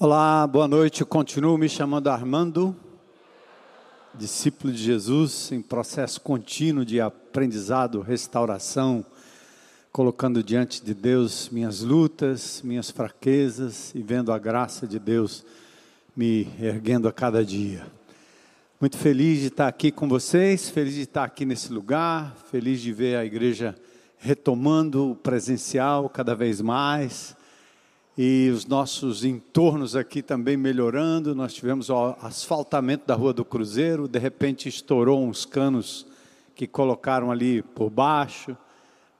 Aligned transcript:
Olá, 0.00 0.46
boa 0.46 0.68
noite. 0.68 1.00
Eu 1.00 1.08
continuo 1.08 1.58
me 1.58 1.68
chamando 1.68 2.06
Armando, 2.06 2.76
discípulo 4.14 4.72
de 4.72 4.80
Jesus, 4.80 5.50
em 5.50 5.60
processo 5.60 6.20
contínuo 6.20 6.84
de 6.84 7.00
aprendizado, 7.00 8.00
restauração, 8.00 9.04
colocando 9.90 10.40
diante 10.40 10.84
de 10.84 10.94
Deus 10.94 11.48
minhas 11.48 11.80
lutas, 11.80 12.62
minhas 12.62 12.92
fraquezas 12.92 13.92
e 13.92 14.00
vendo 14.00 14.30
a 14.30 14.38
graça 14.38 14.86
de 14.86 15.00
Deus 15.00 15.44
me 16.14 16.46
erguendo 16.60 17.08
a 17.08 17.12
cada 17.12 17.44
dia. 17.44 17.84
Muito 18.80 18.96
feliz 18.96 19.40
de 19.40 19.46
estar 19.48 19.66
aqui 19.66 19.90
com 19.90 20.08
vocês, 20.08 20.70
feliz 20.70 20.94
de 20.94 21.02
estar 21.02 21.24
aqui 21.24 21.44
nesse 21.44 21.72
lugar, 21.72 22.36
feliz 22.52 22.80
de 22.80 22.92
ver 22.92 23.16
a 23.16 23.24
igreja 23.24 23.74
retomando 24.16 25.10
o 25.10 25.16
presencial 25.16 26.08
cada 26.08 26.36
vez 26.36 26.60
mais 26.60 27.36
e 28.20 28.50
os 28.52 28.66
nossos 28.66 29.24
entornos 29.24 29.94
aqui 29.94 30.22
também 30.22 30.56
melhorando. 30.56 31.36
Nós 31.36 31.54
tivemos 31.54 31.88
o 31.88 32.16
asfaltamento 32.20 33.06
da 33.06 33.14
Rua 33.14 33.32
do 33.32 33.44
Cruzeiro, 33.44 34.08
de 34.08 34.18
repente 34.18 34.68
estourou 34.68 35.24
uns 35.24 35.44
canos 35.44 36.04
que 36.56 36.66
colocaram 36.66 37.30
ali 37.30 37.62
por 37.62 37.88
baixo. 37.88 38.56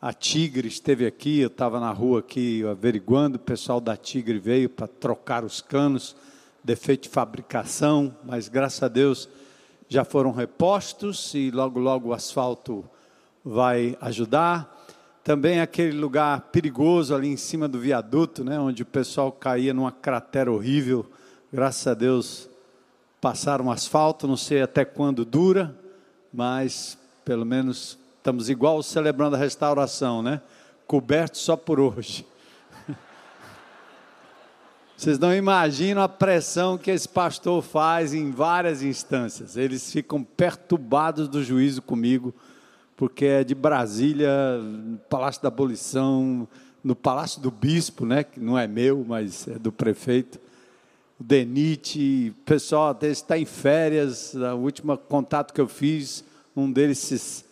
A 0.03 0.13
Tigre 0.13 0.67
esteve 0.67 1.07
aqui, 1.07 1.39
eu 1.39 1.47
estava 1.47 1.79
na 1.79 1.93
rua 1.93 2.19
aqui 2.19 2.65
averiguando, 2.67 3.37
o 3.37 3.41
pessoal 3.41 3.81
da 3.81 3.97
Tigre 3.97 4.41
veio 4.41 4.69
para 4.69 4.89
trocar 4.89 5.45
os 5.45 5.61
canos, 5.61 6.17
defeito 6.65 7.05
de 7.05 7.09
fabricação, 7.09 8.13
mas 8.25 8.49
graças 8.49 8.83
a 8.83 8.89
Deus 8.89 9.29
já 9.89 10.05
foram 10.05 10.33
repostos 10.33 11.35
e 11.35 11.53
logo 11.53 11.79
logo 11.79 12.09
o 12.09 12.13
asfalto 12.13 12.85
vai 13.45 13.97
ajudar. 14.01 14.77
Também 15.29 15.61
aquele 15.61 15.93
lugar 15.93 16.41
perigoso 16.51 17.15
ali 17.15 17.29
em 17.29 17.37
cima 17.37 17.69
do 17.69 17.79
viaduto, 17.79 18.43
né, 18.43 18.59
onde 18.59 18.83
o 18.83 18.87
pessoal 18.87 19.31
caía 19.31 19.75
numa 19.75 19.93
cratera 19.93 20.51
horrível. 20.51 21.05
Graças 21.53 21.87
a 21.87 21.93
Deus 21.93 22.49
passaram 23.21 23.71
asfalto, 23.71 24.27
não 24.27 24.39
sei 24.39 24.63
até 24.63 24.87
quando 24.87 25.27
dura, 25.27 25.79
mas 26.33 26.97
pelo 27.27 27.45
menos 27.45 27.99
estamos 28.17 28.49
igual 28.49 28.83
celebrando 28.83 29.37
a 29.37 29.39
restauração, 29.39 30.23
né? 30.23 30.41
Cobertos 30.87 31.43
só 31.43 31.59
por 31.59 31.79
hoje. 31.79 32.27
Vocês 34.97 35.19
não 35.19 35.35
imaginam 35.35 36.01
a 36.01 36.09
pressão 36.09 36.79
que 36.79 36.91
esse 36.91 37.07
pastor 37.07 37.63
faz 37.63 38.15
em 38.15 38.31
várias 38.31 38.83
instâncias. 38.83 39.59
Eles 39.59 39.93
ficam 39.93 40.25
perturbados 40.25 41.29
do 41.29 41.45
juízo 41.45 41.83
comigo 41.83 42.35
porque 42.99 43.27
é 43.27 43.45
de 43.45 43.55
Brasília, 43.55 44.29
Palácio 45.09 45.41
da 45.41 45.47
Abolição, 45.47 46.49
no 46.83 46.97
Palácio 46.97 47.41
do 47.41 47.49
Bispo, 47.49 48.05
né, 48.05 48.25
que 48.25 48.41
não 48.41 48.59
é 48.59 48.67
meu, 48.67 49.07
mas 49.07 49.47
é 49.47 49.57
do 49.57 49.71
prefeito, 49.71 50.41
o 51.19 51.23
Denite, 51.23 52.35
o 52.37 52.45
pessoal 52.45 52.99
está 53.01 53.39
em 53.39 53.45
férias, 53.45 54.35
o 54.35 54.57
último 54.57 54.99
contato 54.99 55.55
que 55.55 55.61
eu 55.61 55.69
fiz, 55.69 56.25
um 56.57 56.71
deles, 56.71 57.45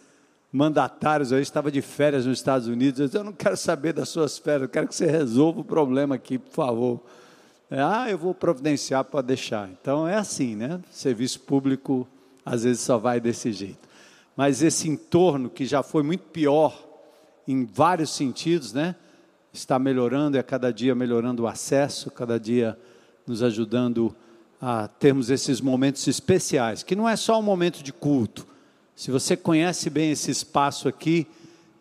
mandatários 0.52 1.32
aí, 1.32 1.42
estava 1.42 1.70
de 1.70 1.80
férias 1.80 2.26
nos 2.26 2.38
Estados 2.38 2.66
Unidos, 2.66 2.98
eu 2.98 3.06
disse, 3.06 3.16
eu 3.16 3.24
não 3.24 3.32
quero 3.32 3.56
saber 3.56 3.92
das 3.92 4.08
suas 4.08 4.36
férias, 4.36 4.62
eu 4.62 4.68
quero 4.68 4.88
que 4.88 4.96
você 4.96 5.06
resolva 5.06 5.60
o 5.60 5.64
problema 5.64 6.16
aqui, 6.16 6.38
por 6.38 6.52
favor. 6.52 7.00
É, 7.70 7.80
ah, 7.80 8.06
eu 8.10 8.18
vou 8.18 8.34
providenciar 8.34 9.04
para 9.04 9.22
deixar. 9.22 9.68
Então 9.80 10.08
é 10.08 10.16
assim, 10.16 10.56
né? 10.56 10.80
Serviço 10.90 11.40
público 11.40 12.06
às 12.44 12.62
vezes 12.62 12.80
só 12.80 12.96
vai 12.96 13.20
desse 13.20 13.52
jeito 13.52 13.86
mas 14.36 14.62
esse 14.62 14.88
entorno 14.88 15.48
que 15.48 15.64
já 15.64 15.82
foi 15.82 16.02
muito 16.02 16.24
pior 16.24 16.78
em 17.48 17.64
vários 17.64 18.10
sentidos, 18.10 18.72
né? 18.72 18.94
Está 19.52 19.78
melhorando 19.78 20.36
e 20.36 20.40
a 20.40 20.42
cada 20.42 20.70
dia 20.70 20.94
melhorando 20.94 21.44
o 21.44 21.46
acesso, 21.46 22.10
cada 22.10 22.38
dia 22.38 22.78
nos 23.26 23.42
ajudando 23.42 24.14
a 24.60 24.88
termos 24.88 25.30
esses 25.30 25.60
momentos 25.60 26.06
especiais, 26.06 26.82
que 26.82 26.94
não 26.94 27.08
é 27.08 27.16
só 27.16 27.38
um 27.38 27.42
momento 27.42 27.82
de 27.82 27.92
culto. 27.92 28.46
Se 28.94 29.10
você 29.10 29.36
conhece 29.36 29.88
bem 29.88 30.10
esse 30.10 30.30
espaço 30.30 30.88
aqui, 30.88 31.26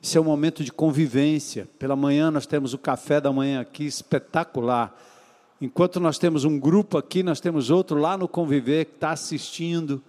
esse 0.01 0.17
é 0.17 0.21
um 0.21 0.25
momento 0.25 0.63
de 0.63 0.71
convivência. 0.71 1.67
Pela 1.77 1.95
manhã 1.95 2.31
nós 2.31 2.45
temos 2.45 2.73
o 2.73 2.77
café 2.77 3.19
da 3.19 3.31
manhã 3.33 3.59
aqui 3.61 3.85
espetacular. 3.85 4.95
Enquanto 5.59 5.99
nós 5.99 6.17
temos 6.17 6.45
um 6.45 6.59
grupo 6.59 6.97
aqui, 6.97 7.23
nós 7.23 7.39
temos 7.39 7.69
outro 7.69 7.97
lá 7.99 8.17
no 8.17 8.27
conviver 8.27 8.85
que 8.85 8.95
está 8.95 9.11
assistindo 9.11 10.01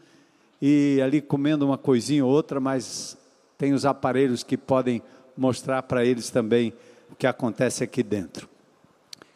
e 0.60 1.00
ali 1.02 1.20
comendo 1.20 1.66
uma 1.66 1.78
coisinha 1.78 2.24
ou 2.24 2.30
outra, 2.30 2.60
mas 2.60 3.16
tem 3.58 3.72
os 3.72 3.84
aparelhos 3.84 4.42
que 4.42 4.56
podem 4.56 5.02
mostrar 5.36 5.82
para 5.82 6.04
eles 6.04 6.30
também 6.30 6.72
o 7.10 7.14
que 7.14 7.26
acontece 7.26 7.84
aqui 7.84 8.02
dentro. 8.02 8.48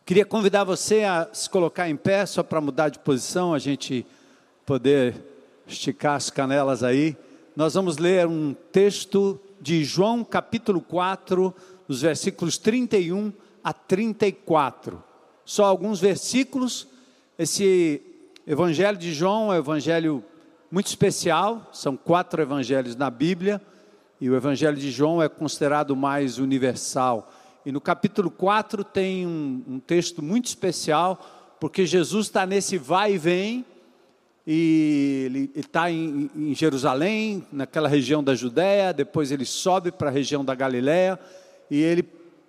Queria 0.04 0.24
convidar 0.24 0.64
você 0.64 1.04
a 1.04 1.28
se 1.32 1.48
colocar 1.48 1.88
em 1.88 1.96
pé, 1.96 2.26
só 2.26 2.42
para 2.42 2.60
mudar 2.60 2.88
de 2.88 2.98
posição, 2.98 3.54
a 3.54 3.58
gente 3.58 4.04
poder 4.66 5.14
esticar 5.66 6.16
as 6.16 6.30
canelas 6.30 6.82
aí. 6.82 7.16
Nós 7.54 7.74
vamos 7.74 7.98
ler 7.98 8.26
um 8.26 8.54
texto 8.72 9.38
de 9.60 9.84
João 9.84 10.24
capítulo 10.24 10.80
4, 10.80 11.54
os 11.86 12.02
versículos 12.02 12.58
31 12.58 13.32
a 13.62 13.72
34. 13.72 15.02
Só 15.44 15.64
alguns 15.64 16.00
versículos. 16.00 16.88
Esse 17.38 18.02
evangelho 18.46 18.98
de 18.98 19.12
João 19.12 19.52
é 19.52 19.56
o 19.56 19.60
evangelho 19.60 20.24
muito 20.70 20.86
especial, 20.86 21.68
são 21.72 21.96
quatro 21.96 22.40
evangelhos 22.40 22.94
na 22.94 23.10
Bíblia, 23.10 23.60
e 24.20 24.30
o 24.30 24.36
evangelho 24.36 24.76
de 24.76 24.90
João 24.90 25.20
é 25.20 25.28
considerado 25.28 25.96
mais 25.96 26.38
universal. 26.38 27.32
E 27.66 27.72
no 27.72 27.80
capítulo 27.80 28.30
4 28.30 28.84
tem 28.84 29.26
um, 29.26 29.64
um 29.66 29.80
texto 29.80 30.22
muito 30.22 30.46
especial, 30.46 31.56
porque 31.58 31.84
Jesus 31.84 32.26
está 32.26 32.46
nesse 32.46 32.78
vai 32.78 33.14
e 33.14 33.18
vem, 33.18 33.64
e 34.46 35.22
ele 35.26 35.50
está 35.56 35.90
em, 35.90 36.30
em, 36.36 36.54
Jerusalém, 36.54 37.44
naquela 37.50 37.88
região 37.88 38.22
da 38.22 38.34
Judéia, 38.34 38.92
depois 38.92 39.32
ele 39.32 39.44
sobe 39.44 39.90
para 39.90 40.08
a 40.08 40.12
região 40.12 40.44
da 40.44 40.54
Galiléia, 40.54 41.18
e 41.70 41.80
ele 41.80 42.04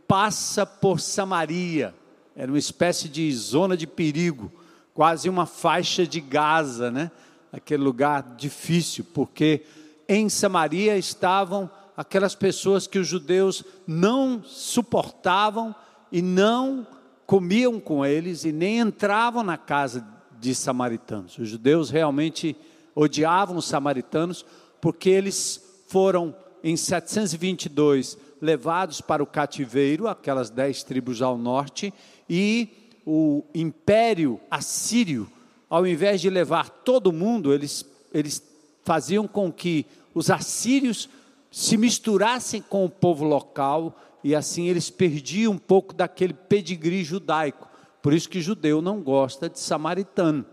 passa 0.07 0.65
por 0.65 0.99
Samaria, 0.99 1.93
era 2.35 2.51
uma 2.51 2.59
espécie 2.59 3.09
de 3.09 3.31
zona 3.33 3.75
de 3.75 3.87
perigo, 3.87 4.51
quase 4.93 5.27
uma 5.27 5.45
faixa 5.45 6.05
de 6.05 6.21
Gaza, 6.21 6.91
né? 6.91 7.11
Aquele 7.51 7.83
lugar 7.83 8.35
difícil, 8.37 9.05
porque 9.13 9.63
em 10.07 10.29
Samaria 10.29 10.97
estavam 10.97 11.69
aquelas 11.95 12.35
pessoas 12.35 12.87
que 12.87 12.99
os 12.99 13.07
judeus 13.07 13.63
não 13.85 14.43
suportavam 14.43 15.75
e 16.11 16.21
não 16.21 16.87
comiam 17.25 17.79
com 17.79 18.05
eles 18.05 18.43
e 18.43 18.51
nem 18.51 18.79
entravam 18.79 19.43
na 19.43 19.57
casa 19.57 20.05
de 20.39 20.55
samaritanos. 20.55 21.37
Os 21.37 21.47
judeus 21.47 21.89
realmente 21.89 22.55
odiavam 22.95 23.57
os 23.57 23.65
samaritanos 23.65 24.45
porque 24.81 25.09
eles 25.09 25.63
foram 25.87 26.35
em 26.63 26.75
722 26.75 28.17
levados 28.41 29.01
para 29.01 29.21
o 29.21 29.27
cativeiro, 29.27 30.07
aquelas 30.07 30.49
dez 30.49 30.83
tribos 30.83 31.21
ao 31.21 31.37
norte, 31.37 31.93
e 32.29 32.69
o 33.05 33.43
império 33.53 34.39
assírio 34.49 35.29
ao 35.71 35.87
invés 35.87 36.19
de 36.19 36.29
levar 36.29 36.69
todo 36.69 37.13
mundo, 37.13 37.53
eles, 37.53 37.85
eles 38.13 38.43
faziam 38.83 39.25
com 39.25 39.49
que 39.49 39.85
os 40.13 40.29
assírios 40.29 41.07
se 41.49 41.77
misturassem 41.77 42.61
com 42.61 42.83
o 42.83 42.89
povo 42.89 43.23
local 43.23 43.95
e 44.21 44.35
assim 44.35 44.67
eles 44.67 44.89
perdiam 44.89 45.53
um 45.53 45.57
pouco 45.57 45.93
daquele 45.93 46.33
pedigree 46.33 47.05
judaico. 47.05 47.69
Por 48.01 48.11
isso 48.11 48.27
que 48.27 48.41
judeu 48.41 48.81
não 48.81 48.99
gosta 49.01 49.49
de 49.49 49.59
samaritano. 49.59 50.45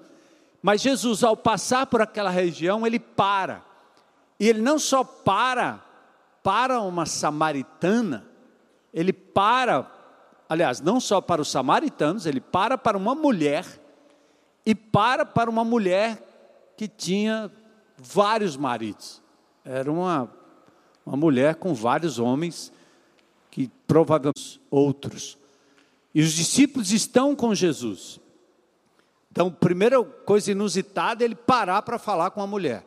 Mas 0.62 0.83
Jesus, 0.83 1.25
ao 1.25 1.37
passar 1.37 1.87
por 1.87 2.00
aquela 2.00 2.31
região, 2.31 2.87
ele 2.87 3.00
para. 3.00 3.65
E 4.39 4.49
ele 4.49 4.62
não 4.62 4.79
só 4.79 5.03
para 5.03 5.85
para 6.45 6.81
uma 6.81 7.05
samaritana, 7.06 8.25
ele 8.95 9.12
para, 9.12 9.91
aliás, 10.49 10.81
não 10.81 11.00
só 11.00 11.20
para 11.20 11.43
os 11.43 11.50
samaritanos, 11.50 12.25
ele 12.25 12.41
para 12.41 12.79
para 12.79 12.97
uma 12.97 13.17
mulher 13.17 13.65
e 14.64 14.75
para 14.75 15.25
para 15.25 15.50
uma 15.50 15.64
mulher 15.64 16.22
que 16.76 16.87
tinha 16.87 17.50
vários 17.96 18.56
maridos. 18.56 19.20
Era 19.64 19.90
uma, 19.90 20.31
uma 21.05 21.16
mulher 21.16 21.56
com 21.56 21.75
vários 21.75 22.19
homens, 22.19 22.72
que 23.50 23.70
provavelmente 23.87 24.60
outros. 24.70 25.37
E 26.14 26.22
os 26.22 26.32
discípulos 26.32 26.93
estão 26.93 27.34
com 27.34 27.55
Jesus. 27.55 28.20
Então, 29.31 29.50
primeira 29.50 30.02
coisa 30.02 30.52
inusitada 30.52 31.22
é 31.22 31.26
ele 31.26 31.34
parar 31.34 31.82
para 31.82 31.99
falar 31.99 32.31
com 32.31 32.40
a 32.40 32.46
mulher. 32.46 32.84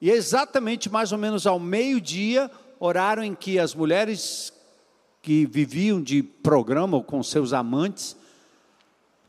E 0.00 0.10
exatamente 0.10 0.90
mais 0.90 1.12
ou 1.12 1.18
menos 1.18 1.46
ao 1.46 1.58
meio-dia, 1.58 2.50
horário 2.78 3.22
em 3.22 3.34
que 3.34 3.58
as 3.58 3.74
mulheres 3.74 4.52
que 5.22 5.46
viviam 5.46 6.00
de 6.00 6.22
programa 6.22 7.02
com 7.02 7.22
seus 7.22 7.52
amantes 7.52 8.16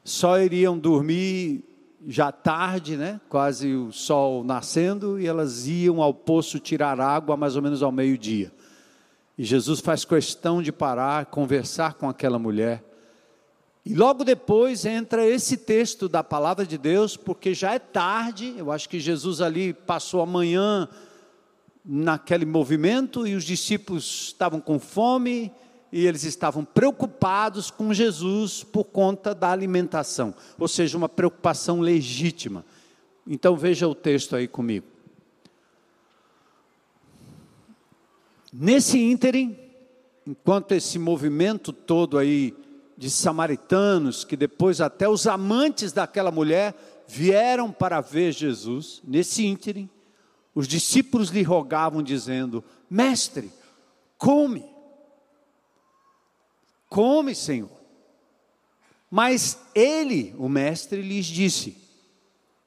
só 0.03 0.39
iriam 0.39 0.77
dormir 0.77 1.63
já 2.05 2.31
tarde, 2.31 2.95
né? 2.95 3.19
quase 3.29 3.73
o 3.73 3.91
sol 3.91 4.43
nascendo, 4.43 5.19
e 5.19 5.25
elas 5.25 5.67
iam 5.67 6.01
ao 6.01 6.13
poço 6.13 6.59
tirar 6.59 6.99
água 6.99 7.35
mais 7.35 7.55
ou 7.55 7.61
menos 7.61 7.81
ao 7.81 7.91
meio-dia. 7.91 8.51
E 9.37 9.43
Jesus 9.43 9.79
faz 9.79 10.03
questão 10.03 10.61
de 10.61 10.71
parar, 10.71 11.27
conversar 11.27 11.93
com 11.93 12.09
aquela 12.09 12.39
mulher 12.39 12.83
E 13.85 13.93
logo 13.93 14.23
depois 14.23 14.83
entra 14.85 15.25
esse 15.25 15.55
texto 15.55 16.09
da 16.09 16.23
palavra 16.23 16.65
de 16.65 16.77
Deus, 16.77 17.15
porque 17.15 17.53
já 17.53 17.73
é 17.73 17.79
tarde, 17.79 18.53
eu 18.57 18.71
acho 18.71 18.89
que 18.89 18.99
Jesus 18.99 19.39
ali 19.39 19.73
passou 19.73 20.21
a 20.21 20.25
manhã 20.25 20.89
naquele 21.85 22.45
movimento 22.45 23.25
e 23.25 23.33
os 23.33 23.45
discípulos 23.45 24.27
estavam 24.27 24.59
com 24.59 24.77
fome 24.77 25.53
e 25.91 26.05
eles 26.05 26.23
estavam 26.23 26.65
preocupados 26.65 27.71
com 27.71 27.93
Jesus 27.93 28.63
por 28.63 28.85
conta 28.85 29.33
da 29.33 29.51
alimentação, 29.51 30.33
ou 30.59 30.67
seja, 30.67 30.97
uma 30.97 31.09
preocupação 31.09 31.79
legítima. 31.79 32.65
Então 33.25 33.55
veja 33.55 33.87
o 33.87 33.95
texto 33.95 34.35
aí 34.35 34.47
comigo. 34.47 34.85
Nesse 38.51 38.99
ínterim, 38.99 39.57
enquanto 40.25 40.71
esse 40.71 40.97
movimento 40.97 41.71
todo 41.71 42.17
aí 42.17 42.55
de 42.97 43.09
samaritanos, 43.09 44.23
que 44.23 44.35
depois 44.35 44.81
até 44.81 45.07
os 45.07 45.27
amantes 45.27 45.91
daquela 45.91 46.31
mulher 46.31 46.73
vieram 47.07 47.71
para 47.71 48.01
ver 48.01 48.31
Jesus, 48.31 49.01
nesse 49.05 49.45
ínterim, 49.45 49.89
os 50.55 50.67
discípulos 50.67 51.29
lhe 51.29 51.43
rogavam, 51.43 52.01
dizendo: 52.01 52.63
Mestre, 52.89 53.51
come, 54.17 54.65
come, 56.89 57.33
Senhor. 57.33 57.77
Mas 59.09 59.59
ele, 59.73 60.35
o 60.37 60.49
mestre, 60.49 61.01
lhes 61.01 61.25
disse: 61.25 61.77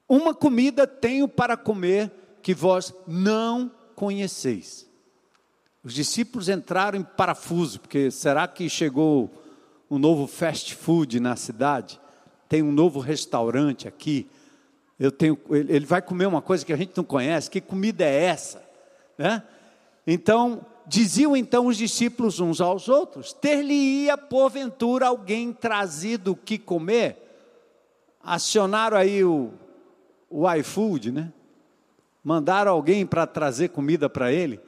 Uma 0.08 0.34
comida 0.34 0.86
tenho 0.86 1.28
para 1.28 1.56
comer 1.56 2.10
que 2.42 2.54
vós 2.54 2.94
não 3.06 3.70
conheceis. 3.94 4.88
Os 5.82 5.94
discípulos 5.94 6.48
entraram 6.48 6.98
em 6.98 7.02
parafuso, 7.02 7.80
porque 7.80 8.10
será 8.10 8.46
que 8.46 8.68
chegou 8.68 9.30
um 9.90 9.98
novo 9.98 10.26
fast 10.26 10.74
food 10.74 11.20
na 11.20 11.36
cidade? 11.36 12.00
Tem 12.48 12.62
um 12.62 12.72
novo 12.72 13.00
restaurante 13.00 13.88
aqui? 13.88 14.28
Eu 14.98 15.10
tenho, 15.10 15.38
ele 15.50 15.86
vai 15.86 16.02
comer 16.02 16.26
uma 16.26 16.42
coisa 16.42 16.64
que 16.64 16.72
a 16.72 16.76
gente 16.76 16.94
não 16.94 17.04
conhece, 17.04 17.50
que 17.50 17.60
comida 17.60 18.04
é 18.04 18.24
essa? 18.24 18.62
Né? 19.16 19.42
Então, 20.06 20.64
diziam 20.90 21.36
então 21.36 21.68
os 21.68 21.76
discípulos 21.76 22.40
uns 22.40 22.60
aos 22.60 22.88
outros: 22.88 23.32
ter-lhe-ia 23.32 24.18
porventura 24.18 25.06
alguém 25.06 25.52
trazido 25.52 26.32
o 26.32 26.36
que 26.36 26.58
comer? 26.58 27.16
Acionaram 28.20 28.96
aí 28.96 29.24
o, 29.24 29.52
o 30.28 30.52
iFood, 30.52 31.12
né? 31.12 31.32
Mandaram 32.24 32.72
alguém 32.72 33.06
para 33.06 33.24
trazer 33.24 33.68
comida 33.68 34.10
para 34.10 34.32
ele? 34.32 34.60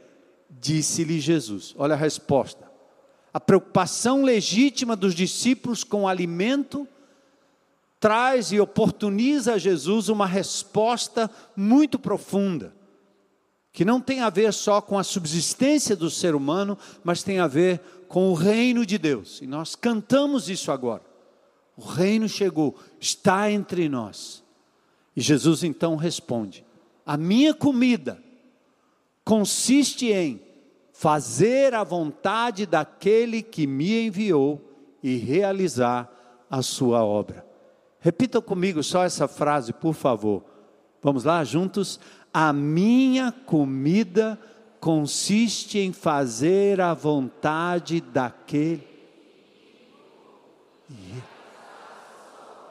Disse-lhe 0.49 1.19
Jesus: 1.19 1.75
olha 1.77 1.95
a 1.95 1.99
resposta. 1.99 2.71
A 3.35 3.41
preocupação 3.41 4.23
legítima 4.23 4.95
dos 4.95 5.15
discípulos 5.15 5.83
com 5.83 6.03
o 6.03 6.09
alimento 6.09 6.87
traz 7.99 8.53
e 8.53 8.61
oportuniza 8.61 9.55
a 9.55 9.59
Jesus 9.59 10.09
uma 10.09 10.27
resposta 10.27 11.31
muito 11.57 11.99
profunda, 11.99 12.73
que 13.73 13.85
não 13.85 14.01
tem 14.01 14.21
a 14.21 14.29
ver 14.29 14.53
só 14.53 14.81
com 14.81 14.99
a 14.99 15.05
subsistência 15.05 15.97
do 15.97 16.11
ser 16.11 16.35
humano, 16.35 16.77
mas 17.03 17.23
tem 17.23 17.39
a 17.39 17.47
ver 17.47 17.81
com 18.07 18.31
o 18.31 18.35
reino 18.35 18.85
de 18.85 18.99
Deus. 18.99 19.41
E 19.41 19.47
nós 19.47 19.75
cantamos 19.75 20.51
isso 20.51 20.71
agora. 20.71 21.03
O 21.77 21.83
reino 21.83 22.29
chegou, 22.29 22.77
está 23.01 23.51
entre 23.51 23.89
nós. 23.89 24.45
E 25.17 25.21
Jesus 25.21 25.65
então 25.65 25.97
responde: 25.97 26.65
A 27.07 27.17
minha 27.17 27.55
comida 27.55 28.23
consiste 29.25 30.13
em 30.13 30.43
fazer 30.93 31.75
a 31.75 31.83
vontade 31.83 32.67
daquele 32.67 33.43
que 33.43 33.67
me 33.67 34.07
enviou 34.07 34.61
e 35.03 35.17
realizar 35.17 36.11
a 36.51 36.61
sua 36.61 37.03
obra. 37.03 37.47
Repita 37.99 38.41
comigo 38.43 38.83
só 38.83 39.05
essa 39.05 39.27
frase, 39.27 39.73
por 39.73 39.95
favor. 39.95 40.45
Vamos 41.01 41.25
lá, 41.25 41.43
juntos? 41.43 41.99
A 42.33 42.53
minha 42.53 43.31
comida 43.31 44.39
consiste 44.81 45.79
em 45.79 45.93
fazer 45.93 46.81
a 46.81 46.95
vontade 46.95 48.01
daquele. 48.01 48.87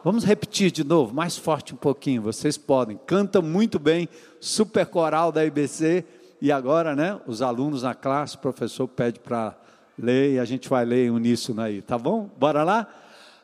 Vamos 0.04 0.24
repetir 0.24 0.72
de 0.72 0.84
novo, 0.84 1.14
mais 1.14 1.38
forte 1.38 1.76
um 1.76 1.78
pouquinho, 1.78 2.24
vocês 2.24 2.58
podem. 2.58 3.00
Canta 3.06 3.40
muito 3.40 3.78
bem, 3.78 4.10
super 4.40 4.86
coral 4.88 5.32
da 5.32 5.46
IBC. 5.46 6.04
E 6.42 6.52
agora, 6.52 6.96
né, 6.96 7.22
os 7.28 7.44
alunos 7.44 7.84
na 7.84 7.94
classe, 7.94 8.36
o 8.36 8.40
professor 8.40 8.88
pede 8.88 9.20
para 9.20 9.56
ler 9.98 10.34
e 10.34 10.40
a 10.40 10.46
gente 10.46 10.68
vai 10.68 10.84
ler 10.84 11.12
uníssono 11.12 11.62
aí, 11.62 11.84
tá 11.84 12.00
bom? 12.00 12.30
Bora 12.36 12.64
lá? 12.64 12.88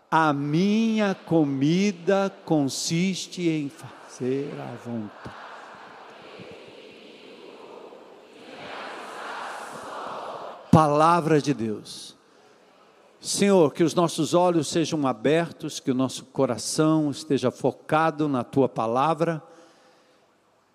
A 0.10 0.34
minha 0.34 1.14
comida 1.14 2.34
consiste 2.44 3.48
em 3.48 3.70
fazer 3.70 4.52
a 4.60 4.76
vontade. 4.84 5.47
Palavra 10.78 11.42
de 11.42 11.56
Deus. 11.56 12.16
Senhor, 13.20 13.74
que 13.74 13.84
os 13.84 13.96
nossos 13.96 14.36
olhos 14.36 14.68
sejam 14.68 15.08
abertos, 15.08 15.80
que 15.80 15.90
o 15.90 15.96
nosso 15.96 16.26
coração 16.26 17.10
esteja 17.10 17.50
focado 17.50 18.28
na 18.28 18.44
tua 18.44 18.70
palavra 18.70 19.42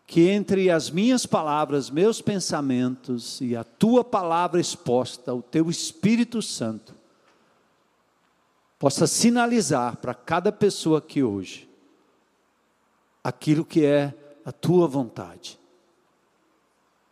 que 0.04 0.28
entre 0.28 0.72
as 0.72 0.90
minhas 0.90 1.24
palavras, 1.24 1.88
meus 1.88 2.20
pensamentos 2.20 3.40
e 3.40 3.54
a 3.54 3.62
tua 3.62 4.02
palavra 4.02 4.60
exposta, 4.60 5.32
o 5.32 5.40
teu 5.40 5.70
Espírito 5.70 6.42
Santo, 6.42 6.96
possa 8.80 9.06
sinalizar 9.06 9.98
para 9.98 10.14
cada 10.14 10.50
pessoa 10.50 10.98
aqui 10.98 11.22
hoje 11.22 11.70
aquilo 13.22 13.64
que 13.64 13.84
é 13.84 14.12
a 14.44 14.50
tua 14.50 14.88
vontade. 14.88 15.60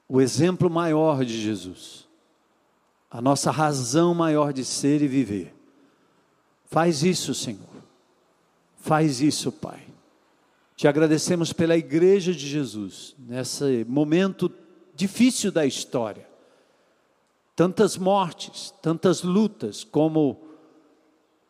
O 0.08 0.20
exemplo 0.20 0.68
maior 0.68 1.24
de 1.24 1.40
Jesus, 1.40 2.09
a 3.10 3.20
nossa 3.20 3.50
razão 3.50 4.14
maior 4.14 4.52
de 4.52 4.64
ser 4.64 5.02
e 5.02 5.08
viver. 5.08 5.54
Faz 6.66 7.02
isso, 7.02 7.34
Senhor. 7.34 7.68
Faz 8.76 9.20
isso, 9.20 9.50
Pai. 9.50 9.82
Te 10.76 10.86
agradecemos 10.86 11.52
pela 11.52 11.76
igreja 11.76 12.32
de 12.32 12.46
Jesus, 12.48 13.14
nesse 13.18 13.84
momento 13.88 14.50
difícil 14.94 15.50
da 15.50 15.66
história. 15.66 16.26
Tantas 17.56 17.98
mortes, 17.98 18.72
tantas 18.80 19.22
lutas, 19.22 19.84
como 19.84 20.40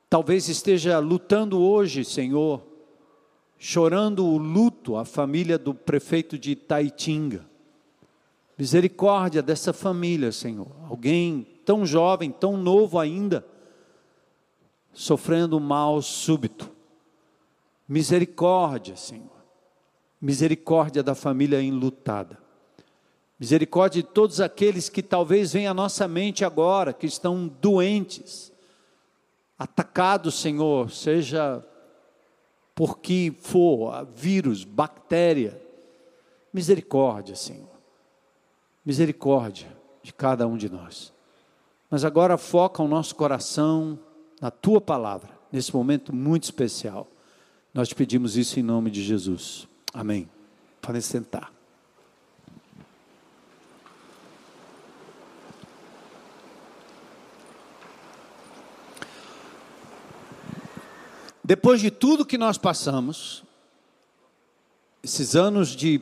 talvez 0.08 0.48
esteja 0.48 0.98
lutando 0.98 1.60
hoje, 1.60 2.04
Senhor, 2.04 2.62
chorando 3.58 4.26
o 4.26 4.38
luto 4.38 4.96
a 4.96 5.04
família 5.04 5.58
do 5.58 5.74
prefeito 5.74 6.38
de 6.38 6.56
Taitinga. 6.56 7.46
Misericórdia 8.58 9.40
dessa 9.40 9.72
família, 9.72 10.32
Senhor. 10.32 10.68
Alguém 10.88 11.46
tão 11.64 11.86
jovem, 11.86 12.30
tão 12.30 12.56
novo 12.56 12.98
ainda, 12.98 13.46
sofrendo 14.92 15.58
mal 15.60 16.00
súbito. 16.02 16.70
Misericórdia, 17.88 18.96
Senhor. 18.96 19.40
Misericórdia 20.20 21.02
da 21.02 21.14
família 21.14 21.60
enlutada. 21.60 22.38
Misericórdia 23.38 24.02
de 24.02 24.08
todos 24.08 24.40
aqueles 24.40 24.88
que 24.88 25.02
talvez 25.02 25.54
venham 25.54 25.70
à 25.70 25.74
nossa 25.74 26.06
mente 26.06 26.44
agora, 26.44 26.92
que 26.92 27.06
estão 27.06 27.48
doentes, 27.48 28.52
atacados, 29.58 30.40
Senhor, 30.40 30.90
seja 30.90 31.64
por 32.74 32.98
que 32.98 33.34
for, 33.40 34.06
vírus, 34.14 34.62
bactéria. 34.64 35.60
Misericórdia, 36.52 37.34
Senhor. 37.34 37.68
Misericórdia 38.84 39.68
de 40.02 40.12
cada 40.12 40.46
um 40.46 40.56
de 40.56 40.70
nós. 40.70 41.12
Mas 41.90 42.04
agora 42.04 42.38
foca 42.38 42.82
o 42.82 42.88
nosso 42.88 43.16
coração 43.16 43.98
na 44.40 44.50
tua 44.50 44.80
palavra, 44.80 45.30
nesse 45.50 45.74
momento 45.74 46.14
muito 46.14 46.44
especial. 46.44 47.08
Nós 47.74 47.88
te 47.88 47.94
pedimos 47.96 48.36
isso 48.36 48.60
em 48.60 48.62
nome 48.62 48.90
de 48.90 49.02
Jesus. 49.02 49.66
Amém. 49.92 50.30
Podem 50.80 51.00
sentar. 51.00 51.52
Depois 61.42 61.80
de 61.80 61.90
tudo 61.90 62.24
que 62.24 62.38
nós 62.38 62.56
passamos, 62.56 63.42
esses 65.02 65.34
anos 65.34 65.74
de 65.74 66.00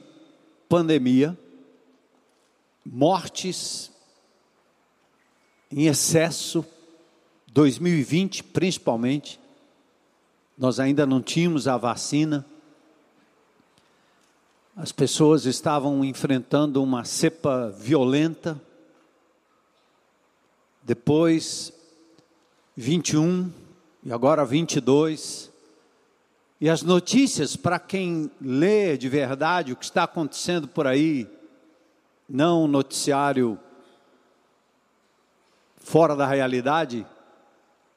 pandemia, 0.68 1.38
mortes 2.84 3.90
em 5.70 5.86
excesso, 5.86 6.64
2020 7.52 8.44
principalmente, 8.44 9.38
nós 10.56 10.80
ainda 10.80 11.06
não 11.06 11.22
tínhamos 11.22 11.68
a 11.68 11.76
vacina. 11.76 12.44
As 14.76 14.92
pessoas 14.92 15.44
estavam 15.44 16.04
enfrentando 16.04 16.82
uma 16.82 17.04
cepa 17.04 17.70
violenta. 17.70 18.60
Depois, 20.82 21.72
21, 22.76 23.52
e 24.04 24.12
agora 24.12 24.44
22. 24.44 25.50
E 26.60 26.68
as 26.68 26.82
notícias, 26.82 27.54
para 27.54 27.78
quem 27.78 28.30
lê 28.40 28.96
de 28.96 29.08
verdade 29.08 29.72
o 29.72 29.76
que 29.76 29.84
está 29.84 30.04
acontecendo 30.04 30.66
por 30.66 30.86
aí, 30.86 31.28
não 32.28 32.64
um 32.64 32.68
noticiário 32.68 33.58
fora 35.88 36.14
da 36.14 36.26
realidade, 36.26 37.06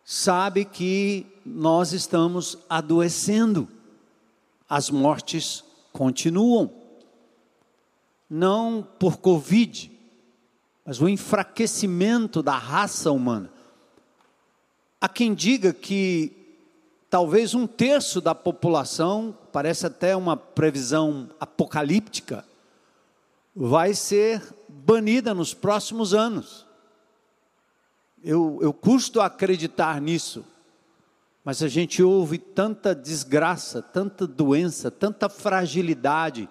sabe 0.05 0.63
que 0.63 1.27
nós 1.45 1.91
estamos 1.91 2.57
adoecendo. 2.69 3.67
As 4.69 4.89
mortes 4.89 5.61
continuam. 5.91 6.71
Não 8.29 8.81
por 8.97 9.17
Covid, 9.17 9.91
mas 10.85 11.01
o 11.01 11.09
enfraquecimento 11.09 12.41
da 12.41 12.57
raça 12.57 13.11
humana. 13.11 13.51
Há 15.01 15.09
quem 15.09 15.33
diga 15.33 15.73
que 15.73 16.31
talvez 17.09 17.53
um 17.53 17.67
terço 17.67 18.21
da 18.21 18.33
população, 18.33 19.37
parece 19.51 19.85
até 19.85 20.15
uma 20.15 20.37
previsão 20.37 21.29
apocalíptica, 21.41 22.45
vai 23.53 23.93
ser 23.93 24.41
banida 24.69 25.33
nos 25.33 25.53
próximos 25.53 26.13
anos. 26.13 26.70
Eu, 28.23 28.59
eu 28.61 28.71
custo 28.71 29.19
acreditar 29.19 29.99
nisso, 29.99 30.45
mas 31.43 31.63
a 31.63 31.67
gente 31.67 32.03
ouve 32.03 32.37
tanta 32.37 32.93
desgraça, 32.93 33.81
tanta 33.81 34.27
doença, 34.27 34.91
tanta 34.91 35.27
fragilidade, 35.27 36.47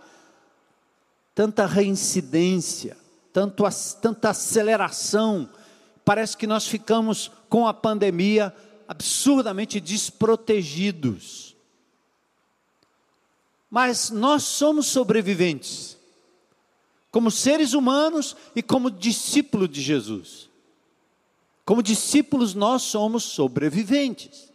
tanta 1.34 1.66
reincidência, 1.66 2.96
tanto, 3.32 3.62
tanta 4.02 4.30
aceleração. 4.30 5.48
Parece 6.04 6.36
que 6.36 6.46
nós 6.46 6.66
ficamos 6.66 7.30
com 7.48 7.68
a 7.68 7.72
pandemia 7.74 8.52
absurdamente 8.88 9.78
desprotegidos. 9.78 11.54
Mas 13.70 14.10
nós 14.10 14.42
somos 14.42 14.88
sobreviventes, 14.88 15.96
como 17.12 17.30
seres 17.30 17.72
humanos 17.72 18.36
e 18.56 18.60
como 18.60 18.90
discípulos 18.90 19.68
de 19.68 19.80
Jesus. 19.80 20.49
Como 21.70 21.84
discípulos, 21.84 22.52
nós 22.52 22.82
somos 22.82 23.22
sobreviventes. 23.22 24.52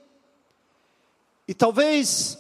E 1.48 1.54
talvez 1.54 2.38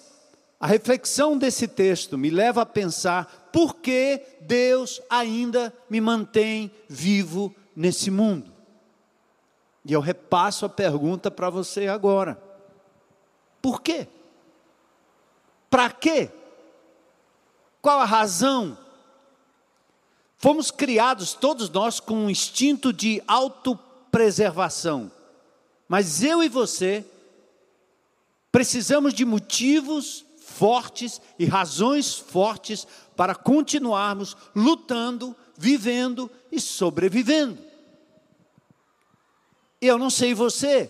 a 0.59 0.67
reflexão 0.67 1.37
desse 1.37 1.65
texto 1.65 2.17
me 2.17 2.29
leva 2.29 2.63
a 2.63 2.65
pensar 2.65 3.49
por 3.53 3.75
que 3.75 4.21
Deus 4.41 5.01
ainda 5.09 5.73
me 5.89 6.01
mantém 6.01 6.69
vivo 6.89 7.55
nesse 7.73 8.11
mundo. 8.11 8.51
E 9.85 9.93
eu 9.93 10.01
repasso 10.01 10.65
a 10.65 10.69
pergunta 10.69 11.31
para 11.31 11.49
você 11.49 11.87
agora: 11.87 12.37
por 13.61 13.81
quê? 13.81 14.09
Para 15.69 15.89
quê? 15.89 16.29
Qual 17.81 17.97
a 18.01 18.05
razão? 18.05 18.77
Fomos 20.35 20.69
criados, 20.69 21.33
todos 21.33 21.69
nós, 21.69 22.01
com 22.01 22.25
um 22.25 22.29
instinto 22.29 22.91
de 22.91 23.23
auto 23.25 23.79
preservação. 24.15 25.11
Mas 25.89 26.23
eu 26.23 26.41
e 26.41 26.47
você 26.47 27.05
precisamos 28.49 29.13
de 29.13 29.25
motivos 29.25 30.23
fortes 30.39 31.19
e 31.37 31.43
razões 31.43 32.15
fortes 32.15 32.87
para 33.13 33.35
continuarmos 33.35 34.37
lutando, 34.55 35.35
vivendo 35.57 36.31
e 36.49 36.61
sobrevivendo. 36.61 37.61
Eu 39.81 39.97
não 39.97 40.09
sei 40.09 40.33
você, 40.33 40.89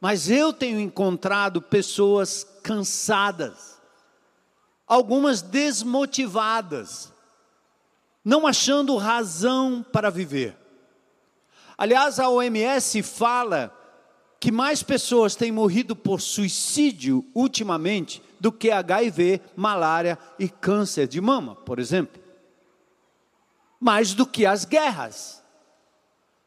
mas 0.00 0.30
eu 0.30 0.50
tenho 0.50 0.80
encontrado 0.80 1.60
pessoas 1.60 2.42
cansadas, 2.62 3.78
algumas 4.86 5.42
desmotivadas, 5.42 7.12
não 8.24 8.46
achando 8.46 8.96
razão 8.96 9.84
para 9.92 10.08
viver. 10.08 10.57
Aliás, 11.78 12.18
a 12.18 12.28
OMS 12.28 13.04
fala 13.04 13.72
que 14.40 14.50
mais 14.50 14.82
pessoas 14.82 15.36
têm 15.36 15.52
morrido 15.52 15.94
por 15.94 16.20
suicídio 16.20 17.24
ultimamente 17.32 18.20
do 18.40 18.50
que 18.50 18.72
HIV, 18.72 19.40
malária 19.54 20.18
e 20.40 20.48
câncer 20.48 21.06
de 21.06 21.20
mama, 21.20 21.54
por 21.54 21.78
exemplo. 21.78 22.20
Mais 23.78 24.12
do 24.12 24.26
que 24.26 24.44
as 24.44 24.64
guerras, 24.64 25.40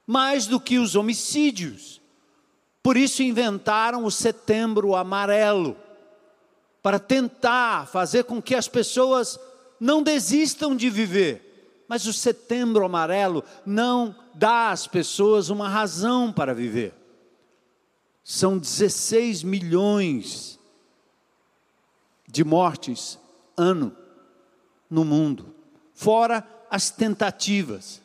mais 0.05 0.47
do 0.47 0.59
que 0.59 0.77
os 0.77 0.95
homicídios. 0.95 2.01
Por 2.83 2.97
isso 2.97 3.23
inventaram 3.23 4.03
o 4.03 4.11
Setembro 4.11 4.95
Amarelo, 4.95 5.77
para 6.83 6.99
tentar 6.99 7.87
fazer 7.87 8.23
com 8.25 8.41
que 8.41 8.55
as 8.55 8.67
pessoas 8.67 9.39
não 9.79 10.03
desistam 10.03 10.75
de 10.75 10.89
viver 10.89 11.50
mas 11.91 12.07
o 12.07 12.13
setembro 12.13 12.85
amarelo 12.85 13.43
não 13.65 14.15
dá 14.33 14.71
às 14.71 14.87
pessoas 14.87 15.49
uma 15.49 15.67
razão 15.67 16.31
para 16.31 16.53
viver. 16.53 16.93
São 18.23 18.57
16 18.57 19.43
milhões 19.43 20.57
de 22.25 22.45
mortes 22.45 23.19
ano 23.57 23.93
no 24.89 25.03
mundo, 25.03 25.53
fora 25.93 26.47
as 26.69 26.89
tentativas. 26.89 28.01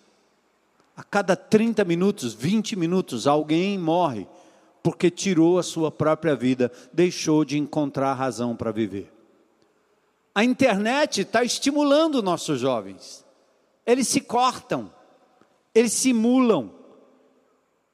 A 0.97 1.05
cada 1.05 1.37
30 1.37 1.85
minutos, 1.85 2.35
20 2.35 2.75
minutos, 2.75 3.25
alguém 3.25 3.79
morre 3.79 4.27
porque 4.83 5.13
tirou 5.13 5.61
a 5.61 5.63
sua 5.63 5.93
própria 5.93 6.35
vida, 6.35 6.73
deixou 6.93 7.45
de 7.45 7.57
encontrar 7.57 8.15
razão 8.15 8.57
para 8.57 8.73
viver. 8.73 9.13
A 10.35 10.43
internet 10.43 11.21
está 11.21 11.45
estimulando 11.45 12.21
nossos 12.21 12.59
jovens. 12.59 13.25
Eles 13.87 14.09
se 14.09 14.21
cortam, 14.21 14.93
eles 15.73 15.93
simulam, 15.93 16.73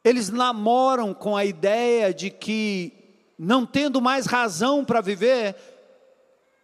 eles 0.02 0.30
namoram 0.30 1.12
com 1.12 1.36
a 1.36 1.44
ideia 1.44 2.12
de 2.14 2.30
que, 2.30 2.92
não 3.38 3.66
tendo 3.66 4.00
mais 4.00 4.24
razão 4.26 4.84
para 4.84 5.00
viver, 5.00 5.54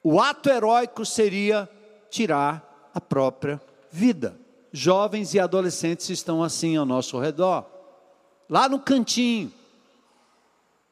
o 0.03 0.21
ato 0.21 0.49
heróico 0.49 1.05
seria 1.05 1.69
tirar 2.11 2.91
a 2.95 3.01
própria 3.01 3.61
vida. 3.91 4.39
Jovens 4.73 5.35
e 5.35 5.41
adolescentes 5.41 6.09
estão 6.09 6.43
assim 6.43 6.77
ao 6.77 6.87
nosso 6.87 7.19
redor, 7.19 7.67
lá 8.49 8.69
no 8.69 8.81
cantinho, 8.81 9.53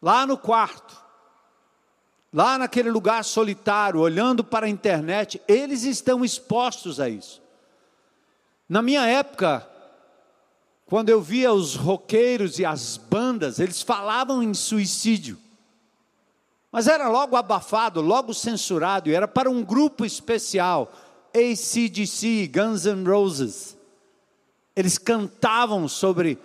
lá 0.01 0.27
no 0.27 0.37
quarto, 0.37 0.97
lá 2.33 2.59
naquele 2.59 2.91
lugar 2.91 3.25
solitário, 3.25 4.01
olhando 4.01 4.45
para 4.45 4.67
a 4.67 4.69
internet, 4.69 5.41
eles 5.49 5.85
estão 5.85 6.25
expostos 6.25 7.01
a 7.01 7.09
isso. 7.09 7.46
Na 8.69 8.83
minha 8.83 9.07
época, 9.07 9.67
quando 10.87 11.09
eu 11.09 11.21
via 11.21 11.53
os 11.53 11.77
roqueiros 11.77 12.59
e 12.59 12.65
as 12.65 12.97
bandas, 12.97 13.61
eles 13.61 13.81
falavam 13.81 14.43
em 14.43 14.53
suicídio. 14.55 15.39
Mas 16.73 16.89
era 16.89 17.09
logo 17.09 17.37
abafado, 17.37 18.01
logo 18.01 18.35
censurado, 18.35 19.09
e 19.09 19.15
era 19.15 19.29
para 19.29 19.49
um 19.49 19.65
grupo 19.65 20.05
especial, 20.05 20.93
ACDC, 21.33 22.51
Guns 22.53 22.87
N' 22.87 23.05
Roses. 23.05 23.77
Eles 24.75 24.99
cantavam 24.99 25.87
sobre 25.87 26.39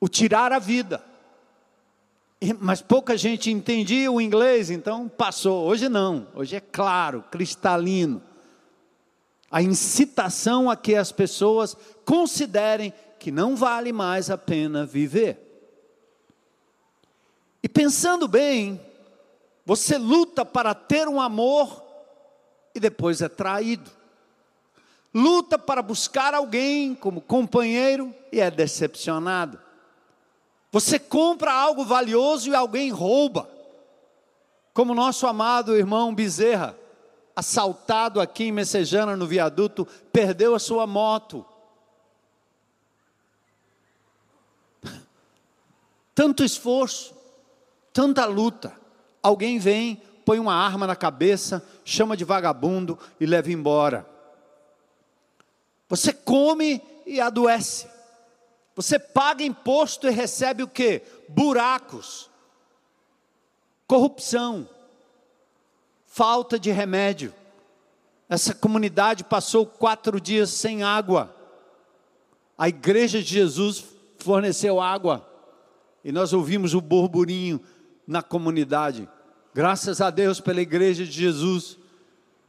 o 0.00 0.08
tirar 0.08 0.52
a 0.52 0.58
vida. 0.58 1.02
Mas 2.60 2.82
pouca 2.82 3.16
gente 3.16 3.50
entendia 3.50 4.10
o 4.10 4.20
inglês, 4.20 4.70
então 4.70 5.08
passou. 5.08 5.66
Hoje 5.66 5.88
não, 5.88 6.26
hoje 6.34 6.56
é 6.56 6.60
claro, 6.60 7.24
cristalino 7.30 8.22
a 9.50 9.62
incitação 9.62 10.70
a 10.70 10.76
que 10.76 10.94
as 10.94 11.10
pessoas 11.10 11.76
considerem 12.04 12.92
que 13.18 13.30
não 13.30 13.56
vale 13.56 13.92
mais 13.92 14.30
a 14.30 14.38
pena 14.38 14.84
viver. 14.84 15.44
E 17.62 17.68
pensando 17.68 18.28
bem, 18.28 18.80
você 19.64 19.98
luta 19.98 20.44
para 20.44 20.74
ter 20.74 21.08
um 21.08 21.20
amor 21.20 21.82
e 22.74 22.80
depois 22.80 23.20
é 23.20 23.28
traído. 23.28 23.90
Luta 25.12 25.58
para 25.58 25.82
buscar 25.82 26.34
alguém 26.34 26.94
como 26.94 27.20
companheiro 27.20 28.14
e 28.30 28.40
é 28.40 28.50
decepcionado. 28.50 29.58
Você 30.70 30.98
compra 30.98 31.52
algo 31.52 31.84
valioso 31.84 32.50
e 32.50 32.54
alguém 32.54 32.90
rouba. 32.90 33.48
Como 34.74 34.94
nosso 34.94 35.26
amado 35.26 35.74
irmão 35.74 36.14
Bezerra 36.14 36.78
assaltado 37.38 38.20
aqui 38.20 38.44
em 38.46 38.52
Messejana, 38.52 39.16
no 39.16 39.24
viaduto, 39.24 39.86
perdeu 40.12 40.56
a 40.56 40.58
sua 40.58 40.88
moto. 40.88 41.46
Tanto 46.12 46.42
esforço, 46.42 47.14
tanta 47.92 48.24
luta. 48.24 48.76
Alguém 49.22 49.56
vem, 49.60 50.02
põe 50.24 50.40
uma 50.40 50.52
arma 50.52 50.84
na 50.84 50.96
cabeça, 50.96 51.64
chama 51.84 52.16
de 52.16 52.24
vagabundo 52.24 52.98
e 53.20 53.24
leva 53.24 53.52
embora. 53.52 54.04
Você 55.88 56.12
come 56.12 56.82
e 57.06 57.20
adoece. 57.20 57.88
Você 58.74 58.98
paga 58.98 59.44
imposto 59.44 60.08
e 60.08 60.10
recebe 60.10 60.64
o 60.64 60.68
que? 60.68 61.02
Buracos, 61.28 62.28
corrupção, 63.86 64.68
falta 66.18 66.58
de 66.58 66.72
remédio. 66.72 67.32
Essa 68.28 68.52
comunidade 68.52 69.22
passou 69.22 69.64
quatro 69.64 70.20
dias 70.20 70.50
sem 70.50 70.82
água. 70.82 71.32
A 72.58 72.68
igreja 72.68 73.22
de 73.22 73.28
Jesus 73.28 73.84
forneceu 74.18 74.80
água. 74.80 75.24
E 76.02 76.10
nós 76.10 76.32
ouvimos 76.32 76.74
o 76.74 76.80
burburinho 76.80 77.60
na 78.04 78.20
comunidade. 78.20 79.08
Graças 79.54 80.00
a 80.00 80.10
Deus 80.10 80.40
pela 80.40 80.60
igreja 80.60 81.04
de 81.04 81.12
Jesus 81.12 81.78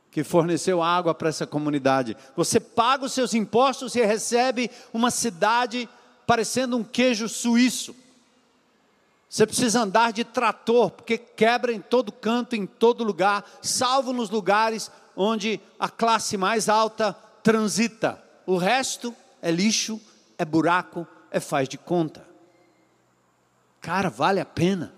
que 0.10 0.24
forneceu 0.24 0.82
água 0.82 1.14
para 1.14 1.30
essa 1.30 1.46
comunidade. 1.46 2.18
Você 2.36 2.60
paga 2.60 3.06
os 3.06 3.14
seus 3.14 3.36
impostos 3.36 3.94
e 3.94 4.04
recebe 4.04 4.72
uma 4.92 5.12
cidade 5.12 5.88
parecendo 6.26 6.76
um 6.76 6.84
queijo 6.84 7.30
suíço. 7.30 7.96
Você 9.30 9.46
precisa 9.46 9.82
andar 9.82 10.12
de 10.12 10.24
trator, 10.24 10.90
porque 10.90 11.16
quebra 11.16 11.72
em 11.72 11.80
todo 11.80 12.12
canto, 12.12 12.56
em 12.56 12.66
todo 12.66 13.04
lugar, 13.04 13.46
salvo 13.62 14.12
nos 14.12 14.32
lugares 14.32 14.92
onde 15.16 15.62
a 15.80 15.88
classe 15.88 16.36
mais 16.36 16.68
alta 16.68 17.14
transita. 17.44 18.22
O 18.48 18.58
resto 18.58 19.16
é 19.40 19.52
lixo, 19.52 20.02
é 20.36 20.44
buraco, 20.44 21.08
é 21.30 21.40
faz 21.40 21.70
de 21.70 21.78
conta. 21.78 22.28
Cara, 23.80 24.10
vale 24.10 24.40
a 24.40 24.46
pena. 24.46 24.96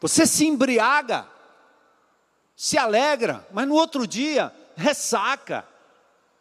Você 0.00 0.26
se 0.26 0.46
embriaga, 0.46 1.26
se 2.56 2.78
alegra, 2.78 3.46
mas 3.52 3.68
no 3.68 3.74
outro 3.74 4.06
dia 4.06 4.50
ressaca, 4.74 5.66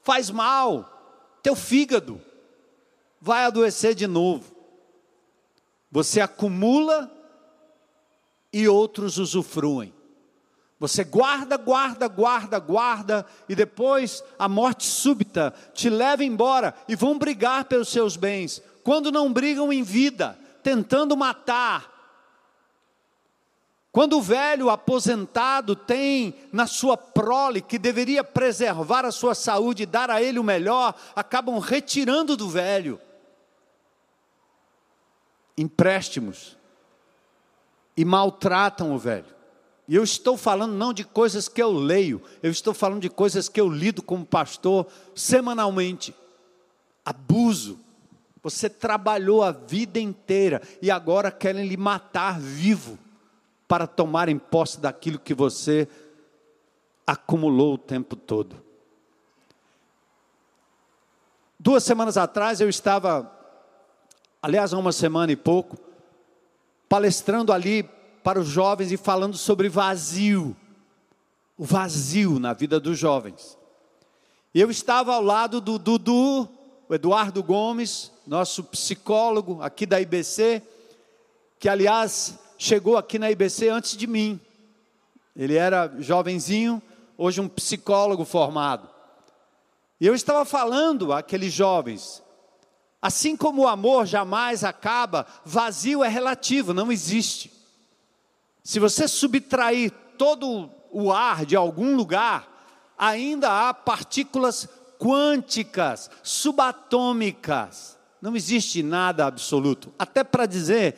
faz 0.02 0.30
mal, 0.30 1.40
teu 1.44 1.56
fígado 1.56 2.22
vai 3.20 3.44
adoecer 3.44 3.94
de 3.94 4.08
novo. 4.08 4.57
Você 5.92 6.20
acumula 6.20 7.12
e 8.52 8.68
outros 8.68 9.18
usufruem. 9.18 9.94
Você 10.80 11.04
guarda, 11.04 11.58
guarda, 11.58 12.08
guarda, 12.08 12.60
guarda, 12.60 13.26
e 13.50 13.56
depois 13.56 14.24
a 14.38 14.48
morte 14.48 14.86
súbita 14.86 15.54
te 15.74 15.90
leva 15.90 16.24
embora 16.24 16.74
e 16.88 16.96
vão 16.96 17.18
brigar 17.18 17.66
pelos 17.66 17.90
seus 17.90 18.16
bens. 18.16 18.62
Quando 18.84 19.12
não 19.12 19.34
brigam 19.34 19.74
em 19.74 19.82
vida, 19.82 20.38
tentando 20.62 21.18
matar. 21.18 21.96
Quando 23.92 24.18
o 24.18 24.22
velho 24.22 24.70
aposentado 24.70 25.76
tem 25.76 26.36
na 26.54 26.68
sua 26.68 26.96
prole 26.96 27.62
que 27.62 27.80
deveria 27.80 28.24
preservar 28.24 29.04
a 29.04 29.12
sua 29.12 29.34
saúde 29.34 29.84
e 29.84 29.88
dar 29.88 30.12
a 30.12 30.22
ele 30.22 30.38
o 30.38 30.44
melhor, 30.44 30.94
acabam 31.16 31.58
retirando 31.58 32.38
do 32.38 32.48
velho 32.48 33.02
empréstimos 35.58 36.58
e 37.96 38.06
maltratam 38.06 38.94
o 38.94 39.00
velho. 39.00 39.38
E 39.88 39.96
eu 39.96 40.04
estou 40.04 40.38
falando 40.38 40.74
não 40.74 40.94
de 40.94 41.04
coisas 41.04 41.48
que 41.48 41.62
eu 41.62 41.72
leio, 41.72 42.22
eu 42.44 42.52
estou 42.52 42.74
falando 42.74 43.02
de 43.02 43.10
coisas 43.10 43.48
que 43.48 43.60
eu 43.60 43.70
lido 43.70 44.02
como 44.04 44.26
pastor 44.26 44.88
semanalmente. 45.16 46.14
Abuso. 47.06 47.80
Você 48.44 48.70
trabalhou 48.70 49.44
a 49.44 49.52
vida 49.52 50.00
inteira 50.00 50.62
e 50.82 50.92
agora 50.92 51.32
querem 51.32 51.68
lhe 51.68 51.76
matar 51.76 52.40
vivo 52.40 53.00
para 53.68 53.88
tomarem 53.88 54.38
posse 54.38 54.80
daquilo 54.80 55.20
que 55.20 55.34
você 55.34 55.88
acumulou 57.06 57.74
o 57.74 57.78
tempo 57.78 58.16
todo. 58.16 58.56
Duas 61.60 61.84
semanas 61.84 62.18
atrás 62.18 62.62
eu 62.62 62.70
estava 62.70 63.37
aliás, 64.48 64.74
há 64.74 64.78
uma 64.78 64.94
semana 64.94 65.30
e 65.34 65.36
pouco, 65.36 65.78
palestrando 66.88 67.52
ali 67.52 67.84
para 68.24 68.40
os 68.40 68.48
jovens 68.48 68.94
e 68.94 68.96
falando 68.96 69.36
sobre 69.36 69.68
vazio, 69.68 70.56
o 71.58 71.66
vazio 71.66 72.40
na 72.40 72.54
vida 72.54 72.80
dos 72.80 72.98
jovens. 72.98 73.58
Eu 74.56 74.72
estava 74.72 75.14
ao 75.14 75.22
lado 75.22 75.60
do 75.60 75.78
Dudu, 75.78 76.48
o 76.88 76.96
Eduardo 76.96 77.44
Gomes, 77.44 78.10
nosso 78.26 78.64
psicólogo 78.64 79.62
aqui 79.62 79.86
da 79.86 80.00
IBC, 80.00 80.64
que 81.60 81.68
aliás 81.68 82.40
chegou 82.58 82.96
aqui 82.96 83.20
na 83.20 83.30
IBC 83.30 83.68
antes 83.68 83.98
de 83.98 84.08
mim. 84.08 84.40
Ele 85.36 85.56
era 85.56 85.94
jovenzinho, 86.00 86.82
hoje 87.18 87.42
um 87.42 87.50
psicólogo 87.50 88.24
formado. 88.24 88.88
E 90.00 90.08
eu 90.08 90.16
estava 90.16 90.46
falando 90.46 91.12
àqueles 91.12 91.52
jovens 91.52 92.24
Assim 93.02 93.38
como 93.38 93.64
o 93.64 93.68
amor 93.68 94.06
jamais 94.06 94.64
acaba, 94.64 95.26
vazio 95.46 96.04
é 96.04 96.08
relativo, 96.08 96.74
não 96.74 96.92
existe. 96.92 97.52
Se 98.64 98.80
você 98.80 99.08
subtrair 99.08 99.92
todo 100.18 100.70
o 100.92 101.12
ar 101.12 101.46
de 101.46 101.56
algum 101.56 101.96
lugar, 101.96 102.94
ainda 102.98 103.70
há 103.70 103.74
partículas 103.74 104.68
quânticas, 105.00 106.10
subatômicas. 106.24 107.98
Não 108.22 108.36
existe 108.36 108.82
nada 108.82 109.28
absoluto. 109.28 109.94
Até 109.98 110.24
para 110.24 110.48
dizer 110.48 110.98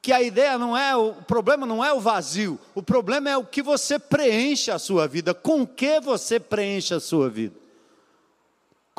que 0.00 0.12
a 0.12 0.22
ideia 0.22 0.56
não 0.56 0.74
é, 0.74 0.96
o 0.96 1.12
problema 1.12 1.66
não 1.66 1.84
é 1.84 1.92
o 1.92 2.00
vazio, 2.00 2.58
o 2.74 2.82
problema 2.82 3.28
é 3.28 3.36
o 3.36 3.44
que 3.44 3.62
você 3.62 3.98
preenche 3.98 4.70
a 4.70 4.78
sua 4.78 5.06
vida, 5.06 5.34
com 5.34 5.66
que 5.66 6.00
você 6.00 6.40
preenche 6.40 6.94
a 6.94 7.00
sua 7.00 7.28
vida. 7.28 7.54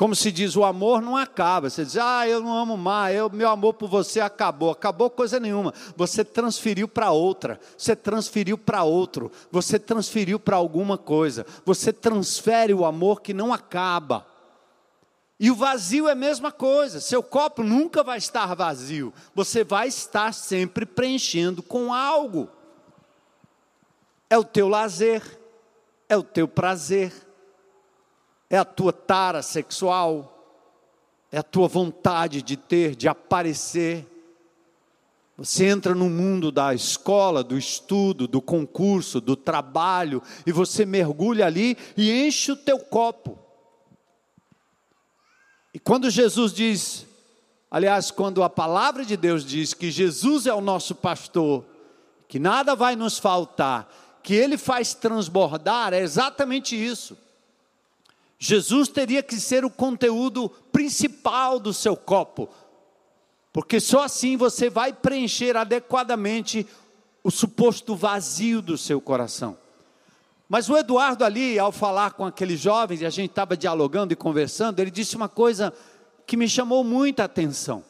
Como 0.00 0.16
se 0.16 0.32
diz, 0.32 0.56
o 0.56 0.64
amor 0.64 1.02
não 1.02 1.14
acaba. 1.14 1.68
Você 1.68 1.84
diz, 1.84 1.98
ah, 1.98 2.26
eu 2.26 2.40
não 2.40 2.56
amo 2.56 2.74
mais, 2.74 3.14
eu, 3.14 3.28
meu 3.28 3.50
amor 3.50 3.74
por 3.74 3.86
você 3.86 4.18
acabou. 4.18 4.70
Acabou 4.70 5.10
coisa 5.10 5.38
nenhuma. 5.38 5.74
Você 5.94 6.24
transferiu 6.24 6.88
para 6.88 7.10
outra, 7.10 7.60
você 7.76 7.94
transferiu 7.94 8.56
para 8.56 8.82
outro, 8.82 9.30
você 9.52 9.78
transferiu 9.78 10.40
para 10.40 10.56
alguma 10.56 10.96
coisa. 10.96 11.44
Você 11.66 11.92
transfere 11.92 12.72
o 12.72 12.86
amor 12.86 13.20
que 13.20 13.34
não 13.34 13.52
acaba. 13.52 14.26
E 15.38 15.50
o 15.50 15.54
vazio 15.54 16.08
é 16.08 16.12
a 16.12 16.14
mesma 16.14 16.50
coisa. 16.50 16.98
Seu 16.98 17.22
copo 17.22 17.62
nunca 17.62 18.02
vai 18.02 18.16
estar 18.16 18.54
vazio. 18.54 19.12
Você 19.34 19.62
vai 19.62 19.88
estar 19.88 20.32
sempre 20.32 20.86
preenchendo 20.86 21.62
com 21.62 21.92
algo. 21.92 22.48
É 24.30 24.38
o 24.38 24.44
teu 24.44 24.66
lazer, 24.66 25.22
é 26.08 26.16
o 26.16 26.22
teu 26.22 26.48
prazer 26.48 27.12
é 28.50 28.58
a 28.58 28.64
tua 28.64 28.92
tara 28.92 29.42
sexual, 29.42 30.36
é 31.30 31.38
a 31.38 31.42
tua 31.42 31.68
vontade 31.68 32.42
de 32.42 32.56
ter, 32.56 32.96
de 32.96 33.06
aparecer. 33.06 34.04
Você 35.38 35.66
entra 35.66 35.94
no 35.94 36.10
mundo 36.10 36.50
da 36.50 36.74
escola, 36.74 37.44
do 37.44 37.56
estudo, 37.56 38.26
do 38.26 38.42
concurso, 38.42 39.20
do 39.20 39.36
trabalho, 39.36 40.20
e 40.44 40.50
você 40.50 40.84
mergulha 40.84 41.46
ali 41.46 41.78
e 41.96 42.26
enche 42.26 42.50
o 42.50 42.56
teu 42.56 42.80
copo. 42.80 43.38
E 45.72 45.78
quando 45.78 46.10
Jesus 46.10 46.52
diz, 46.52 47.06
aliás, 47.70 48.10
quando 48.10 48.42
a 48.42 48.50
palavra 48.50 49.04
de 49.04 49.16
Deus 49.16 49.44
diz 49.44 49.72
que 49.72 49.92
Jesus 49.92 50.48
é 50.48 50.52
o 50.52 50.60
nosso 50.60 50.96
pastor, 50.96 51.64
que 52.26 52.40
nada 52.40 52.74
vai 52.74 52.96
nos 52.96 53.16
faltar, 53.16 53.88
que 54.24 54.34
ele 54.34 54.58
faz 54.58 54.92
transbordar, 54.92 55.94
é 55.94 56.00
exatamente 56.00 56.74
isso. 56.74 57.16
Jesus 58.42 58.88
teria 58.88 59.22
que 59.22 59.38
ser 59.38 59.66
o 59.66 59.70
conteúdo 59.70 60.48
principal 60.72 61.60
do 61.60 61.74
seu 61.74 61.94
copo, 61.94 62.48
porque 63.52 63.78
só 63.78 64.04
assim 64.04 64.34
você 64.34 64.70
vai 64.70 64.94
preencher 64.94 65.58
adequadamente 65.58 66.66
o 67.22 67.30
suposto 67.30 67.94
vazio 67.94 68.62
do 68.62 68.78
seu 68.78 68.98
coração. 68.98 69.58
Mas 70.48 70.70
o 70.70 70.76
Eduardo 70.76 71.22
ali, 71.22 71.58
ao 71.58 71.70
falar 71.70 72.14
com 72.14 72.24
aqueles 72.24 72.58
jovens, 72.58 73.02
e 73.02 73.06
a 73.06 73.10
gente 73.10 73.28
estava 73.28 73.54
dialogando 73.54 74.14
e 74.14 74.16
conversando, 74.16 74.80
ele 74.80 74.90
disse 74.90 75.16
uma 75.16 75.28
coisa 75.28 75.70
que 76.26 76.34
me 76.34 76.48
chamou 76.48 76.82
muita 76.82 77.24
atenção. 77.24 77.84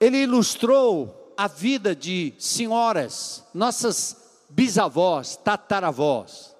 Ele 0.00 0.18
ilustrou 0.18 1.32
a 1.36 1.46
vida 1.46 1.94
de 1.94 2.34
senhoras, 2.40 3.44
nossas 3.54 4.16
bisavós, 4.50 5.36
tataravós, 5.36 6.57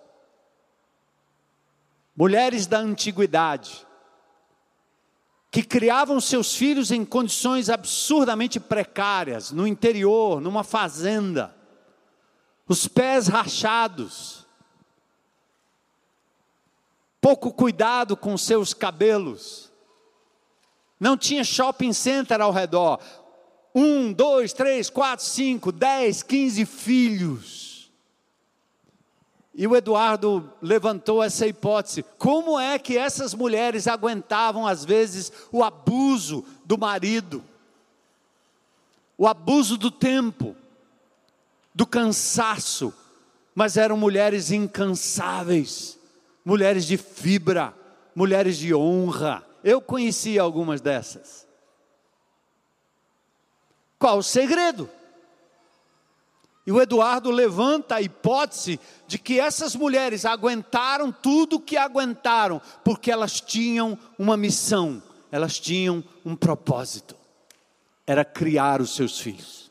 mulheres 2.18 2.66
da 2.66 2.80
antiguidade, 2.80 3.86
que 5.52 5.62
criavam 5.62 6.20
seus 6.20 6.52
filhos 6.52 6.90
em 6.90 7.04
condições 7.04 7.70
absurdamente 7.70 8.58
precárias, 8.58 9.52
no 9.52 9.68
interior, 9.68 10.40
numa 10.40 10.64
fazenda, 10.64 11.54
os 12.66 12.88
pés 12.88 13.28
rachados, 13.28 14.44
pouco 17.20 17.52
cuidado 17.52 18.16
com 18.16 18.36
seus 18.36 18.74
cabelos, 18.74 19.70
não 20.98 21.16
tinha 21.16 21.44
shopping 21.44 21.92
center 21.92 22.40
ao 22.40 22.50
redor, 22.50 22.98
um, 23.72 24.12
dois, 24.12 24.52
três, 24.52 24.90
quatro, 24.90 25.24
cinco, 25.24 25.70
dez, 25.70 26.24
quinze 26.24 26.66
filhos, 26.66 27.67
E 29.58 29.66
o 29.66 29.74
Eduardo 29.74 30.52
levantou 30.62 31.20
essa 31.20 31.44
hipótese: 31.44 32.04
como 32.16 32.60
é 32.60 32.78
que 32.78 32.96
essas 32.96 33.34
mulheres 33.34 33.88
aguentavam, 33.88 34.64
às 34.64 34.84
vezes, 34.84 35.32
o 35.50 35.64
abuso 35.64 36.44
do 36.64 36.78
marido, 36.78 37.42
o 39.18 39.26
abuso 39.26 39.76
do 39.76 39.90
tempo, 39.90 40.54
do 41.74 41.84
cansaço, 41.84 42.94
mas 43.52 43.76
eram 43.76 43.96
mulheres 43.96 44.52
incansáveis, 44.52 45.98
mulheres 46.44 46.86
de 46.86 46.96
fibra, 46.96 47.74
mulheres 48.14 48.58
de 48.58 48.72
honra. 48.72 49.44
Eu 49.64 49.80
conheci 49.80 50.38
algumas 50.38 50.80
dessas. 50.80 51.48
Qual 53.98 54.18
o 54.18 54.22
segredo? 54.22 54.88
E 56.68 56.70
o 56.70 56.82
Eduardo 56.82 57.30
levanta 57.30 57.94
a 57.94 58.02
hipótese 58.02 58.78
de 59.06 59.18
que 59.18 59.40
essas 59.40 59.74
mulheres 59.74 60.26
aguentaram 60.26 61.10
tudo 61.10 61.56
o 61.56 61.60
que 61.60 61.78
aguentaram, 61.78 62.60
porque 62.84 63.10
elas 63.10 63.40
tinham 63.40 63.98
uma 64.18 64.36
missão, 64.36 65.02
elas 65.32 65.58
tinham 65.58 66.04
um 66.26 66.36
propósito: 66.36 67.16
era 68.06 68.22
criar 68.22 68.82
os 68.82 68.94
seus 68.94 69.18
filhos. 69.18 69.70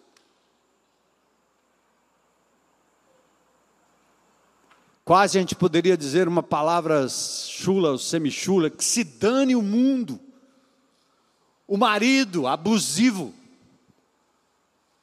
Quase 5.06 5.38
a 5.38 5.42
gente 5.42 5.54
poderia 5.54 5.96
dizer 5.96 6.28
uma 6.28 6.42
palavra 6.42 7.08
chula 7.08 7.92
ou 7.92 8.00
semichula, 8.00 8.72
que 8.72 8.84
se 8.84 9.04
dane 9.04 9.56
o 9.56 9.62
mundo. 9.62 10.20
O 11.68 11.78
marido 11.78 12.48
abusivo, 12.48 13.36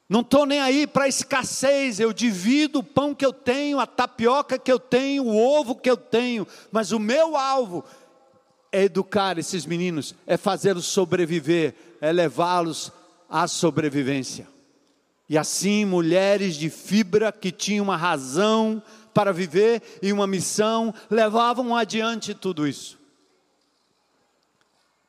não 0.07 0.21
estou 0.21 0.45
nem 0.45 0.59
aí 0.59 0.85
para 0.85 1.07
escassez, 1.07 1.99
eu 1.99 2.13
divido 2.13 2.79
o 2.79 2.83
pão 2.83 3.15
que 3.15 3.25
eu 3.25 3.33
tenho, 3.33 3.79
a 3.79 3.87
tapioca 3.87 4.59
que 4.59 4.71
eu 4.71 4.79
tenho, 4.79 5.23
o 5.23 5.35
ovo 5.35 5.75
que 5.75 5.89
eu 5.89 5.97
tenho, 5.97 6.47
mas 6.71 6.91
o 6.91 6.99
meu 6.99 7.35
alvo 7.35 7.83
é 8.71 8.83
educar 8.83 9.39
esses 9.39 9.65
meninos, 9.65 10.13
é 10.27 10.37
fazê-los 10.37 10.85
sobreviver, 10.85 11.73
é 11.99 12.11
levá-los 12.11 12.91
à 13.27 13.47
sobrevivência. 13.47 14.47
E 15.27 15.39
assim, 15.39 15.85
mulheres 15.85 16.55
de 16.55 16.69
fibra 16.69 17.31
que 17.31 17.51
tinham 17.51 17.85
uma 17.85 17.97
razão 17.97 18.83
para 19.11 19.33
viver 19.33 19.81
e 20.03 20.13
uma 20.13 20.27
missão, 20.27 20.93
levavam 21.09 21.75
adiante 21.75 22.35
tudo 22.35 22.67
isso. 22.67 22.99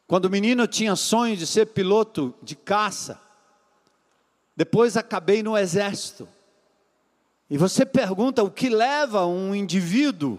Quando 0.07 0.27
o 0.27 0.31
menino 0.31 0.67
tinha 0.67 0.97
sonho 0.97 1.37
de 1.37 1.47
ser 1.47 1.67
piloto 1.67 2.33
de 2.43 2.55
caça, 2.55 3.21
depois 4.57 4.97
acabei 4.97 5.43
no 5.43 5.57
exército. 5.57 6.27
E 7.49 7.59
você 7.59 7.85
pergunta 7.85 8.43
o 8.43 8.51
que 8.51 8.69
leva 8.69 9.27
um 9.27 9.55
indivíduo, 9.55 10.39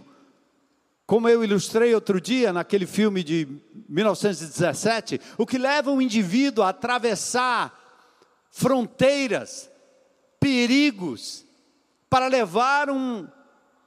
como 1.05 1.29
eu 1.29 1.43
ilustrei 1.43 1.93
outro 1.93 2.19
dia 2.19 2.51
naquele 2.51 2.85
filme 2.85 3.23
de 3.23 3.47
1917, 3.87 5.21
o 5.37 5.45
que 5.45 5.57
leva 5.57 5.91
um 5.91 6.01
indivíduo 6.01 6.63
a 6.63 6.69
atravessar 6.69 7.73
fronteiras, 8.49 9.69
perigos, 10.39 11.45
para 12.09 12.27
levar 12.27 12.89
um, 12.89 13.27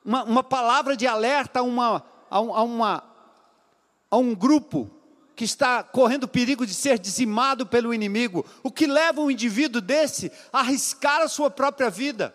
uma, 0.04 0.24
uma, 0.24 0.42
palavra 0.42 0.96
de 0.96 1.06
alerta 1.06 1.60
a, 1.60 1.62
uma, 1.62 2.04
a, 2.30 2.40
uma, 2.40 3.04
a 4.10 4.16
um 4.16 4.34
grupo 4.34 4.90
que 5.40 5.44
está 5.46 5.82
correndo 5.82 6.28
perigo 6.28 6.66
de 6.66 6.74
ser 6.74 6.98
dizimado 6.98 7.64
pelo 7.64 7.94
inimigo, 7.94 8.44
o 8.62 8.70
que 8.70 8.86
leva 8.86 9.22
um 9.22 9.30
indivíduo 9.30 9.80
desse 9.80 10.30
a 10.52 10.58
arriscar 10.58 11.22
a 11.22 11.28
sua 11.28 11.50
própria 11.50 11.88
vida. 11.88 12.34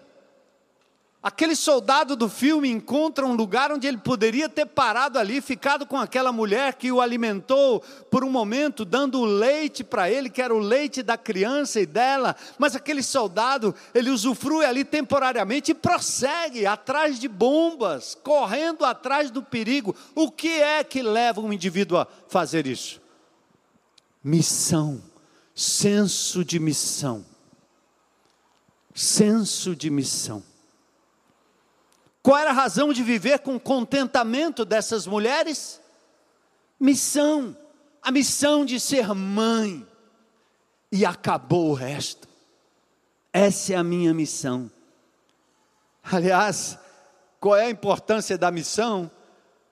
Aquele 1.25 1.55
soldado 1.55 2.15
do 2.15 2.29
filme 2.29 2.69
encontra 2.69 3.25
um 3.25 3.33
lugar 3.33 3.71
onde 3.71 3.87
ele 3.87 3.97
poderia 3.97 4.47
ter 4.47 4.67
parado 4.67 5.17
ali, 5.17 5.41
ficado 5.41 5.83
com 5.83 5.97
aquela 5.97 6.31
mulher 6.31 6.75
que 6.75 6.91
o 6.91 7.01
alimentou 7.01 7.79
por 8.11 8.23
um 8.23 8.29
momento, 8.29 8.85
dando 8.85 9.19
o 9.19 9.25
leite 9.25 9.83
para 9.83 10.07
ele, 10.07 10.29
que 10.29 10.39
era 10.39 10.53
o 10.53 10.59
leite 10.59 11.01
da 11.01 11.17
criança 11.17 11.81
e 11.81 11.85
dela, 11.87 12.35
mas 12.59 12.75
aquele 12.75 13.01
soldado, 13.01 13.73
ele 13.91 14.11
usufrui 14.11 14.65
ali 14.65 14.85
temporariamente 14.85 15.71
e 15.71 15.73
prossegue 15.73 16.67
atrás 16.67 17.19
de 17.19 17.27
bombas, 17.27 18.13
correndo 18.13 18.85
atrás 18.85 19.31
do 19.31 19.41
perigo. 19.41 19.95
O 20.13 20.29
que 20.29 20.61
é 20.61 20.83
que 20.83 21.01
leva 21.01 21.41
um 21.41 21.51
indivíduo 21.51 21.97
a 21.97 22.07
fazer 22.27 22.67
isso? 22.67 23.01
Missão, 24.23 25.01
senso 25.55 26.45
de 26.45 26.59
missão. 26.59 27.25
Senso 28.93 29.75
de 29.75 29.89
missão. 29.89 30.43
Qual 32.25 32.39
era 32.39 32.49
a 32.49 32.53
razão 32.53 32.91
de 32.91 33.03
viver 33.03 33.37
com 33.37 33.59
contentamento 33.59 34.65
dessas 34.65 35.05
mulheres? 35.05 35.79
Missão, 36.79 37.55
a 38.01 38.09
missão 38.09 38.65
de 38.65 38.79
ser 38.79 39.13
mãe. 39.13 39.85
E 40.91 41.05
acabou 41.05 41.69
o 41.69 41.73
resto. 41.75 42.27
Essa 43.31 43.73
é 43.73 43.75
a 43.75 43.83
minha 43.83 44.11
missão. 44.11 44.71
Aliás, 46.03 46.79
qual 47.39 47.57
é 47.57 47.67
a 47.67 47.69
importância 47.69 48.39
da 48.39 48.49
missão? 48.49 49.11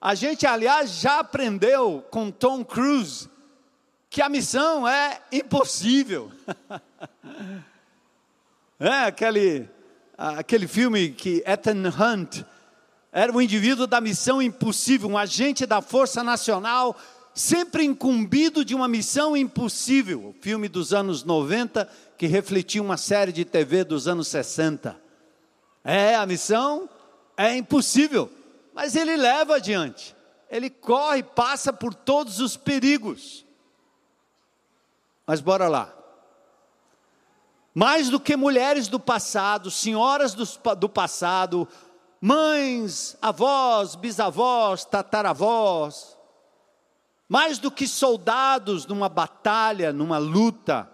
A 0.00 0.14
gente, 0.14 0.46
aliás, 0.46 0.90
já 0.90 1.18
aprendeu 1.18 2.06
com 2.08 2.30
Tom 2.30 2.64
Cruise 2.64 3.28
que 4.08 4.22
a 4.22 4.28
missão 4.28 4.86
é 4.86 5.20
impossível. 5.32 6.30
é 8.78 9.06
aquele 9.06 9.73
aquele 10.16 10.66
filme 10.66 11.10
que 11.10 11.42
Ethan 11.46 11.88
Hunt 11.88 12.44
era 13.12 13.32
um 13.32 13.40
indivíduo 13.40 13.86
da 13.86 14.00
missão 14.00 14.42
impossível, 14.42 15.08
um 15.08 15.18
agente 15.18 15.66
da 15.66 15.80
Força 15.80 16.22
Nacional, 16.22 16.96
sempre 17.32 17.84
incumbido 17.84 18.64
de 18.64 18.74
uma 18.74 18.88
missão 18.88 19.36
impossível. 19.36 20.28
O 20.28 20.34
filme 20.40 20.68
dos 20.68 20.92
anos 20.92 21.24
90 21.24 21.88
que 22.16 22.26
refletia 22.26 22.82
uma 22.82 22.96
série 22.96 23.32
de 23.32 23.44
TV 23.44 23.84
dos 23.84 24.08
anos 24.08 24.28
60. 24.28 24.96
É, 25.84 26.14
a 26.14 26.24
missão 26.26 26.88
é 27.36 27.56
impossível, 27.56 28.30
mas 28.72 28.96
ele 28.96 29.16
leva 29.16 29.56
adiante. 29.56 30.14
Ele 30.48 30.70
corre, 30.70 31.22
passa 31.22 31.72
por 31.72 31.94
todos 31.94 32.40
os 32.40 32.56
perigos. 32.56 33.44
Mas 35.26 35.40
bora 35.40 35.68
lá. 35.68 35.92
Mais 37.74 38.08
do 38.08 38.20
que 38.20 38.36
mulheres 38.36 38.86
do 38.86 39.00
passado, 39.00 39.70
senhoras 39.70 40.32
do, 40.32 40.44
do 40.76 40.88
passado, 40.88 41.66
mães, 42.20 43.16
avós, 43.20 43.96
bisavós, 43.96 44.84
tataravós, 44.84 46.16
mais 47.28 47.58
do 47.58 47.70
que 47.70 47.88
soldados 47.88 48.86
numa 48.86 49.08
batalha, 49.08 49.92
numa 49.92 50.18
luta, 50.18 50.88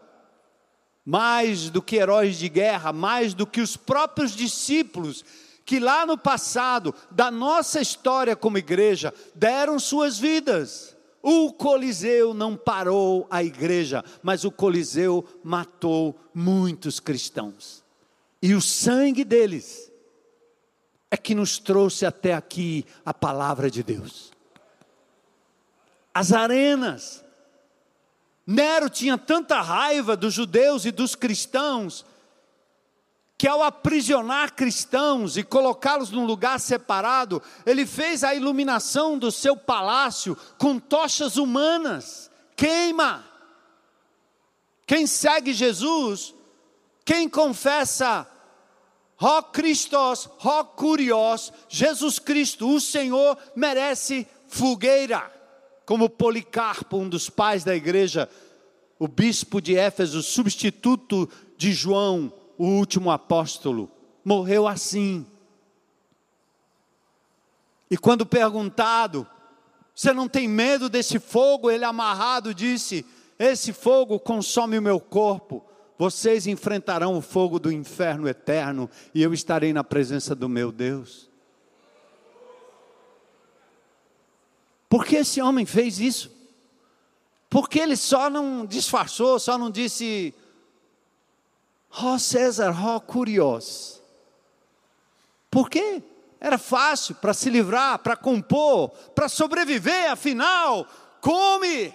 mais 1.04 1.68
do 1.68 1.82
que 1.82 1.96
heróis 1.96 2.38
de 2.38 2.48
guerra, 2.48 2.92
mais 2.92 3.34
do 3.34 3.46
que 3.46 3.60
os 3.60 3.76
próprios 3.76 4.32
discípulos 4.32 5.24
que 5.66 5.78
lá 5.78 6.04
no 6.04 6.18
passado 6.18 6.94
da 7.10 7.30
nossa 7.30 7.80
história 7.80 8.34
como 8.34 8.58
igreja 8.58 9.14
deram 9.34 9.78
suas 9.78 10.18
vidas. 10.18 10.96
O 11.22 11.52
Coliseu 11.52 12.32
não 12.32 12.56
parou 12.56 13.26
a 13.30 13.44
igreja, 13.44 14.04
mas 14.22 14.44
o 14.44 14.50
Coliseu 14.50 15.26
matou 15.44 16.18
muitos 16.34 16.98
cristãos. 16.98 17.84
E 18.42 18.54
o 18.54 18.60
sangue 18.60 19.22
deles 19.22 19.90
é 21.10 21.16
que 21.16 21.34
nos 21.34 21.58
trouxe 21.58 22.06
até 22.06 22.32
aqui 22.32 22.86
a 23.04 23.12
palavra 23.12 23.70
de 23.70 23.82
Deus. 23.82 24.32
As 26.14 26.32
arenas. 26.32 27.24
Nero 28.46 28.88
tinha 28.88 29.18
tanta 29.18 29.60
raiva 29.60 30.16
dos 30.16 30.32
judeus 30.32 30.84
e 30.84 30.90
dos 30.90 31.14
cristãos 31.14 32.04
que 33.40 33.48
ao 33.48 33.62
aprisionar 33.62 34.52
cristãos 34.52 35.38
e 35.38 35.42
colocá-los 35.42 36.10
num 36.10 36.26
lugar 36.26 36.60
separado, 36.60 37.42
ele 37.64 37.86
fez 37.86 38.22
a 38.22 38.34
iluminação 38.34 39.18
do 39.18 39.32
seu 39.32 39.56
palácio 39.56 40.36
com 40.58 40.78
tochas 40.78 41.38
humanas. 41.38 42.30
Queima. 42.54 43.24
Quem 44.86 45.06
segue 45.06 45.54
Jesus, 45.54 46.34
quem 47.02 47.30
confessa 47.30 48.28
Ó 49.18 49.40
Christos, 49.40 50.28
ó 50.44 50.62
Curios, 50.62 51.50
Jesus 51.66 52.18
Cristo, 52.18 52.68
o 52.68 52.78
Senhor 52.78 53.38
merece 53.56 54.26
fogueira. 54.48 55.32
Como 55.86 56.10
Policarpo, 56.10 56.98
um 56.98 57.08
dos 57.08 57.30
pais 57.30 57.64
da 57.64 57.74
igreja, 57.74 58.28
o 58.98 59.08
bispo 59.08 59.62
de 59.62 59.78
Éfeso, 59.78 60.22
substituto 60.22 61.26
de 61.56 61.72
João, 61.72 62.30
o 62.60 62.66
último 62.66 63.10
apóstolo, 63.10 63.90
morreu 64.22 64.68
assim. 64.68 65.24
E 67.90 67.96
quando 67.96 68.26
perguntado, 68.26 69.26
você 69.94 70.12
não 70.12 70.28
tem 70.28 70.46
medo 70.46 70.90
desse 70.90 71.18
fogo? 71.18 71.70
Ele 71.70 71.86
amarrado 71.86 72.52
disse: 72.52 73.06
Esse 73.38 73.72
fogo 73.72 74.20
consome 74.20 74.78
o 74.78 74.82
meu 74.82 75.00
corpo. 75.00 75.64
Vocês 75.96 76.46
enfrentarão 76.46 77.16
o 77.16 77.22
fogo 77.22 77.58
do 77.58 77.72
inferno 77.72 78.28
eterno 78.28 78.90
e 79.14 79.22
eu 79.22 79.32
estarei 79.32 79.72
na 79.72 79.82
presença 79.82 80.34
do 80.34 80.46
meu 80.46 80.70
Deus. 80.70 81.30
Por 84.86 85.06
que 85.06 85.16
esse 85.16 85.40
homem 85.40 85.64
fez 85.64 85.98
isso? 85.98 86.30
Por 87.48 87.70
que 87.70 87.78
ele 87.78 87.96
só 87.96 88.28
não 88.28 88.66
disfarçou, 88.66 89.38
só 89.38 89.56
não 89.56 89.70
disse, 89.70 90.34
ó 91.90 92.14
oh, 92.14 92.18
César, 92.18 92.70
ó 92.70 92.96
oh, 92.96 93.00
curioso? 93.00 94.00
Por 95.50 95.68
quê? 95.68 96.02
Era 96.40 96.56
fácil 96.56 97.14
para 97.16 97.34
se 97.34 97.50
livrar, 97.50 97.98
para 97.98 98.16
compor, 98.16 98.90
para 99.14 99.28
sobreviver, 99.28 100.10
afinal, 100.10 100.86
come. 101.20 101.92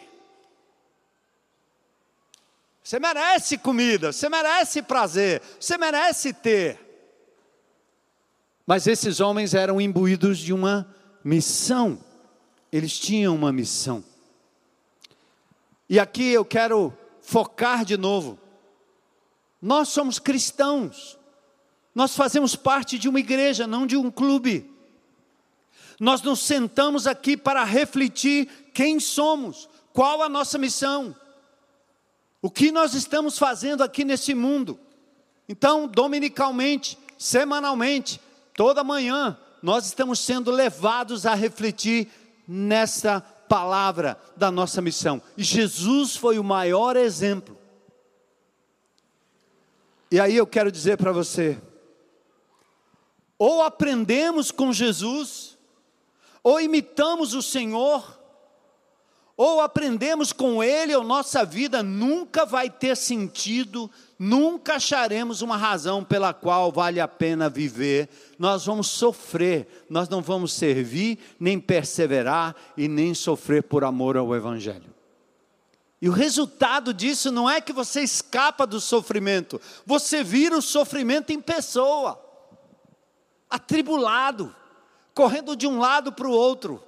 Você 2.83 2.99
merece 2.99 3.57
comida, 3.57 4.11
você 4.11 4.29
merece 4.29 4.81
prazer, 4.83 5.41
você 5.59 5.77
merece 5.77 6.31
ter. 6.31 6.79
Mas 8.67 8.85
esses 8.85 9.19
homens 9.19 9.55
eram 9.55 9.81
imbuídos 9.81 10.37
de 10.37 10.53
uma 10.53 10.93
missão, 11.23 11.99
eles 12.71 12.99
tinham 12.99 13.33
uma 13.33 13.51
missão. 13.51 14.03
E 15.89 15.99
aqui 15.99 16.31
eu 16.31 16.45
quero 16.45 16.95
focar 17.21 17.83
de 17.83 17.97
novo. 17.97 18.39
Nós 19.65 19.89
somos 19.89 20.19
cristãos, 20.19 21.17
nós 21.95 22.15
fazemos 22.15 22.55
parte 22.55 22.99
de 22.99 23.09
uma 23.09 23.19
igreja, 23.19 23.65
não 23.65 23.87
de 23.87 23.97
um 23.97 24.11
clube. 24.11 24.71
Nós 25.99 26.21
nos 26.21 26.41
sentamos 26.41 27.07
aqui 27.07 27.35
para 27.35 27.63
refletir 27.63 28.47
quem 28.75 28.99
somos, 28.99 29.67
qual 29.91 30.21
a 30.21 30.29
nossa 30.29 30.59
missão. 30.59 31.15
O 32.43 32.51
que 32.51 32.71
nós 32.71 32.93
estamos 32.93 33.39
fazendo 33.39 33.83
aqui 33.83 34.05
nesse 34.05 34.35
mundo? 34.35 34.79
Então, 35.49 35.87
dominicalmente, 35.87 36.95
semanalmente, 37.17 38.21
toda 38.53 38.83
manhã, 38.83 39.35
nós 39.63 39.87
estamos 39.87 40.19
sendo 40.19 40.51
levados 40.51 41.25
a 41.25 41.33
refletir 41.33 42.07
nessa 42.47 43.19
palavra 43.19 44.15
da 44.37 44.51
nossa 44.51 44.79
missão. 44.79 45.19
E 45.35 45.43
Jesus 45.43 46.15
foi 46.15 46.37
o 46.37 46.43
maior 46.43 46.95
exemplo. 46.95 47.64
E 50.11 50.19
aí 50.19 50.35
eu 50.35 50.45
quero 50.45 50.71
dizer 50.71 50.97
para 50.97 51.11
você: 51.11 51.57
ou 53.37 53.61
aprendemos 53.61 54.51
com 54.51 54.71
Jesus, 54.71 55.57
ou 56.43 56.59
imitamos 56.61 57.33
o 57.33 57.41
Senhor, 57.41 58.19
ou 59.35 59.59
aprendemos 59.59 60.31
com 60.31 60.63
Ele, 60.63 60.95
ou 60.95 61.03
nossa 61.03 61.43
vida 61.43 61.83
nunca 61.83 62.45
vai 62.45 62.69
ter 62.69 62.95
sentido, 62.95 63.91
nunca 64.17 64.75
acharemos 64.75 65.41
uma 65.41 65.57
razão 65.57 66.03
pela 66.03 66.33
qual 66.33 66.71
vale 66.71 67.01
a 67.01 67.07
pena 67.07 67.49
viver. 67.49 68.07
Nós 68.39 68.65
vamos 68.65 68.87
sofrer, 68.87 69.85
nós 69.89 70.07
não 70.07 70.21
vamos 70.21 70.53
servir, 70.53 71.19
nem 71.37 71.59
perseverar 71.59 72.55
e 72.77 72.87
nem 72.87 73.13
sofrer 73.13 73.63
por 73.63 73.83
amor 73.83 74.15
ao 74.15 74.33
Evangelho. 74.33 74.94
E 76.05 76.07
o 76.07 76.11
resultado 76.11 76.93
disso 76.93 77.31
não 77.31 77.49
é 77.49 77.59
que 77.59 77.73
você 77.73 78.01
escapa 78.01 78.67
do 78.67 78.79
sofrimento, 78.79 79.59
você 79.87 80.23
vira 80.23 80.55
o 80.55 80.61
sofrimento 80.61 81.31
em 81.31 81.41
pessoa, 81.41 82.23
atribulado, 83.49 84.55
correndo 85.15 85.55
de 85.55 85.65
um 85.65 85.79
lado 85.79 86.11
para 86.11 86.27
o 86.27 86.31
outro 86.31 86.79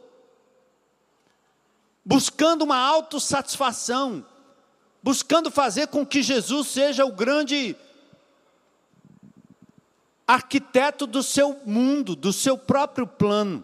buscando 2.06 2.62
uma 2.62 2.78
autossatisfação, 2.78 4.24
buscando 5.02 5.50
fazer 5.50 5.88
com 5.88 6.06
que 6.06 6.22
Jesus 6.22 6.68
seja 6.68 7.04
o 7.04 7.12
grande 7.12 7.76
arquiteto 10.28 11.08
do 11.08 11.24
seu 11.24 11.60
mundo, 11.66 12.16
do 12.16 12.32
seu 12.32 12.56
próprio 12.56 13.08
plano. 13.08 13.64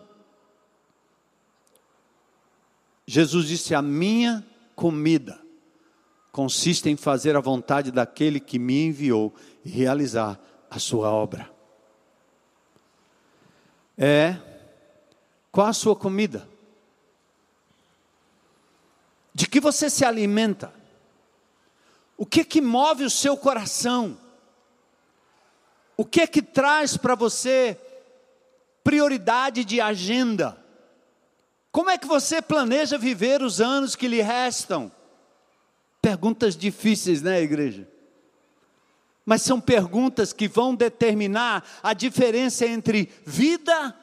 Jesus 3.05 3.47
disse: 3.47 3.75
A 3.75 3.81
minha 3.83 4.43
comida 4.75 5.42
consiste 6.33 6.89
em 6.89 6.97
fazer 6.97 7.35
a 7.35 7.39
vontade 7.39 7.91
daquele 7.91 8.39
que 8.39 8.57
me 8.57 8.87
enviou 8.87 9.31
e 9.63 9.69
realizar 9.69 10.39
a 10.67 10.79
sua 10.79 11.11
obra. 11.11 11.47
É, 13.95 14.35
qual 15.51 15.67
a 15.67 15.73
sua 15.73 15.95
comida? 15.95 16.49
De 19.31 19.47
que 19.47 19.59
você 19.59 19.91
se 19.91 20.03
alimenta? 20.03 20.73
O 22.17 22.25
que 22.25 22.43
que 22.43 22.59
move 22.59 23.03
o 23.03 23.11
seu 23.11 23.37
coração? 23.37 24.17
O 25.95 26.03
que 26.03 26.25
que 26.25 26.41
traz 26.41 26.97
para 26.97 27.13
você 27.13 27.79
prioridade 28.83 29.63
de 29.63 29.79
agenda? 29.79 30.57
Como 31.71 31.91
é 31.91 31.97
que 31.97 32.07
você 32.07 32.41
planeja 32.41 32.97
viver 32.97 33.43
os 33.43 33.61
anos 33.61 33.95
que 33.95 34.07
lhe 34.07 34.21
restam? 34.23 34.91
Perguntas 36.03 36.55
difíceis, 36.55 37.23
né, 37.23 37.41
igreja? 37.41 37.87
Mas 39.25 39.41
são 39.41 39.59
perguntas 39.59 40.31
que 40.31 40.47
vão 40.47 40.75
determinar 40.75 41.65
a 41.81 41.93
diferença 41.93 42.67
entre 42.67 43.11
vida 43.25 43.97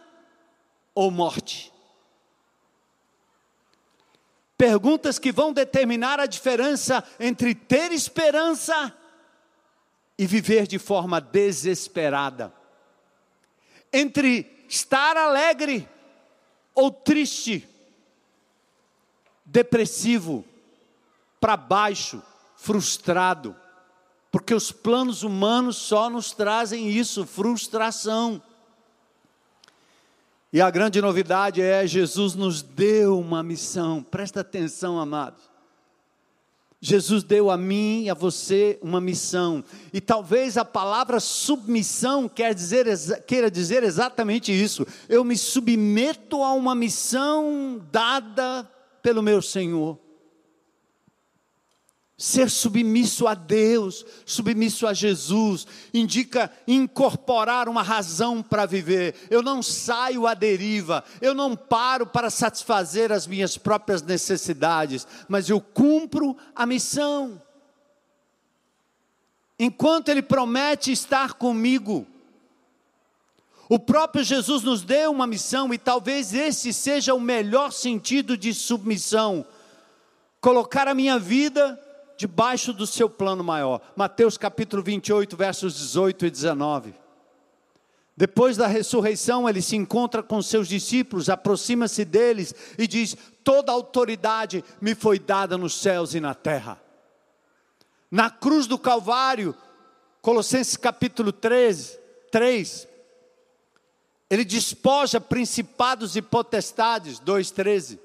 ou 0.93 1.13
morte 1.13 1.71
perguntas 4.61 5.19
que 5.19 5.33
vão 5.33 5.55
determinar 5.55 6.21
a 6.21 6.27
diferença 6.27 7.03
entre 7.19 7.55
ter 7.55 7.93
esperança 7.93 8.95
e 10.19 10.27
viver 10.27 10.67
de 10.67 10.79
forma 10.79 11.19
desesperada, 11.19 12.53
entre 13.91 14.67
estar 14.69 15.17
alegre 15.17 15.89
ou 16.75 16.91
triste, 16.91 17.67
depressivo, 19.47 20.45
para 21.40 21.57
baixo, 21.57 22.22
frustrado, 22.55 23.57
porque 24.31 24.55
os 24.55 24.70
planos 24.70 25.22
humanos 25.22 25.76
só 25.76 26.11
nos 26.11 26.31
trazem 26.33 26.88
isso, 26.90 27.26
frustração. 27.26 28.40
E 30.53 30.61
a 30.61 30.70
grande 30.70 31.00
novidade 31.00 31.62
é: 31.62 31.87
Jesus 31.87 32.35
nos 32.35 32.62
deu 32.62 33.18
uma 33.18 33.42
missão, 33.42 34.03
presta 34.03 34.40
atenção, 34.40 35.00
amados. 35.00 35.48
Jesus 36.83 37.22
deu 37.22 37.50
a 37.50 37.59
mim 37.59 38.05
e 38.05 38.11
a 38.11 38.14
você 38.14 38.79
uma 38.81 39.00
missão, 39.03 39.62
e 39.92 40.00
talvez 40.00 40.57
a 40.57 40.64
palavra 40.64 41.20
submissão 41.20 42.26
quer 42.26 42.55
dizer, 42.55 42.87
queira 43.26 43.50
dizer 43.50 43.83
exatamente 43.83 44.50
isso. 44.50 44.87
Eu 45.07 45.22
me 45.22 45.37
submeto 45.37 46.42
a 46.42 46.53
uma 46.53 46.74
missão 46.74 47.81
dada 47.90 48.66
pelo 49.03 49.22
meu 49.22 49.42
Senhor 49.42 49.98
ser 52.20 52.50
submisso 52.50 53.26
a 53.26 53.33
Deus, 53.33 54.04
submisso 54.26 54.87
a 54.87 54.92
Jesus, 54.92 55.66
indica 55.92 56.52
incorporar 56.68 57.66
uma 57.66 57.83
razão 57.83 58.42
para 58.42 58.66
viver. 58.66 59.14
Eu 59.30 59.42
não 59.42 59.62
saio 59.62 60.26
à 60.26 60.35
deriva, 60.35 61.02
eu 61.22 61.33
não 61.33 61.56
paro 61.56 62.06
para 62.06 62.28
satisfazer 62.28 63.11
as 63.11 63.26
minhas 63.26 63.56
próprias 63.56 64.02
necessidades, 64.02 65.06
mas 65.30 65.48
eu 65.48 65.62
cumpro 65.62 66.37
a 66.54 66.66
missão. 66.66 67.40
Enquanto 69.59 70.11
Ele 70.11 70.20
promete 70.20 70.92
estar 70.92 71.33
comigo, 71.33 72.06
o 73.66 73.78
próprio 73.78 74.22
Jesus 74.22 74.62
nos 74.62 74.83
deu 74.83 75.11
uma 75.11 75.26
missão 75.26 75.72
e 75.72 75.78
talvez 75.78 76.35
esse 76.35 76.70
seja 76.74 77.14
o 77.14 77.20
melhor 77.20 77.72
sentido 77.72 78.37
de 78.37 78.52
submissão. 78.52 79.42
Colocar 80.38 80.87
a 80.87 80.94
minha 80.94 81.18
vida 81.18 81.80
debaixo 82.20 82.74
do 82.74 82.87
seu 82.87 83.09
plano 83.09 83.42
maior. 83.42 83.80
Mateus 83.96 84.37
capítulo 84.37 84.83
28, 84.83 85.35
versos 85.38 85.74
18 85.74 86.26
e 86.26 86.30
19. 86.30 86.94
Depois 88.14 88.59
da 88.59 88.66
ressurreição, 88.66 89.48
ele 89.48 89.62
se 89.62 89.74
encontra 89.74 90.22
com 90.22 90.42
seus 90.42 90.68
discípulos, 90.68 91.30
aproxima-se 91.30 92.04
deles 92.04 92.54
e 92.76 92.87
diz: 92.87 93.16
Toda 93.42 93.72
autoridade 93.72 94.62
me 94.83 94.94
foi 94.94 95.18
dada 95.18 95.56
nos 95.56 95.80
céus 95.80 96.14
e 96.14 96.20
na 96.20 96.35
terra. 96.35 96.78
Na 98.11 98.28
cruz 98.28 98.66
do 98.66 98.78
Calvário, 98.78 99.56
Colossenses 100.20 100.76
capítulo 100.76 101.33
13, 101.33 101.98
3, 102.30 102.87
ele 104.28 104.44
despoja 104.44 105.18
principados 105.18 106.16
e 106.16 106.20
potestades, 106.20 107.18
2,13. 107.18 107.98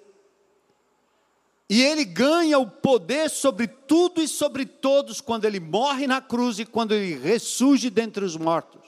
E 1.68 1.82
ele 1.82 2.06
ganha 2.06 2.60
o 2.60 2.68
poder 2.68 3.30
sobre 3.30 3.68
tudo 3.68 4.22
e 4.22 4.28
sobre 4.28 4.66
todos 4.66 5.20
quando 5.20 5.46
ele 5.46 5.60
morre 5.60 6.06
na 6.06 6.22
cruz 6.22 6.60
e 6.60 6.66
quando 6.66 6.94
ele 6.94 7.18
ressurge 7.18 7.90
dentre 7.90 8.24
os 8.24 8.38
mortos. 8.38 8.82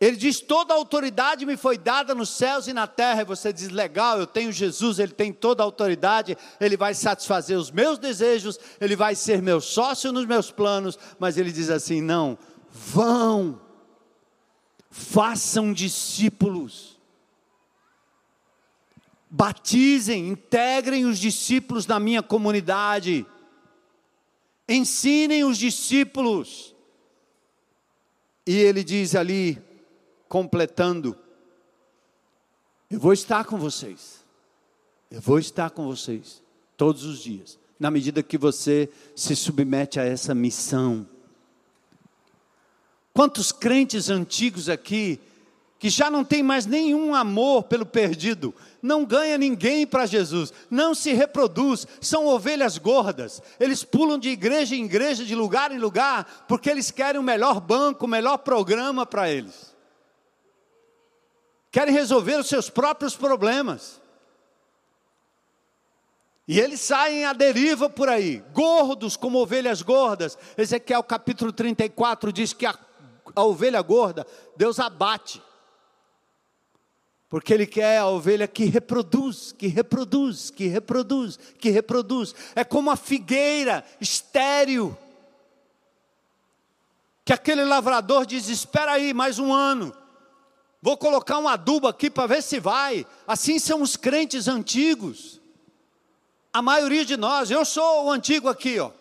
Ele 0.00 0.16
diz: 0.16 0.40
toda 0.40 0.74
a 0.74 0.76
autoridade 0.76 1.46
me 1.46 1.56
foi 1.56 1.78
dada 1.78 2.14
nos 2.14 2.30
céus 2.30 2.66
e 2.66 2.72
na 2.72 2.88
terra. 2.88 3.22
E 3.22 3.24
você 3.24 3.52
diz: 3.52 3.68
legal, 3.68 4.18
eu 4.18 4.26
tenho 4.26 4.50
Jesus, 4.50 4.98
ele 4.98 5.12
tem 5.12 5.32
toda 5.32 5.62
a 5.62 5.64
autoridade, 5.64 6.36
ele 6.60 6.76
vai 6.76 6.94
satisfazer 6.94 7.56
os 7.56 7.70
meus 7.70 7.96
desejos, 7.96 8.58
ele 8.80 8.96
vai 8.96 9.14
ser 9.14 9.40
meu 9.40 9.60
sócio 9.60 10.10
nos 10.10 10.26
meus 10.26 10.50
planos. 10.50 10.98
Mas 11.18 11.38
ele 11.38 11.52
diz 11.52 11.70
assim: 11.70 12.02
não, 12.02 12.36
vão, 12.70 13.60
façam 14.90 15.72
discípulos 15.72 16.95
Batizem, 19.28 20.28
integrem 20.28 21.04
os 21.04 21.18
discípulos 21.18 21.86
na 21.86 21.98
minha 21.98 22.22
comunidade. 22.22 23.26
Ensinem 24.68 25.44
os 25.44 25.58
discípulos. 25.58 26.74
E 28.46 28.54
ele 28.54 28.84
diz 28.84 29.14
ali, 29.14 29.60
completando: 30.28 31.16
Eu 32.90 33.00
vou 33.00 33.12
estar 33.12 33.44
com 33.44 33.58
vocês. 33.58 34.24
Eu 35.10 35.20
vou 35.20 35.38
estar 35.38 35.70
com 35.70 35.86
vocês 35.86 36.42
todos 36.76 37.04
os 37.04 37.20
dias, 37.20 37.58
na 37.78 37.90
medida 37.90 38.22
que 38.22 38.36
você 38.36 38.88
se 39.14 39.34
submete 39.34 39.98
a 39.98 40.04
essa 40.04 40.34
missão. 40.34 41.08
Quantos 43.14 43.50
crentes 43.50 44.10
antigos 44.10 44.68
aqui 44.68 45.18
que 45.78 45.90
já 45.90 46.10
não 46.10 46.24
tem 46.24 46.42
mais 46.42 46.64
nenhum 46.64 47.14
amor 47.14 47.64
pelo 47.64 47.84
perdido, 47.84 48.54
não 48.80 49.04
ganha 49.04 49.36
ninguém 49.36 49.86
para 49.86 50.06
Jesus, 50.06 50.52
não 50.70 50.94
se 50.94 51.12
reproduz, 51.12 51.86
são 52.00 52.26
ovelhas 52.26 52.78
gordas, 52.78 53.42
eles 53.60 53.84
pulam 53.84 54.18
de 54.18 54.30
igreja 54.30 54.74
em 54.74 54.84
igreja, 54.84 55.24
de 55.24 55.34
lugar 55.34 55.70
em 55.72 55.78
lugar, 55.78 56.44
porque 56.48 56.70
eles 56.70 56.90
querem 56.90 57.20
o 57.20 57.24
melhor 57.24 57.60
banco, 57.60 58.06
o 58.06 58.08
melhor 58.08 58.38
programa 58.38 59.04
para 59.04 59.30
eles, 59.30 59.74
querem 61.70 61.92
resolver 61.92 62.36
os 62.36 62.48
seus 62.48 62.70
próprios 62.70 63.14
problemas, 63.14 64.00
e 66.48 66.60
eles 66.60 66.80
saem 66.80 67.24
à 67.24 67.32
deriva 67.32 67.90
por 67.90 68.08
aí, 68.08 68.42
gordos 68.54 69.16
como 69.16 69.40
ovelhas 69.40 69.82
gordas. 69.82 70.38
Ezequiel 70.56 71.02
capítulo 71.02 71.52
34 71.52 72.32
diz 72.32 72.52
que 72.52 72.64
a, 72.64 72.78
a 73.34 73.42
ovelha 73.42 73.82
gorda, 73.82 74.24
Deus 74.56 74.78
abate 74.78 75.42
porque 77.28 77.52
ele 77.52 77.66
quer 77.66 77.98
a 77.98 78.06
ovelha 78.06 78.46
que 78.46 78.64
reproduz, 78.66 79.52
que 79.52 79.66
reproduz, 79.66 80.50
que 80.50 80.66
reproduz, 80.66 81.38
que 81.58 81.70
reproduz. 81.70 82.34
É 82.54 82.62
como 82.62 82.90
a 82.90 82.96
figueira 82.96 83.84
estéril. 84.00 84.96
Que 87.24 87.32
aquele 87.32 87.64
lavrador 87.64 88.24
diz: 88.24 88.48
Espera 88.48 88.92
aí, 88.92 89.12
mais 89.12 89.38
um 89.40 89.52
ano. 89.52 89.92
Vou 90.80 90.96
colocar 90.96 91.38
um 91.38 91.48
adubo 91.48 91.88
aqui 91.88 92.08
para 92.08 92.28
ver 92.28 92.42
se 92.42 92.60
vai. 92.60 93.04
Assim 93.26 93.58
são 93.58 93.82
os 93.82 93.96
crentes 93.96 94.46
antigos. 94.46 95.40
A 96.52 96.62
maioria 96.62 97.04
de 97.04 97.16
nós, 97.16 97.50
eu 97.50 97.64
sou 97.64 98.04
o 98.04 98.10
antigo 98.12 98.48
aqui, 98.48 98.78
ó. 98.78 98.92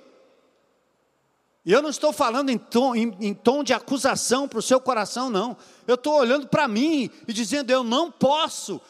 E 1.63 1.71
eu 1.71 1.81
não 1.81 1.89
estou 1.89 2.11
falando 2.11 2.49
em 2.49 2.57
tom, 2.57 2.95
em, 2.95 3.15
em 3.19 3.33
tom 3.33 3.63
de 3.63 3.73
acusação 3.73 4.47
para 4.47 4.59
o 4.59 4.63
seu 4.63 4.79
coração, 4.79 5.29
não. 5.29 5.55
Eu 5.87 5.95
estou 5.95 6.15
olhando 6.15 6.47
para 6.47 6.67
mim 6.67 7.09
e 7.27 7.33
dizendo: 7.33 7.71
eu 7.71 7.83
não 7.83 8.11
posso, 8.11 8.81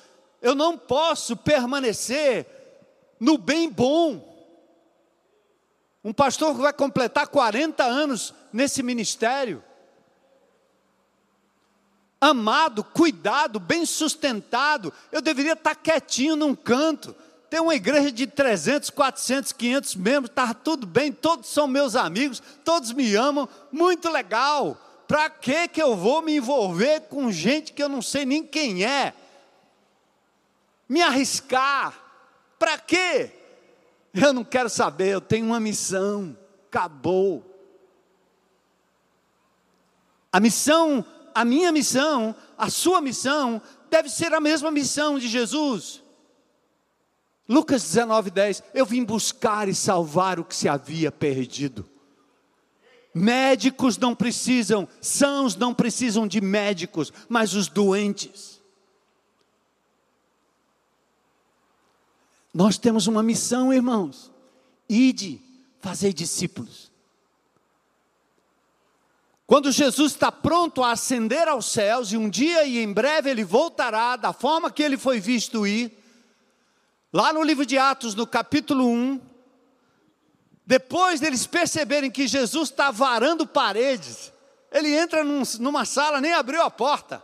eu 0.42 0.56
não 0.56 0.78
posso 0.78 1.36
permanecer 1.36 2.46
no 3.20 3.38
bem 3.38 3.70
bom. 3.70 4.34
Um 6.04 6.14
pastor 6.14 6.56
que 6.56 6.62
vai 6.62 6.72
completar 6.72 7.28
40 7.28 7.84
anos 7.84 8.34
nesse 8.54 8.84
ministério, 8.84 9.64
amado, 12.22 12.84
cuidado, 12.84 13.60
bem 13.60 13.86
sustentado, 13.86 14.94
eu 15.12 15.22
deveria 15.22 15.54
estar 15.54 15.76
quietinho 15.76 16.36
num 16.36 16.56
canto, 16.56 17.16
tem 17.50 17.60
uma 17.60 17.76
igreja 17.76 18.12
de 18.12 18.28
300, 18.28 18.90
400, 18.92 19.52
500 19.52 19.96
membros, 19.96 20.30
está 20.30 20.54
tudo 20.54 20.86
bem, 20.86 21.12
todos 21.12 21.50
são 21.50 21.68
meus 21.68 21.96
amigos, 21.96 22.42
todos 22.64 22.92
me 22.92 23.16
amam, 23.16 23.50
muito 23.72 24.10
legal. 24.10 24.78
Para 25.08 25.30
que 25.30 25.68
que 25.68 25.82
eu 25.82 25.96
vou 25.96 26.22
me 26.22 26.38
envolver 26.38 27.02
com 27.02 27.32
gente 27.32 27.74
que 27.74 27.84
eu 27.84 27.90
não 27.90 28.02
sei 28.02 28.26
nem 28.26 28.44
quem 28.44 28.84
é? 28.84 29.14
Me 30.88 31.02
arriscar? 31.02 31.94
Para 32.58 32.78
quê? 32.78 33.32
Eu 34.14 34.32
não 34.32 34.44
quero 34.44 34.70
saber, 34.70 35.10
eu 35.10 35.22
tenho 35.22 35.46
uma 35.46 35.60
missão, 35.60 36.38
acabou. 36.68 37.44
A 40.32 40.40
missão, 40.40 41.06
a 41.34 41.44
minha 41.46 41.72
missão, 41.72 42.36
a 42.58 42.70
sua 42.70 43.02
missão, 43.02 43.62
deve 43.90 44.10
ser 44.10 44.34
a 44.34 44.40
mesma 44.40 44.72
missão 44.72 45.20
de 45.20 45.28
Jesus. 45.28 46.04
Lucas 47.48 47.84
19, 47.84 48.32
10. 48.32 48.64
Eu 48.74 48.86
vim 48.86 49.04
buscar 49.04 49.68
e 49.68 49.76
salvar 49.76 50.40
o 50.40 50.46
que 50.46 50.56
se 50.56 50.68
havia 50.68 51.12
perdido. 51.12 51.88
Médicos 53.16 53.98
não 53.98 54.14
precisam, 54.14 54.88
sãos 55.00 55.56
não 55.56 55.74
precisam 55.74 56.28
de 56.28 56.42
médicos, 56.42 57.12
mas 57.30 57.54
os 57.54 57.70
doentes. 57.70 58.62
Nós 62.54 62.78
temos 62.78 63.08
uma 63.08 63.24
missão, 63.24 63.74
irmãos. 63.74 64.32
Ide, 64.88 65.42
fazer 65.80 66.12
discípulos. 66.12 66.92
Quando 69.48 69.72
Jesus 69.72 70.12
está 70.12 70.32
pronto 70.32 70.84
a 70.84 70.92
ascender 70.92 71.48
aos 71.48 71.68
céus, 71.68 72.12
e 72.12 72.18
um 72.18 72.30
dia 72.30 72.66
e 72.66 72.80
em 72.80 72.92
breve 72.92 73.30
ele 73.30 73.46
voltará 73.46 74.16
da 74.16 74.34
forma 74.34 74.70
que 74.70 74.84
ele 74.84 74.98
foi 74.98 75.20
visto 75.20 75.66
ir, 75.66 75.98
Lá 77.16 77.32
no 77.32 77.44
livro 77.44 77.66
de 77.66 77.78
Atos, 77.78 78.14
no 78.14 78.28
capítulo 78.28 78.86
1, 78.86 79.22
depois 80.66 81.20
deles 81.20 81.46
perceberem 81.46 82.10
que 82.10 82.28
Jesus 82.28 82.70
está 82.70 82.90
varando 82.90 83.46
paredes, 83.46 84.34
ele 84.72 84.90
entra 84.94 85.24
num, 85.24 85.44
numa 85.60 85.86
sala, 85.86 86.20
nem 86.20 86.34
abriu 86.34 86.62
a 86.62 86.72
porta. 86.72 87.24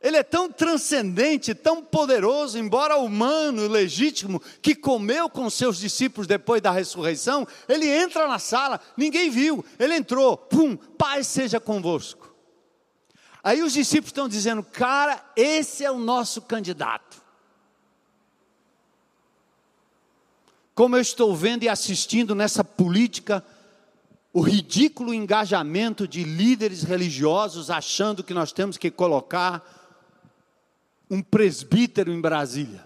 Ele 0.00 0.18
é 0.18 0.22
tão 0.22 0.50
transcendente, 0.50 1.54
tão 1.54 1.82
poderoso, 1.82 2.58
embora 2.58 2.96
humano, 2.96 3.66
legítimo, 3.66 4.40
que 4.60 4.74
comeu 4.74 5.30
com 5.30 5.48
seus 5.48 5.78
discípulos 5.78 6.26
depois 6.26 6.60
da 6.60 6.70
ressurreição. 6.70 7.48
Ele 7.66 7.88
entra 7.88 8.28
na 8.28 8.38
sala, 8.38 8.78
ninguém 8.98 9.30
viu, 9.30 9.64
ele 9.78 9.96
entrou, 9.96 10.36
pum, 10.36 10.76
paz 10.76 11.26
seja 11.26 11.58
convosco. 11.58 12.34
Aí 13.42 13.62
os 13.62 13.72
discípulos 13.72 14.10
estão 14.10 14.28
dizendo, 14.28 14.62
cara, 14.62 15.22
esse 15.34 15.84
é 15.84 15.90
o 15.90 15.98
nosso 15.98 16.42
candidato. 16.42 17.13
Como 20.74 20.96
eu 20.96 21.00
estou 21.00 21.34
vendo 21.34 21.62
e 21.62 21.68
assistindo 21.68 22.34
nessa 22.34 22.64
política, 22.64 23.44
o 24.32 24.40
ridículo 24.40 25.14
engajamento 25.14 26.08
de 26.08 26.24
líderes 26.24 26.82
religiosos 26.82 27.70
achando 27.70 28.24
que 28.24 28.34
nós 28.34 28.50
temos 28.50 28.76
que 28.76 28.90
colocar 28.90 29.62
um 31.08 31.22
presbítero 31.22 32.10
em 32.12 32.20
Brasília. 32.20 32.84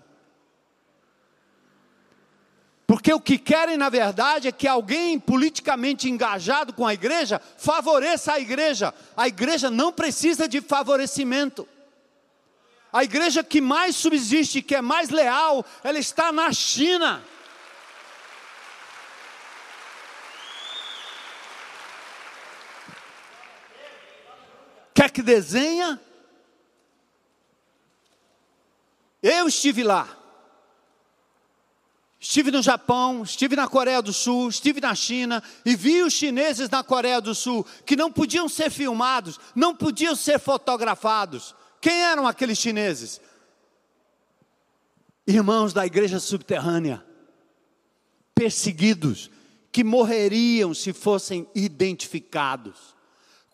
Porque 2.87 3.13
o 3.13 3.21
que 3.21 3.39
querem, 3.39 3.77
na 3.77 3.89
verdade, 3.89 4.49
é 4.49 4.53
que 4.53 4.67
alguém 4.67 5.19
politicamente 5.19 6.09
engajado 6.09 6.73
com 6.73 6.87
a 6.87 6.95
igreja 6.95 7.41
favoreça 7.57 8.33
a 8.33 8.41
igreja. 8.41 8.95
A 9.17 9.29
igreja 9.29 9.71
não 9.71 9.93
precisa 9.93 10.49
de 10.49 10.61
favorecimento. 10.61 11.69
A 12.91 13.05
igreja 13.05 13.45
que 13.45 13.61
mais 13.61 13.95
subsiste, 13.97 14.63
que 14.63 14.75
é 14.75 14.81
mais 14.81 15.11
leal, 15.11 15.65
ela 15.85 15.99
está 15.99 16.33
na 16.33 16.51
China. 16.51 17.23
Quer 24.99 25.13
que 25.13 25.23
desenha? 25.23 26.01
Eu 29.23 29.47
estive 29.47 29.85
lá. 29.85 30.09
Estive 32.19 32.51
no 32.51 32.61
Japão, 32.61 33.23
estive 33.23 33.55
na 33.55 33.69
Coreia 33.69 34.03
do 34.03 34.13
Sul, 34.13 34.49
estive 34.49 34.81
na 34.81 34.97
China 34.97 35.41
e 35.65 35.77
vi 35.77 36.03
os 36.03 36.13
chineses 36.13 36.69
na 36.69 36.83
Coreia 36.83 37.21
do 37.21 37.33
Sul 37.33 37.65
que 37.87 37.95
não 37.95 38.11
podiam 38.11 38.49
ser 38.49 38.73
filmados, 38.73 39.39
não 39.55 39.73
podiam 39.73 40.17
ser 40.17 40.41
fotografados. 40.41 41.55
Quem 41.81 42.03
eram 42.03 42.27
aqueles 42.27 42.59
chineses? 42.59 43.21
Irmãos 45.25 45.73
da 45.73 45.87
igreja 45.87 46.19
subterrânea, 46.19 47.07
perseguidos, 48.35 49.31
que 49.71 49.85
morreriam 49.85 50.75
se 50.75 50.93
fossem 50.93 51.49
identificados. 51.55 52.98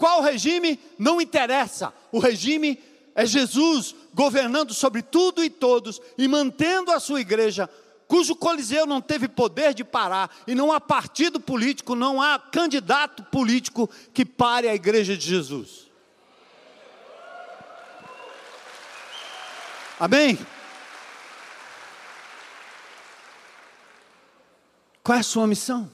Qual 0.04 0.20
regime? 0.20 0.78
Não 0.98 1.18
interessa. 1.18 1.90
O 2.12 2.18
regime 2.18 2.78
é 3.14 3.24
Jesus 3.24 3.94
governando 4.12 4.74
sobre 4.74 5.00
tudo 5.00 5.42
e 5.42 5.48
todos 5.48 5.98
e 6.18 6.28
mantendo 6.28 6.92
a 6.92 7.00
sua 7.00 7.22
igreja, 7.22 7.70
cujo 8.06 8.36
Coliseu 8.36 8.84
não 8.84 9.00
teve 9.00 9.28
poder 9.28 9.72
de 9.72 9.82
parar, 9.82 10.30
e 10.46 10.54
não 10.54 10.70
há 10.70 10.78
partido 10.78 11.40
político, 11.40 11.94
não 11.94 12.20
há 12.20 12.38
candidato 12.38 13.22
político 13.22 13.88
que 14.12 14.26
pare 14.26 14.68
a 14.68 14.74
igreja 14.74 15.16
de 15.16 15.26
Jesus. 15.26 15.90
Amém? 19.98 20.38
Qual 25.02 25.16
é 25.16 25.20
a 25.20 25.24
sua 25.24 25.46
missão? 25.46 25.90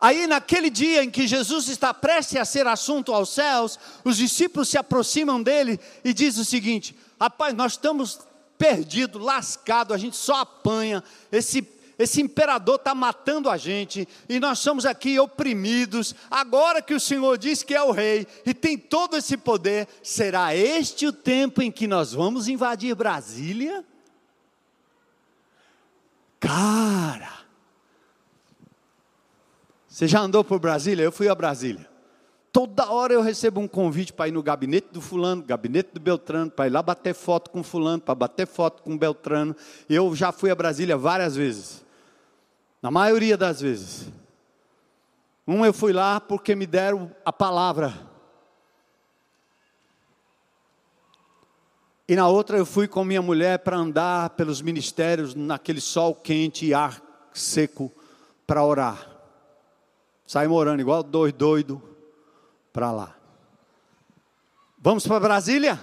Aí, 0.00 0.26
naquele 0.26 0.70
dia 0.70 1.02
em 1.02 1.10
que 1.10 1.26
Jesus 1.26 1.68
está 1.68 1.92
prestes 1.92 2.36
a 2.36 2.44
ser 2.44 2.66
assunto 2.66 3.12
aos 3.12 3.30
céus, 3.30 3.78
os 4.04 4.16
discípulos 4.16 4.68
se 4.68 4.78
aproximam 4.78 5.42
dele 5.42 5.80
e 6.04 6.14
diz 6.14 6.38
o 6.38 6.44
seguinte: 6.44 6.96
rapaz, 7.20 7.52
nós 7.54 7.72
estamos 7.72 8.20
perdidos, 8.56 9.20
lascados, 9.20 9.94
a 9.94 9.98
gente 9.98 10.16
só 10.16 10.36
apanha, 10.40 11.02
esse 11.32 11.66
esse 11.98 12.22
imperador 12.22 12.76
está 12.76 12.94
matando 12.94 13.50
a 13.50 13.56
gente 13.56 14.06
e 14.28 14.38
nós 14.38 14.60
somos 14.60 14.86
aqui 14.86 15.18
oprimidos. 15.18 16.14
Agora 16.30 16.80
que 16.80 16.94
o 16.94 17.00
Senhor 17.00 17.36
diz 17.36 17.64
que 17.64 17.74
é 17.74 17.82
o 17.82 17.90
rei 17.90 18.24
e 18.46 18.54
tem 18.54 18.78
todo 18.78 19.16
esse 19.16 19.36
poder, 19.36 19.88
será 20.00 20.54
este 20.54 21.08
o 21.08 21.12
tempo 21.12 21.60
em 21.60 21.72
que 21.72 21.88
nós 21.88 22.12
vamos 22.12 22.46
invadir 22.46 22.94
Brasília? 22.94 23.84
Cara, 26.38 27.37
você 29.98 30.06
já 30.06 30.20
andou 30.20 30.44
por 30.44 30.60
Brasília? 30.60 31.02
Eu 31.02 31.10
fui 31.10 31.28
a 31.28 31.34
Brasília. 31.34 31.84
Toda 32.52 32.88
hora 32.88 33.12
eu 33.12 33.20
recebo 33.20 33.60
um 33.60 33.66
convite 33.66 34.12
para 34.12 34.28
ir 34.28 34.30
no 34.30 34.44
gabinete 34.44 34.90
do 34.92 35.00
fulano, 35.00 35.42
gabinete 35.42 35.90
do 35.92 35.98
Beltrano, 35.98 36.48
para 36.52 36.68
ir 36.68 36.70
lá 36.70 36.80
bater 36.80 37.12
foto 37.12 37.50
com 37.50 37.64
fulano, 37.64 38.00
para 38.00 38.14
bater 38.14 38.46
foto 38.46 38.80
com 38.84 38.96
Beltrano. 38.96 39.56
Eu 39.90 40.14
já 40.14 40.30
fui 40.30 40.52
a 40.52 40.54
Brasília 40.54 40.96
várias 40.96 41.34
vezes. 41.34 41.84
Na 42.80 42.92
maioria 42.92 43.36
das 43.36 43.60
vezes. 43.60 44.06
Um 45.44 45.66
eu 45.66 45.72
fui 45.72 45.92
lá 45.92 46.20
porque 46.20 46.54
me 46.54 46.64
deram 46.64 47.10
a 47.24 47.32
palavra. 47.32 47.92
E 52.06 52.14
na 52.14 52.28
outra 52.28 52.56
eu 52.56 52.64
fui 52.64 52.86
com 52.86 53.02
minha 53.02 53.20
mulher 53.20 53.58
para 53.58 53.76
andar 53.76 54.30
pelos 54.30 54.62
ministérios 54.62 55.34
naquele 55.34 55.80
sol 55.80 56.14
quente 56.14 56.66
e 56.66 56.72
ar 56.72 57.02
seco 57.32 57.92
para 58.46 58.64
orar. 58.64 59.07
Saímos 60.28 60.58
orando 60.58 60.82
igual 60.82 61.02
dois 61.02 61.32
doido 61.32 61.82
para 62.70 62.92
lá. 62.92 63.16
Vamos 64.76 65.06
para 65.06 65.18
Brasília? 65.18 65.80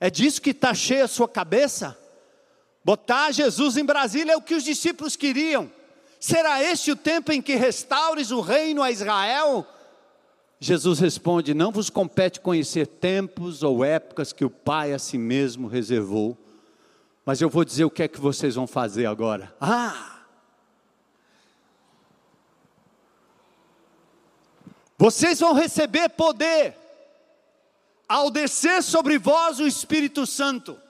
É 0.00 0.10
disso 0.10 0.42
que 0.42 0.50
está 0.50 0.74
cheia 0.74 1.04
a 1.04 1.08
sua 1.08 1.28
cabeça? 1.28 1.96
Botar 2.84 3.30
Jesus 3.30 3.76
em 3.76 3.84
Brasília 3.84 4.32
é 4.32 4.36
o 4.36 4.42
que 4.42 4.56
os 4.56 4.64
discípulos 4.64 5.14
queriam. 5.14 5.70
Será 6.18 6.60
este 6.60 6.90
o 6.90 6.96
tempo 6.96 7.30
em 7.30 7.40
que 7.40 7.54
restaures 7.54 8.32
o 8.32 8.40
reino 8.40 8.82
a 8.82 8.90
Israel? 8.90 9.64
Jesus 10.58 10.98
responde: 10.98 11.54
Não 11.54 11.70
vos 11.70 11.88
compete 11.88 12.40
conhecer 12.40 12.88
tempos 12.88 13.62
ou 13.62 13.84
épocas 13.84 14.32
que 14.32 14.44
o 14.44 14.50
Pai 14.50 14.92
a 14.92 14.98
si 14.98 15.16
mesmo 15.16 15.68
reservou, 15.68 16.36
mas 17.24 17.40
eu 17.40 17.48
vou 17.48 17.64
dizer 17.64 17.84
o 17.84 17.90
que 17.90 18.02
é 18.02 18.08
que 18.08 18.20
vocês 18.20 18.56
vão 18.56 18.66
fazer 18.66 19.06
agora. 19.06 19.54
Ah! 19.60 20.21
Vocês 25.02 25.40
vão 25.40 25.52
receber 25.52 26.10
poder 26.10 26.78
ao 28.08 28.30
descer 28.30 28.84
sobre 28.84 29.18
vós 29.18 29.58
o 29.58 29.66
Espírito 29.66 30.24
Santo. 30.24 30.80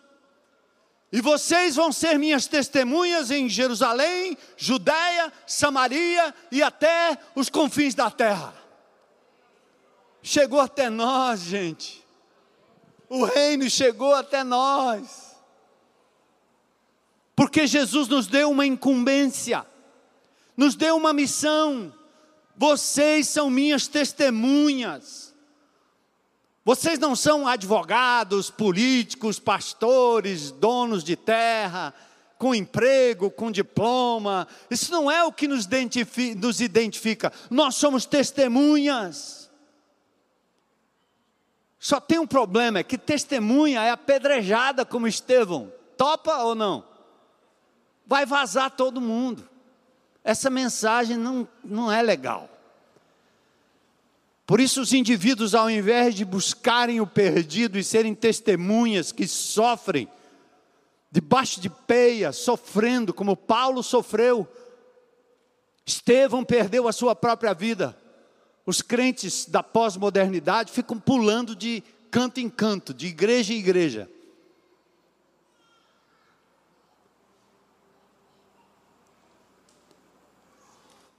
E 1.10 1.22
vocês 1.22 1.76
vão 1.76 1.90
ser 1.90 2.18
minhas 2.18 2.46
testemunhas 2.46 3.30
em 3.30 3.48
Jerusalém, 3.48 4.36
Judéia, 4.54 5.32
Samaria 5.46 6.34
e 6.50 6.62
até 6.62 7.16
os 7.34 7.48
confins 7.48 7.94
da 7.94 8.10
terra. 8.10 8.52
Chegou 10.22 10.60
até 10.60 10.90
nós, 10.90 11.40
gente. 11.40 12.04
O 13.08 13.24
reino 13.24 13.70
chegou 13.70 14.14
até 14.14 14.44
nós. 14.44 15.34
Porque 17.34 17.66
Jesus 17.66 18.08
nos 18.08 18.26
deu 18.26 18.50
uma 18.50 18.66
incumbência, 18.66 19.64
nos 20.54 20.74
deu 20.74 20.98
uma 20.98 21.14
missão. 21.14 21.94
Vocês 22.56 23.28
são 23.28 23.50
minhas 23.50 23.86
testemunhas. 23.88 25.32
Vocês 26.64 26.98
não 26.98 27.16
são 27.16 27.46
advogados, 27.46 28.50
políticos, 28.50 29.38
pastores, 29.40 30.52
donos 30.52 31.02
de 31.02 31.16
terra, 31.16 31.92
com 32.38 32.54
emprego, 32.54 33.30
com 33.30 33.50
diploma. 33.50 34.46
Isso 34.70 34.92
não 34.92 35.10
é 35.10 35.24
o 35.24 35.32
que 35.32 35.48
nos 35.48 35.64
identifica. 35.64 36.40
Nos 36.40 36.60
identifica. 36.60 37.32
Nós 37.50 37.74
somos 37.74 38.06
testemunhas. 38.06 39.50
Só 41.78 42.00
tem 42.00 42.20
um 42.20 42.26
problema: 42.26 42.78
é 42.78 42.84
que 42.84 42.96
testemunha 42.96 43.82
é 43.82 43.90
apedrejada 43.90 44.84
como 44.84 45.08
Estevão. 45.08 45.72
Topa 45.96 46.36
ou 46.44 46.54
não? 46.54 46.84
Vai 48.06 48.24
vazar 48.24 48.70
todo 48.70 49.00
mundo. 49.00 49.48
Essa 50.24 50.48
mensagem 50.48 51.16
não, 51.16 51.48
não 51.64 51.90
é 51.90 52.00
legal. 52.02 52.48
Por 54.46 54.60
isso, 54.60 54.80
os 54.80 54.92
indivíduos, 54.92 55.54
ao 55.54 55.70
invés 55.70 56.14
de 56.14 56.24
buscarem 56.24 57.00
o 57.00 57.06
perdido 57.06 57.78
e 57.78 57.84
serem 57.84 58.14
testemunhas 58.14 59.10
que 59.10 59.26
sofrem, 59.26 60.08
debaixo 61.10 61.60
de 61.60 61.68
peia, 61.68 62.32
sofrendo, 62.32 63.14
como 63.14 63.36
Paulo 63.36 63.82
sofreu, 63.82 64.48
Estevão 65.84 66.44
perdeu 66.44 66.86
a 66.86 66.92
sua 66.92 67.14
própria 67.14 67.52
vida. 67.52 67.96
Os 68.64 68.80
crentes 68.80 69.46
da 69.46 69.62
pós-modernidade 69.62 70.70
ficam 70.70 70.98
pulando 70.98 71.56
de 71.56 71.82
canto 72.10 72.38
em 72.38 72.48
canto, 72.48 72.94
de 72.94 73.08
igreja 73.08 73.52
em 73.52 73.58
igreja. 73.58 74.08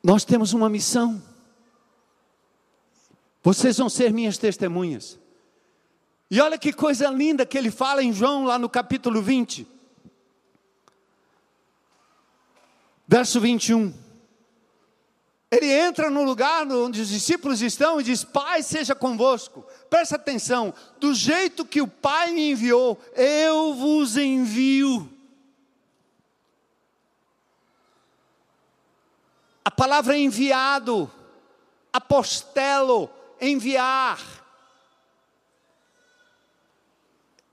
Nós 0.03 0.25
temos 0.25 0.51
uma 0.51 0.69
missão. 0.69 1.23
Vocês 3.41 3.77
vão 3.77 3.87
ser 3.87 4.11
minhas 4.11 4.37
testemunhas. 4.37 5.17
E 6.29 6.41
olha 6.41 6.57
que 6.57 6.73
coisa 6.73 7.09
linda 7.09 7.45
que 7.45 7.57
ele 7.57 7.71
fala 7.71 8.03
em 8.03 8.11
João, 8.11 8.43
lá 8.43 8.57
no 8.57 8.67
capítulo 8.67 9.21
20, 9.21 9.67
verso 13.07 13.39
21. 13.39 13.93
Ele 15.51 15.71
entra 15.71 16.09
no 16.09 16.23
lugar 16.23 16.65
onde 16.71 16.99
os 16.99 17.09
discípulos 17.09 17.61
estão 17.61 18.01
e 18.01 18.03
diz: 18.03 18.23
Pai, 18.23 18.63
seja 18.63 18.95
convosco. 18.95 19.63
Presta 19.87 20.15
atenção, 20.15 20.73
do 20.99 21.13
jeito 21.13 21.63
que 21.63 21.79
o 21.79 21.87
Pai 21.87 22.31
me 22.31 22.51
enviou, 22.51 22.99
eu 23.15 23.75
vos 23.75 24.17
envio. 24.17 25.12
Palavra 29.76 30.17
enviado, 30.17 31.11
apostelo, 31.91 33.09
enviar. 33.39 34.19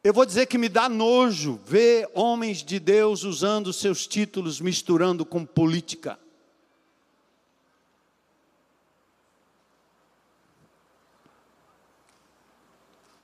Eu 0.03 0.14
vou 0.14 0.25
dizer 0.25 0.47
que 0.47 0.57
me 0.57 0.68
dá 0.68 0.89
nojo 0.89 1.61
ver 1.66 2.09
homens 2.14 2.62
de 2.62 2.81
Deus 2.81 3.23
usando 3.23 3.73
seus 3.73 4.07
títulos 4.07 4.61
misturando 4.61 5.27
com 5.27 5.45
política. 5.45 6.18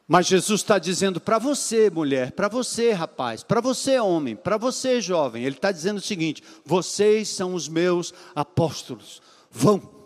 Mas 0.09 0.27
Jesus 0.27 0.61
está 0.61 0.79
dizendo 0.79 1.21
para 1.21 1.39
você, 1.39 1.91
mulher, 1.91 2.33
para 2.33 2.49
você, 2.49 2.93
rapaz, 2.93 3.43
para 3.43 3.61
você, 3.61 3.99
homem, 3.99 4.37
para 4.37 4.57
você, 4.57 5.01
jovem, 5.01 5.45
Ele 5.45 5.57
está 5.57 5.73
dizendo 5.73 5.99
o 5.99 6.03
seguinte: 6.03 6.43
vocês 6.65 7.29
são 7.29 7.55
os 7.55 7.69
meus 7.69 8.15
apóstolos. 8.35 9.21
Vão, 9.51 9.97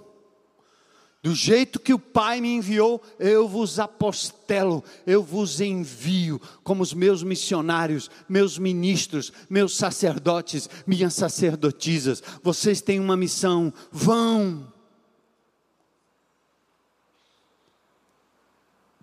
do 1.22 1.34
jeito 1.34 1.78
que 1.78 1.92
o 1.92 1.98
Pai 1.98 2.40
me 2.40 2.48
enviou, 2.48 3.02
eu 3.18 3.46
vos 3.46 3.78
apostelo, 3.78 4.82
eu 5.06 5.22
vos 5.22 5.60
envio 5.60 6.40
como 6.64 6.82
os 6.82 6.94
meus 6.94 7.22
missionários, 7.22 8.10
meus 8.26 8.56
ministros, 8.56 9.30
meus 9.50 9.76
sacerdotes, 9.76 10.66
minhas 10.86 11.12
sacerdotisas. 11.12 12.22
Vocês 12.42 12.80
têm 12.80 12.98
uma 12.98 13.18
missão, 13.18 13.70
vão. 13.92 14.72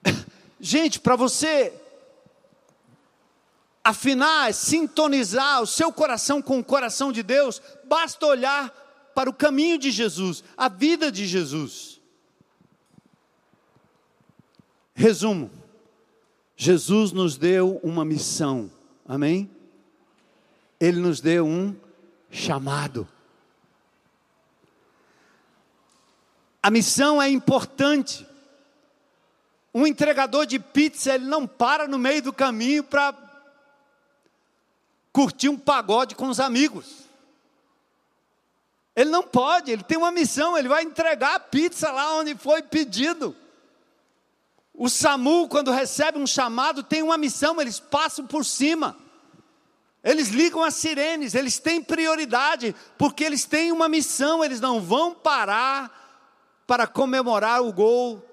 Gente, 0.59 0.99
para 0.99 1.15
você 1.15 1.73
afinar, 3.83 4.53
sintonizar 4.53 5.61
o 5.61 5.67
seu 5.67 5.93
coração 5.93 6.41
com 6.41 6.59
o 6.59 6.63
coração 6.63 7.11
de 7.11 7.23
Deus, 7.23 7.61
basta 7.85 8.25
olhar 8.25 8.69
para 9.15 9.29
o 9.29 9.33
caminho 9.33 9.77
de 9.77 9.91
Jesus, 9.91 10.43
a 10.55 10.67
vida 10.67 11.11
de 11.11 11.25
Jesus. 11.25 12.01
Resumo: 14.93 15.49
Jesus 16.55 17.11
nos 17.11 17.37
deu 17.37 17.79
uma 17.83 18.03
missão, 18.03 18.69
amém? 19.07 19.49
Ele 20.79 20.99
nos 20.99 21.21
deu 21.21 21.45
um 21.45 21.75
chamado. 22.29 23.07
A 26.61 26.69
missão 26.69 27.21
é 27.21 27.29
importante. 27.29 28.27
Um 29.77 29.85
entregador 29.85 30.47
de 30.47 30.57
pizza, 30.57 31.13
ele 31.13 31.25
não 31.25 31.45
para 31.45 31.87
no 31.87 31.99
meio 31.99 32.19
do 32.19 32.33
caminho 32.33 32.83
para 32.83 33.13
curtir 35.13 35.49
um 35.49 35.55
pagode 35.55 36.15
com 36.15 36.29
os 36.29 36.39
amigos. 36.39 37.03
Ele 38.95 39.11
não 39.11 39.21
pode, 39.21 39.69
ele 39.69 39.83
tem 39.83 39.95
uma 39.95 40.09
missão, 40.09 40.57
ele 40.57 40.67
vai 40.67 40.81
entregar 40.81 41.35
a 41.35 41.39
pizza 41.39 41.91
lá 41.91 42.15
onde 42.15 42.33
foi 42.33 42.63
pedido. 42.63 43.35
O 44.73 44.89
SAMU, 44.89 45.47
quando 45.47 45.69
recebe 45.69 46.17
um 46.17 46.25
chamado, 46.25 46.81
tem 46.81 47.03
uma 47.03 47.15
missão, 47.15 47.61
eles 47.61 47.79
passam 47.79 48.25
por 48.25 48.43
cima. 48.43 48.97
Eles 50.03 50.29
ligam 50.29 50.63
as 50.63 50.73
sirenes, 50.73 51.35
eles 51.35 51.59
têm 51.59 51.83
prioridade, 51.83 52.75
porque 52.97 53.23
eles 53.23 53.45
têm 53.45 53.71
uma 53.71 53.87
missão, 53.87 54.43
eles 54.43 54.59
não 54.59 54.81
vão 54.81 55.13
parar 55.13 56.65
para 56.65 56.87
comemorar 56.87 57.61
o 57.61 57.71
gol 57.71 58.26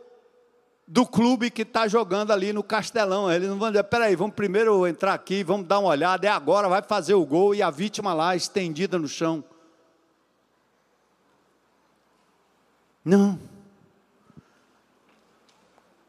do 0.87 1.07
clube 1.07 1.51
que 1.51 1.63
está 1.63 1.89
jogando 1.89 2.31
ali 2.33 2.53
no 2.53 2.63
Castelão. 2.63 3.31
Eles 3.31 3.49
não 3.49 3.59
vão 3.59 3.71
dizer, 3.71 3.85
peraí, 3.85 4.15
vamos 4.15 4.35
primeiro 4.35 4.87
entrar 4.87 5.15
aqui, 5.15 5.43
vamos 5.43 5.67
dar 5.67 5.79
uma 5.79 5.89
olhada, 5.89 6.27
é 6.27 6.31
agora, 6.31 6.69
vai 6.69 6.83
fazer 6.83 7.15
o 7.15 7.25
gol 7.25 7.55
e 7.55 7.63
a 7.63 7.71
vítima 7.71 8.13
lá 8.13 8.37
estendida 8.37 8.99
no 8.99 9.09
chão. 9.09 9.43
Não. 13.05 13.39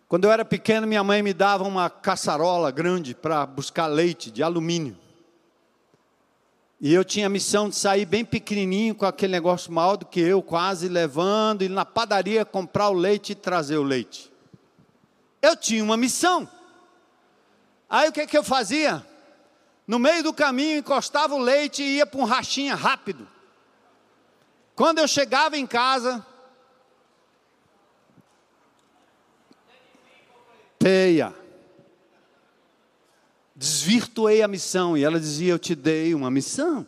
Quando 0.07 0.26
eu 0.26 0.32
era 0.32 0.45
pequeno, 0.45 0.86
minha 0.88 1.03
mãe 1.03 1.21
me 1.21 1.34
dava 1.34 1.63
uma 1.63 1.89
caçarola 1.89 2.71
grande 2.71 3.15
para 3.15 3.45
buscar 3.45 3.88
leite 3.88 4.30
de 4.30 4.43
alumínio. 4.43 4.97
E 6.80 6.93
eu 6.93 7.03
tinha 7.03 7.28
a 7.28 7.30
missão 7.30 7.69
de 7.69 7.76
sair 7.76 8.05
bem 8.05 8.23
pequenininho 8.23 8.93
com 8.93 9.05
aquele 9.05 9.32
negócio 9.32 9.71
mal 9.71 9.97
do 9.97 10.05
que 10.05 10.19
eu, 10.19 10.41
quase 10.43 10.88
levando, 10.88 11.63
e 11.63 11.69
na 11.69 11.84
padaria 11.84 12.45
comprar 12.45 12.89
o 12.89 12.93
leite 12.93 13.32
e 13.32 13.36
trazer 13.36 13.78
o 13.78 13.84
leite. 13.84 14.32
Eu 15.46 15.56
tinha 15.56 15.84
uma 15.84 15.96
missão. 15.96 16.50
Aí 17.88 18.10
o 18.10 18.12
que, 18.12 18.26
que 18.26 18.36
eu 18.36 18.43
fazia? 18.43 19.06
No 19.86 20.00
meio 20.00 20.24
do 20.24 20.34
caminho, 20.34 20.80
encostava 20.80 21.36
o 21.36 21.39
leite 21.39 21.84
e 21.84 21.98
ia 21.98 22.06
para 22.08 22.20
um 22.20 22.24
rachinha 22.24 22.74
rápido. 22.74 23.28
Quando 24.76 24.98
eu 24.98 25.08
chegava 25.08 25.56
em 25.56 25.68
casa, 25.68 26.26
peia. 30.80 31.32
Desvirtuei 33.56 34.41
a 34.41 34.48
missão. 34.48 34.98
E 34.98 35.04
ela 35.04 35.20
dizia: 35.20 35.54
Eu 35.54 35.60
te 35.60 35.76
dei 35.76 36.16
uma 36.16 36.32
missão. 36.32 36.88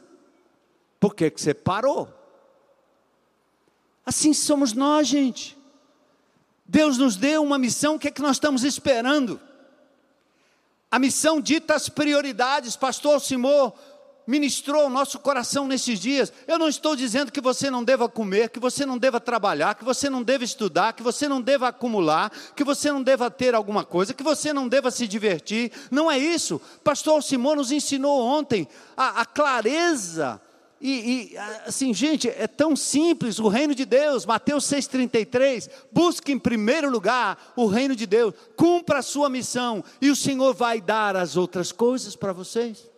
Por 1.00 1.14
que, 1.14 1.30
que 1.30 1.40
você 1.40 1.54
parou? 1.54 2.12
Assim 4.04 4.34
somos 4.34 4.74
nós, 4.74 5.08
gente. 5.08 5.57
Deus 6.68 6.98
nos 6.98 7.16
deu 7.16 7.44
uma 7.44 7.58
missão, 7.58 7.96
o 7.96 8.00
que 8.00 8.10
é 8.10 8.12
que 8.12 8.22
nós 8.22 8.36
estamos 8.36 8.64
esperando? 8.64 9.40
A 10.92 11.00
missão 11.00 11.40
dita 11.40 11.76
as 11.76 11.90
prioridades, 11.90 12.76
pastor 12.76 13.22
Simão 13.22 13.74
ministrou 14.28 14.86
o 14.86 14.90
nosso 14.90 15.18
coração 15.20 15.68
nesses 15.68 16.00
dias. 16.00 16.34
Eu 16.46 16.60
não 16.60 16.68
estou 16.68 16.98
dizendo 16.98 17.32
que 17.32 17.40
você 17.40 17.72
não 17.72 17.82
deva 17.82 18.10
comer, 18.10 18.50
que 18.50 18.60
você 18.60 18.86
não 18.86 18.98
deva 18.98 19.22
trabalhar, 19.22 19.76
que 19.76 19.86
você 19.86 20.10
não 20.10 20.22
deva 20.22 20.44
estudar, 20.44 20.92
que 20.92 21.02
você 21.02 21.30
não 21.30 21.42
deva 21.42 21.70
acumular, 21.70 22.30
que 22.54 22.64
você 22.64 22.92
não 22.92 23.02
deva 23.02 23.32
ter 23.32 23.56
alguma 23.56 23.86
coisa, 23.86 24.14
que 24.14 24.24
você 24.24 24.52
não 24.52 24.68
deva 24.68 24.92
se 24.92 25.08
divertir. 25.08 25.72
Não 25.90 26.12
é 26.12 26.20
isso. 26.20 26.62
Pastor 26.84 27.24
Simão 27.24 27.56
nos 27.56 27.72
ensinou 27.72 28.22
ontem 28.22 28.68
a, 28.98 29.22
a 29.22 29.26
clareza. 29.26 30.42
E, 30.80 31.32
e, 31.34 31.38
assim, 31.66 31.94
gente, 31.94 32.30
é 32.30 32.48
tão 32.48 32.76
simples 32.76 33.40
o 33.40 33.48
reino 33.48 33.74
de 33.74 33.86
Deus, 33.86 34.26
Mateus 34.26 34.66
6,33. 34.66 35.70
Busque 35.92 36.32
em 36.32 36.40
primeiro 36.40 36.90
lugar 36.90 37.54
o 37.56 37.66
reino 37.66 37.96
de 37.96 38.06
Deus, 38.06 38.34
cumpra 38.56 39.00
a 39.00 39.04
sua 39.04 39.30
missão, 39.30 39.84
e 40.00 40.10
o 40.12 40.16
Senhor 40.16 40.54
vai 40.54 40.80
dar 40.80 41.16
as 41.16 41.36
outras 41.36 41.72
coisas 41.72 42.16
para 42.16 42.32
vocês. 42.32 42.90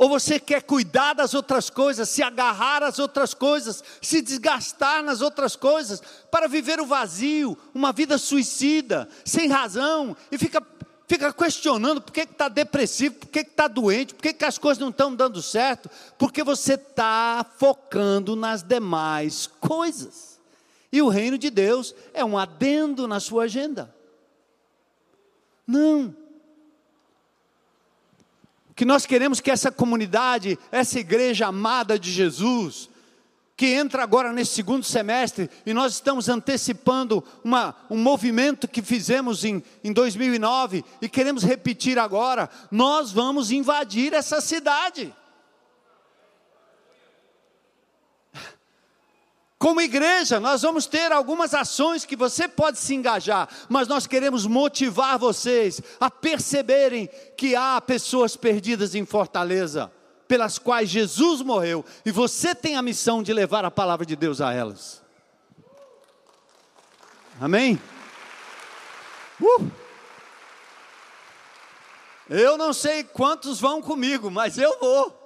Ou 0.00 0.08
você 0.08 0.40
quer 0.40 0.62
cuidar 0.62 1.12
das 1.12 1.34
outras 1.34 1.68
coisas, 1.68 2.08
se 2.08 2.22
agarrar 2.22 2.82
às 2.82 2.98
outras 2.98 3.34
coisas, 3.34 3.84
se 4.00 4.22
desgastar 4.22 5.02
nas 5.02 5.20
outras 5.20 5.54
coisas, 5.54 6.00
para 6.30 6.48
viver 6.48 6.80
o 6.80 6.86
vazio, 6.86 7.54
uma 7.74 7.92
vida 7.92 8.16
suicida, 8.16 9.06
sem 9.26 9.48
razão, 9.48 10.16
e 10.32 10.38
fica, 10.38 10.66
fica 11.10 11.32
questionando 11.32 12.00
por 12.00 12.12
que 12.12 12.20
está 12.20 12.48
depressivo, 12.48 13.16
por 13.16 13.30
que 13.30 13.40
está 13.40 13.66
doente, 13.66 14.14
por 14.14 14.22
que, 14.22 14.44
as 14.44 14.58
coisas 14.58 14.78
não 14.80 14.90
estão 14.90 15.12
dando 15.12 15.42
certo, 15.42 15.90
porque 16.16 16.44
você 16.44 16.74
está 16.74 17.44
focando 17.58 18.36
nas 18.36 18.62
demais 18.62 19.48
coisas. 19.48 20.38
E 20.92 21.02
o 21.02 21.08
reino 21.08 21.36
de 21.36 21.50
Deus 21.50 21.96
é 22.14 22.24
um 22.24 22.38
adendo 22.38 23.08
na 23.08 23.18
sua 23.18 23.44
agenda. 23.44 23.92
Não 25.66 26.14
que 28.76 28.84
nós 28.84 29.04
queremos 29.04 29.40
que 29.40 29.50
essa 29.50 29.70
comunidade, 29.70 30.58
essa 30.72 30.98
igreja 30.98 31.48
amada 31.48 31.98
de 31.98 32.10
Jesus, 32.10 32.88
que 33.60 33.74
entra 33.74 34.02
agora 34.02 34.32
nesse 34.32 34.54
segundo 34.54 34.82
semestre, 34.86 35.50
e 35.66 35.74
nós 35.74 35.92
estamos 35.92 36.30
antecipando 36.30 37.22
uma, 37.44 37.76
um 37.90 37.98
movimento 37.98 38.66
que 38.66 38.80
fizemos 38.80 39.44
em, 39.44 39.62
em 39.84 39.92
2009 39.92 40.82
e 41.02 41.06
queremos 41.10 41.42
repetir 41.42 41.98
agora, 41.98 42.48
nós 42.70 43.12
vamos 43.12 43.50
invadir 43.50 44.14
essa 44.14 44.40
cidade. 44.40 45.14
Como 49.58 49.82
igreja, 49.82 50.40
nós 50.40 50.62
vamos 50.62 50.86
ter 50.86 51.12
algumas 51.12 51.52
ações 51.52 52.06
que 52.06 52.16
você 52.16 52.48
pode 52.48 52.78
se 52.78 52.94
engajar, 52.94 53.46
mas 53.68 53.86
nós 53.86 54.06
queremos 54.06 54.46
motivar 54.46 55.18
vocês 55.18 55.82
a 56.00 56.10
perceberem 56.10 57.10
que 57.36 57.54
há 57.54 57.78
pessoas 57.78 58.36
perdidas 58.36 58.94
em 58.94 59.04
Fortaleza, 59.04 59.92
pelas 60.30 60.60
quais 60.60 60.88
Jesus 60.88 61.42
morreu, 61.42 61.84
e 62.06 62.12
você 62.12 62.54
tem 62.54 62.76
a 62.76 62.82
missão 62.82 63.20
de 63.20 63.32
levar 63.32 63.64
a 63.64 63.70
palavra 63.70 64.06
de 64.06 64.14
Deus 64.14 64.40
a 64.40 64.52
elas. 64.52 65.02
Amém? 67.40 67.82
Uh! 69.40 69.68
Eu 72.28 72.56
não 72.56 72.72
sei 72.72 73.02
quantos 73.02 73.58
vão 73.58 73.82
comigo, 73.82 74.30
mas 74.30 74.56
eu 74.56 74.78
vou. 74.78 75.18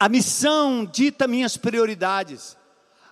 A 0.00 0.08
missão 0.08 0.84
dita 0.84 1.28
minhas 1.28 1.56
prioridades. 1.56 2.56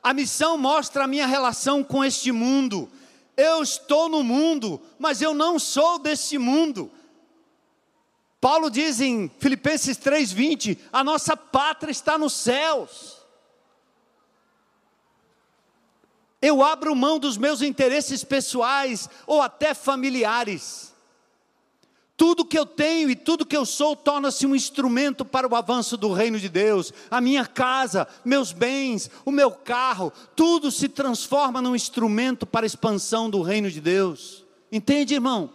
A 0.02 0.12
missão 0.12 0.58
mostra 0.58 1.04
a 1.04 1.06
minha 1.06 1.28
relação 1.28 1.84
com 1.84 2.04
este 2.04 2.32
mundo. 2.32 2.90
Eu 3.36 3.62
estou 3.62 4.08
no 4.08 4.24
mundo, 4.24 4.82
mas 4.98 5.22
eu 5.22 5.32
não 5.32 5.60
sou 5.60 5.96
deste 5.96 6.36
mundo. 6.36 6.90
Paulo 8.40 8.70
diz 8.70 9.00
em 9.00 9.30
Filipenses 9.38 9.96
3:20, 9.98 10.78
a 10.92 11.04
nossa 11.04 11.36
pátria 11.36 11.90
está 11.90 12.16
nos 12.16 12.32
céus. 12.32 13.18
Eu 16.40 16.62
abro 16.62 16.96
mão 16.96 17.18
dos 17.18 17.36
meus 17.36 17.60
interesses 17.60 18.24
pessoais 18.24 19.10
ou 19.26 19.42
até 19.42 19.74
familiares 19.74 20.90
tudo 22.20 22.44
que 22.44 22.58
eu 22.58 22.66
tenho 22.66 23.08
e 23.08 23.16
tudo 23.16 23.46
que 23.46 23.56
eu 23.56 23.64
sou 23.64 23.96
torna-se 23.96 24.46
um 24.46 24.54
instrumento 24.54 25.24
para 25.24 25.48
o 25.48 25.56
avanço 25.56 25.96
do 25.96 26.12
reino 26.12 26.38
de 26.38 26.50
Deus. 26.50 26.92
A 27.10 27.18
minha 27.18 27.46
casa, 27.46 28.06
meus 28.22 28.52
bens, 28.52 29.10
o 29.24 29.32
meu 29.32 29.50
carro, 29.50 30.12
tudo 30.36 30.70
se 30.70 30.86
transforma 30.86 31.62
num 31.62 31.74
instrumento 31.74 32.44
para 32.44 32.66
a 32.66 32.68
expansão 32.68 33.30
do 33.30 33.40
reino 33.40 33.70
de 33.70 33.80
Deus. 33.80 34.44
Entende, 34.70 35.14
irmão? 35.14 35.50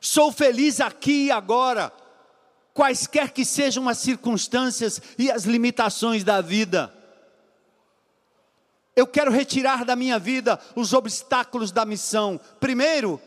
Sou 0.00 0.32
feliz 0.32 0.80
aqui 0.80 1.26
e 1.26 1.30
agora, 1.30 1.92
quaisquer 2.72 3.30
que 3.30 3.44
sejam 3.44 3.88
as 3.88 3.98
circunstâncias 3.98 5.00
e 5.18 5.30
as 5.30 5.44
limitações 5.44 6.24
da 6.24 6.40
vida. 6.40 6.92
Eu 8.96 9.06
quero 9.06 9.30
retirar 9.30 9.84
da 9.84 9.94
minha 9.94 10.18
vida 10.18 10.58
os 10.74 10.92
obstáculos 10.92 11.70
da 11.70 11.84
missão. 11.84 12.40
Primeiro, 12.58 13.20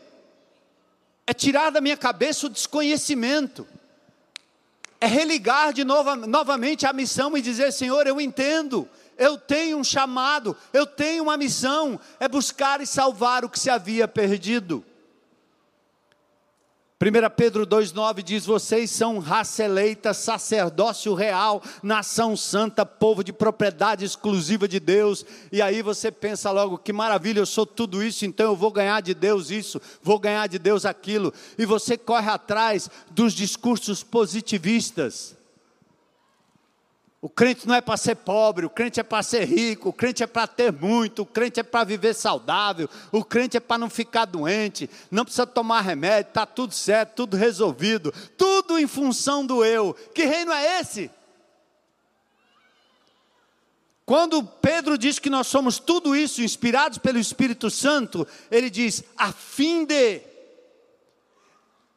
é 1.26 1.32
tirar 1.32 1.70
da 1.70 1.80
minha 1.80 1.96
cabeça 1.96 2.46
o 2.46 2.50
desconhecimento. 2.50 3.66
É 5.00 5.06
religar 5.06 5.72
de 5.72 5.84
novo, 5.84 6.14
novamente 6.16 6.86
a 6.86 6.92
missão 6.92 7.36
e 7.36 7.42
dizer: 7.42 7.72
Senhor, 7.72 8.06
eu 8.06 8.20
entendo, 8.20 8.88
eu 9.16 9.38
tenho 9.38 9.78
um 9.78 9.84
chamado, 9.84 10.56
eu 10.72 10.86
tenho 10.86 11.24
uma 11.24 11.36
missão, 11.36 12.00
é 12.18 12.28
buscar 12.28 12.80
e 12.80 12.86
salvar 12.86 13.44
o 13.44 13.48
que 13.48 13.58
se 13.58 13.70
havia 13.70 14.08
perdido. 14.08 14.84
1 17.02 17.28
Pedro 17.36 17.66
2,9 17.66 18.22
diz: 18.22 18.46
Vocês 18.46 18.88
são 18.88 19.18
raça 19.18 19.64
eleita, 19.64 20.14
sacerdócio 20.14 21.12
real, 21.12 21.60
nação 21.82 22.36
santa, 22.36 22.86
povo 22.86 23.24
de 23.24 23.32
propriedade 23.32 24.04
exclusiva 24.04 24.68
de 24.68 24.78
Deus. 24.78 25.26
E 25.50 25.60
aí 25.60 25.82
você 25.82 26.12
pensa 26.12 26.52
logo: 26.52 26.78
que 26.78 26.92
maravilha, 26.92 27.40
eu 27.40 27.46
sou 27.46 27.66
tudo 27.66 28.00
isso, 28.00 28.24
então 28.24 28.46
eu 28.46 28.56
vou 28.56 28.70
ganhar 28.70 29.02
de 29.02 29.12
Deus 29.12 29.50
isso, 29.50 29.80
vou 30.02 30.20
ganhar 30.20 30.46
de 30.46 30.58
Deus 30.58 30.84
aquilo. 30.84 31.34
E 31.58 31.66
você 31.66 31.98
corre 31.98 32.30
atrás 32.30 32.88
dos 33.10 33.32
discursos 33.32 34.04
positivistas. 34.04 35.36
O 37.24 37.30
crente 37.30 37.66
não 37.66 37.74
é 37.74 37.80
para 37.80 37.96
ser 37.96 38.16
pobre, 38.16 38.66
o 38.66 38.68
crente 38.68 39.00
é 39.00 39.02
para 39.02 39.22
ser 39.22 39.46
rico, 39.46 39.88
o 39.88 39.92
crente 39.94 40.22
é 40.22 40.26
para 40.26 40.46
ter 40.46 40.70
muito, 40.70 41.22
o 41.22 41.26
crente 41.26 41.58
é 41.58 41.62
para 41.62 41.82
viver 41.82 42.12
saudável, 42.12 42.86
o 43.10 43.24
crente 43.24 43.56
é 43.56 43.60
para 43.60 43.78
não 43.78 43.88
ficar 43.88 44.26
doente, 44.26 44.90
não 45.10 45.24
precisa 45.24 45.46
tomar 45.46 45.80
remédio, 45.80 46.28
está 46.28 46.44
tudo 46.44 46.74
certo, 46.74 47.14
tudo 47.14 47.34
resolvido, 47.34 48.12
tudo 48.36 48.78
em 48.78 48.86
função 48.86 49.46
do 49.46 49.64
eu. 49.64 49.94
Que 50.14 50.26
reino 50.26 50.52
é 50.52 50.80
esse? 50.80 51.10
Quando 54.04 54.44
Pedro 54.44 54.98
diz 54.98 55.18
que 55.18 55.30
nós 55.30 55.46
somos 55.46 55.78
tudo 55.78 56.14
isso, 56.14 56.42
inspirados 56.42 56.98
pelo 56.98 57.18
Espírito 57.18 57.70
Santo, 57.70 58.28
ele 58.50 58.68
diz: 58.68 59.02
a 59.16 59.32
fim 59.32 59.86
de. 59.86 60.20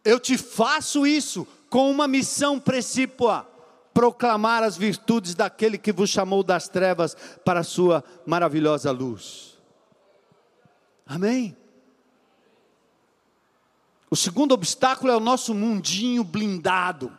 Eu 0.05 0.21
te 0.21 0.37
faço 0.37 1.05
isso 1.05 1.45
com 1.69 1.91
uma 1.91 2.07
missão 2.07 2.61
precípua 2.61 3.56
proclamar 3.97 4.61
as 4.61 4.77
virtudes 4.77 5.33
daquele 5.33 5.75
que 5.75 5.91
vos 5.91 6.11
chamou 6.11 6.43
das 6.43 6.69
trevas 6.69 7.17
para 7.43 7.61
a 7.61 7.63
sua 7.63 8.03
maravilhosa 8.27 8.91
luz. 8.91 9.57
Amém? 11.03 11.57
O 14.07 14.15
segundo 14.15 14.51
obstáculo 14.51 15.11
é 15.11 15.17
o 15.17 15.19
nosso 15.19 15.51
mundinho 15.51 16.23
blindado. 16.23 17.11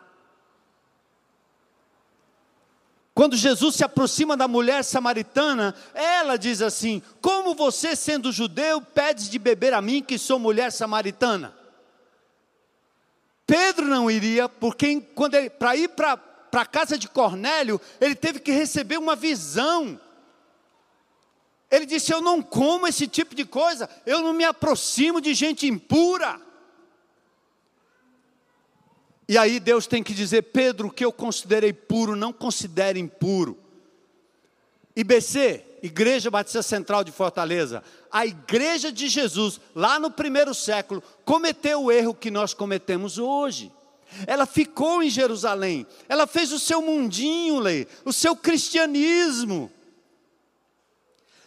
Quando 3.13 3.37
Jesus 3.37 3.75
se 3.75 3.83
aproxima 3.83 4.37
da 4.37 4.47
mulher 4.47 4.85
samaritana, 4.85 5.75
ela 5.93 6.37
diz 6.37 6.63
assim: 6.63 7.03
Como 7.21 7.57
você, 7.57 7.97
sendo 7.97 8.31
judeu, 8.31 8.81
pedes 8.81 9.29
de 9.29 9.41
beber 9.41 9.75
a 9.75 9.83
mim, 9.83 10.01
que 10.01 10.17
sou 10.17 10.39
mulher 10.39 10.71
samaritana? 10.71 11.59
Pedro 13.45 13.87
não 13.87 14.09
iria, 14.09 14.49
porque 14.49 15.03
para 15.59 15.75
ir 15.75 15.89
para 15.89 16.28
para 16.51 16.63
a 16.63 16.67
casa 16.67 16.99
de 16.99 17.09
Cornélio, 17.09 17.81
ele 18.01 18.15
teve 18.15 18.41
que 18.41 18.51
receber 18.51 18.99
uma 18.99 19.15
visão. 19.15 20.01
Ele 21.71 21.87
disse: 21.87 22.13
Eu 22.13 22.21
não 22.21 22.41
como 22.41 22.87
esse 22.87 23.07
tipo 23.07 23.35
de 23.35 23.45
coisa, 23.45 23.89
eu 24.07 24.21
não 24.21 24.33
me 24.33 24.45
aproximo 24.45 25.21
de 25.21 25.35
gente 25.35 25.67
impura. 25.67 26.41
E 29.29 29.37
aí 29.37 29.61
Deus 29.61 29.87
tem 29.87 30.03
que 30.03 30.15
dizer: 30.15 30.43
Pedro, 30.45 30.89
o 30.89 30.91
que 30.91 31.05
eu 31.05 31.13
considerei 31.13 31.73
puro, 31.73 32.17
não 32.17 32.33
considere 32.33 32.99
impuro. 32.99 33.59
IBC, 34.97 35.65
Igreja 35.83 36.31
Batista 36.31 36.63
Central 36.63 37.05
de 37.05 37.13
Fortaleza, 37.13 37.85
a 38.11 38.27
igreja 38.27 38.91
de 38.91 39.07
Jesus, 39.07 39.61
lá 39.75 39.99
no 40.01 40.11
primeiro 40.11 40.55
século, 40.55 41.03
cometeu 41.25 41.85
o 41.85 41.93
erro 41.93 42.15
que 42.15 42.31
nós 42.31 42.55
cometemos 42.55 43.19
hoje. 43.19 43.71
Ela 44.27 44.47
ficou 44.47 45.03
em 45.03 45.11
Jerusalém, 45.11 45.87
ela 46.09 46.27
fez 46.27 46.53
o 46.53 46.59
seu 46.59 46.81
mundinho, 46.83 47.59
Lei, 47.59 47.87
o 48.05 48.13
seu 48.13 48.35
cristianismo. 48.35 49.71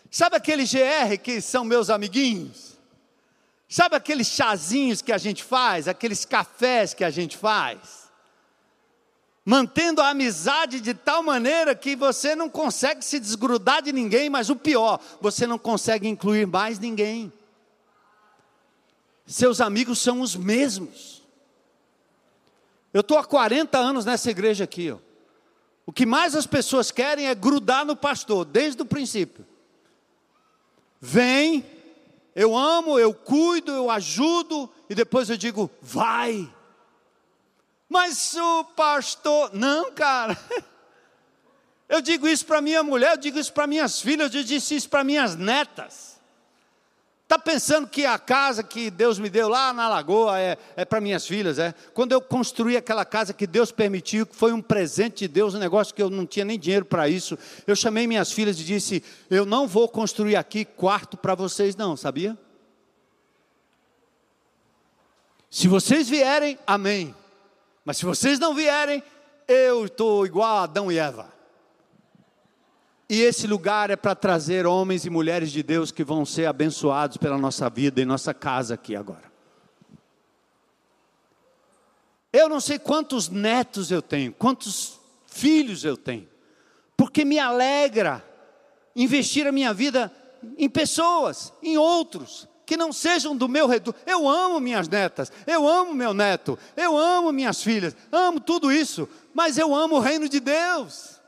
Sabe 0.09 0.35
aquele 0.35 0.63
GR 0.63 1.17
que 1.23 1.41
são 1.41 1.63
meus 1.63 1.89
amiguinhos? 1.89 2.77
Sabe 3.67 3.95
aqueles 3.95 4.27
chazinhos 4.27 5.01
que 5.01 5.13
a 5.13 5.17
gente 5.17 5.43
faz, 5.43 5.87
aqueles 5.87 6.25
cafés 6.25 6.93
que 6.93 7.05
a 7.05 7.09
gente 7.09 7.37
faz? 7.37 8.11
Mantendo 9.45 10.01
a 10.01 10.09
amizade 10.09 10.81
de 10.81 10.93
tal 10.93 11.23
maneira 11.23 11.73
que 11.73 11.95
você 11.95 12.35
não 12.35 12.49
consegue 12.49 13.03
se 13.03 13.19
desgrudar 13.19 13.81
de 13.81 13.91
ninguém, 13.91 14.29
mas 14.29 14.49
o 14.49 14.55
pior, 14.55 14.99
você 15.19 15.47
não 15.47 15.57
consegue 15.57 16.07
incluir 16.07 16.45
mais 16.45 16.77
ninguém. 16.77 17.31
Seus 19.25 19.61
amigos 19.61 19.99
são 19.99 20.19
os 20.19 20.35
mesmos. 20.35 21.20
Eu 22.93 23.01
estou 23.01 23.17
há 23.17 23.23
40 23.23 23.77
anos 23.77 24.05
nessa 24.05 24.29
igreja 24.29 24.63
aqui. 24.63 24.91
Ó. 24.91 24.97
O 25.85 25.93
que 25.93 26.05
mais 26.05 26.35
as 26.35 26.45
pessoas 26.45 26.91
querem 26.91 27.27
é 27.27 27.35
grudar 27.35 27.85
no 27.85 27.95
pastor, 27.95 28.45
desde 28.45 28.81
o 28.81 28.85
princípio. 28.85 29.45
Vem, 30.99 31.65
eu 32.35 32.55
amo, 32.55 32.99
eu 32.99 33.13
cuido, 33.13 33.71
eu 33.71 33.89
ajudo, 33.89 34.69
e 34.89 34.95
depois 34.95 35.29
eu 35.29 35.37
digo, 35.37 35.69
vai. 35.81 36.49
Mas 37.89 38.35
o 38.35 38.63
pastor, 38.63 39.51
não, 39.53 39.91
cara. 39.91 40.37
Eu 41.89 41.99
digo 41.99 42.25
isso 42.25 42.45
para 42.45 42.61
minha 42.61 42.81
mulher, 42.81 43.11
eu 43.11 43.17
digo 43.17 43.37
isso 43.37 43.51
para 43.51 43.67
minhas 43.67 43.99
filhas, 43.99 44.33
eu 44.33 44.43
disse 44.43 44.73
isso 44.73 44.87
para 44.87 45.03
minhas 45.03 45.35
netas. 45.35 46.10
Está 47.31 47.39
pensando 47.39 47.87
que 47.87 48.05
a 48.05 48.19
casa 48.19 48.61
que 48.61 48.91
Deus 48.91 49.17
me 49.17 49.29
deu 49.29 49.47
lá 49.47 49.71
na 49.71 49.87
lagoa 49.87 50.37
é, 50.37 50.57
é 50.75 50.83
para 50.83 50.99
minhas 50.99 51.25
filhas, 51.25 51.57
é? 51.59 51.73
Quando 51.93 52.11
eu 52.11 52.19
construí 52.19 52.75
aquela 52.75 53.05
casa 53.05 53.33
que 53.33 53.47
Deus 53.47 53.71
permitiu, 53.71 54.25
que 54.25 54.35
foi 54.35 54.51
um 54.51 54.61
presente 54.61 55.19
de 55.19 55.27
Deus, 55.29 55.55
um 55.55 55.57
negócio 55.57 55.95
que 55.95 56.03
eu 56.03 56.09
não 56.09 56.25
tinha 56.25 56.43
nem 56.43 56.59
dinheiro 56.59 56.83
para 56.83 57.07
isso, 57.07 57.39
eu 57.65 57.73
chamei 57.73 58.05
minhas 58.05 58.33
filhas 58.33 58.59
e 58.59 58.65
disse: 58.65 59.01
Eu 59.29 59.45
não 59.45 59.65
vou 59.65 59.87
construir 59.87 60.35
aqui 60.35 60.65
quarto 60.65 61.15
para 61.15 61.33
vocês, 61.33 61.73
não, 61.73 61.95
sabia? 61.95 62.37
Se 65.49 65.69
vocês 65.69 66.09
vierem, 66.09 66.59
amém. 66.67 67.15
Mas 67.85 67.95
se 67.95 68.03
vocês 68.03 68.39
não 68.39 68.53
vierem, 68.53 69.01
eu 69.47 69.85
estou 69.85 70.25
igual 70.25 70.57
a 70.57 70.63
Adão 70.63 70.91
e 70.91 70.97
Eva. 70.97 71.31
E 73.11 73.23
esse 73.23 73.45
lugar 73.45 73.89
é 73.89 73.97
para 73.97 74.15
trazer 74.15 74.65
homens 74.65 75.05
e 75.05 75.09
mulheres 75.09 75.51
de 75.51 75.61
Deus 75.61 75.91
que 75.91 76.01
vão 76.01 76.25
ser 76.25 76.45
abençoados 76.45 77.17
pela 77.17 77.37
nossa 77.37 77.69
vida 77.69 77.99
e 77.99 78.05
nossa 78.05 78.33
casa 78.33 78.75
aqui 78.75 78.95
agora. 78.95 79.29
Eu 82.31 82.47
não 82.47 82.61
sei 82.61 82.79
quantos 82.79 83.27
netos 83.27 83.91
eu 83.91 84.01
tenho, 84.01 84.31
quantos 84.31 84.97
filhos 85.27 85.83
eu 85.83 85.97
tenho, 85.97 86.25
porque 86.95 87.25
me 87.25 87.37
alegra 87.37 88.25
investir 88.95 89.45
a 89.45 89.51
minha 89.51 89.73
vida 89.73 90.09
em 90.57 90.69
pessoas, 90.69 91.51
em 91.61 91.77
outros, 91.77 92.47
que 92.65 92.77
não 92.77 92.93
sejam 92.93 93.35
do 93.35 93.49
meu 93.49 93.67
redor. 93.67 93.93
Eu 94.05 94.25
amo 94.25 94.57
minhas 94.61 94.87
netas, 94.87 95.29
eu 95.45 95.67
amo 95.67 95.93
meu 95.93 96.13
neto, 96.13 96.57
eu 96.77 96.97
amo 96.97 97.33
minhas 97.33 97.61
filhas, 97.61 97.93
amo 98.09 98.39
tudo 98.39 98.71
isso, 98.71 99.05
mas 99.33 99.57
eu 99.57 99.75
amo 99.75 99.97
o 99.97 99.99
reino 99.99 100.29
de 100.29 100.39
Deus. 100.39 101.20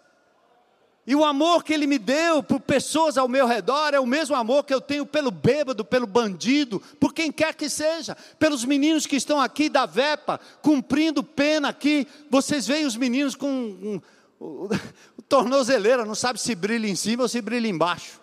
E 1.05 1.13
o 1.15 1.25
amor 1.25 1.65
que 1.65 1.73
ele 1.73 1.85
me 1.85 1.97
deu 1.97 2.41
por 2.41 2.61
pessoas 2.61 3.17
ao 3.17 3.27
meu 3.27 3.45
redor 3.45 3.93
é 3.93 3.99
o 3.99 4.05
mesmo 4.05 4.35
amor 4.37 4.63
que 4.63 4.73
eu 4.73 4.79
tenho 4.79 5.05
pelo 5.05 5.31
bêbado, 5.31 5.83
pelo 5.83 6.07
bandido, 6.07 6.79
por 6.97 7.13
quem 7.13 7.29
quer 7.29 7.53
que 7.55 7.67
seja, 7.67 8.15
pelos 8.39 8.63
meninos 8.63 9.05
que 9.05 9.17
estão 9.17 9.41
aqui 9.41 9.67
da 9.67 9.85
VEPA, 9.85 10.39
cumprindo 10.61 11.21
pena 11.21 11.69
aqui. 11.69 12.07
Vocês 12.29 12.65
veem 12.65 12.85
os 12.85 12.95
meninos 12.95 13.35
com 13.35 13.49
um, 13.49 14.01
um, 14.39 14.69
tornozeleira, 15.27 16.05
não 16.05 16.15
sabe 16.15 16.39
se 16.39 16.55
brilha 16.55 16.87
em 16.87 16.95
cima 16.95 17.23
ou 17.23 17.29
se 17.29 17.41
brilha 17.41 17.67
embaixo. 17.67 18.21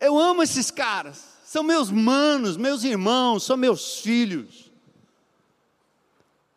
Eu 0.00 0.18
amo 0.18 0.42
esses 0.42 0.68
caras, 0.68 1.24
são 1.44 1.62
meus 1.62 1.92
manos, 1.92 2.56
meus 2.56 2.82
irmãos, 2.82 3.44
são 3.44 3.56
meus 3.56 4.00
filhos. 4.00 4.72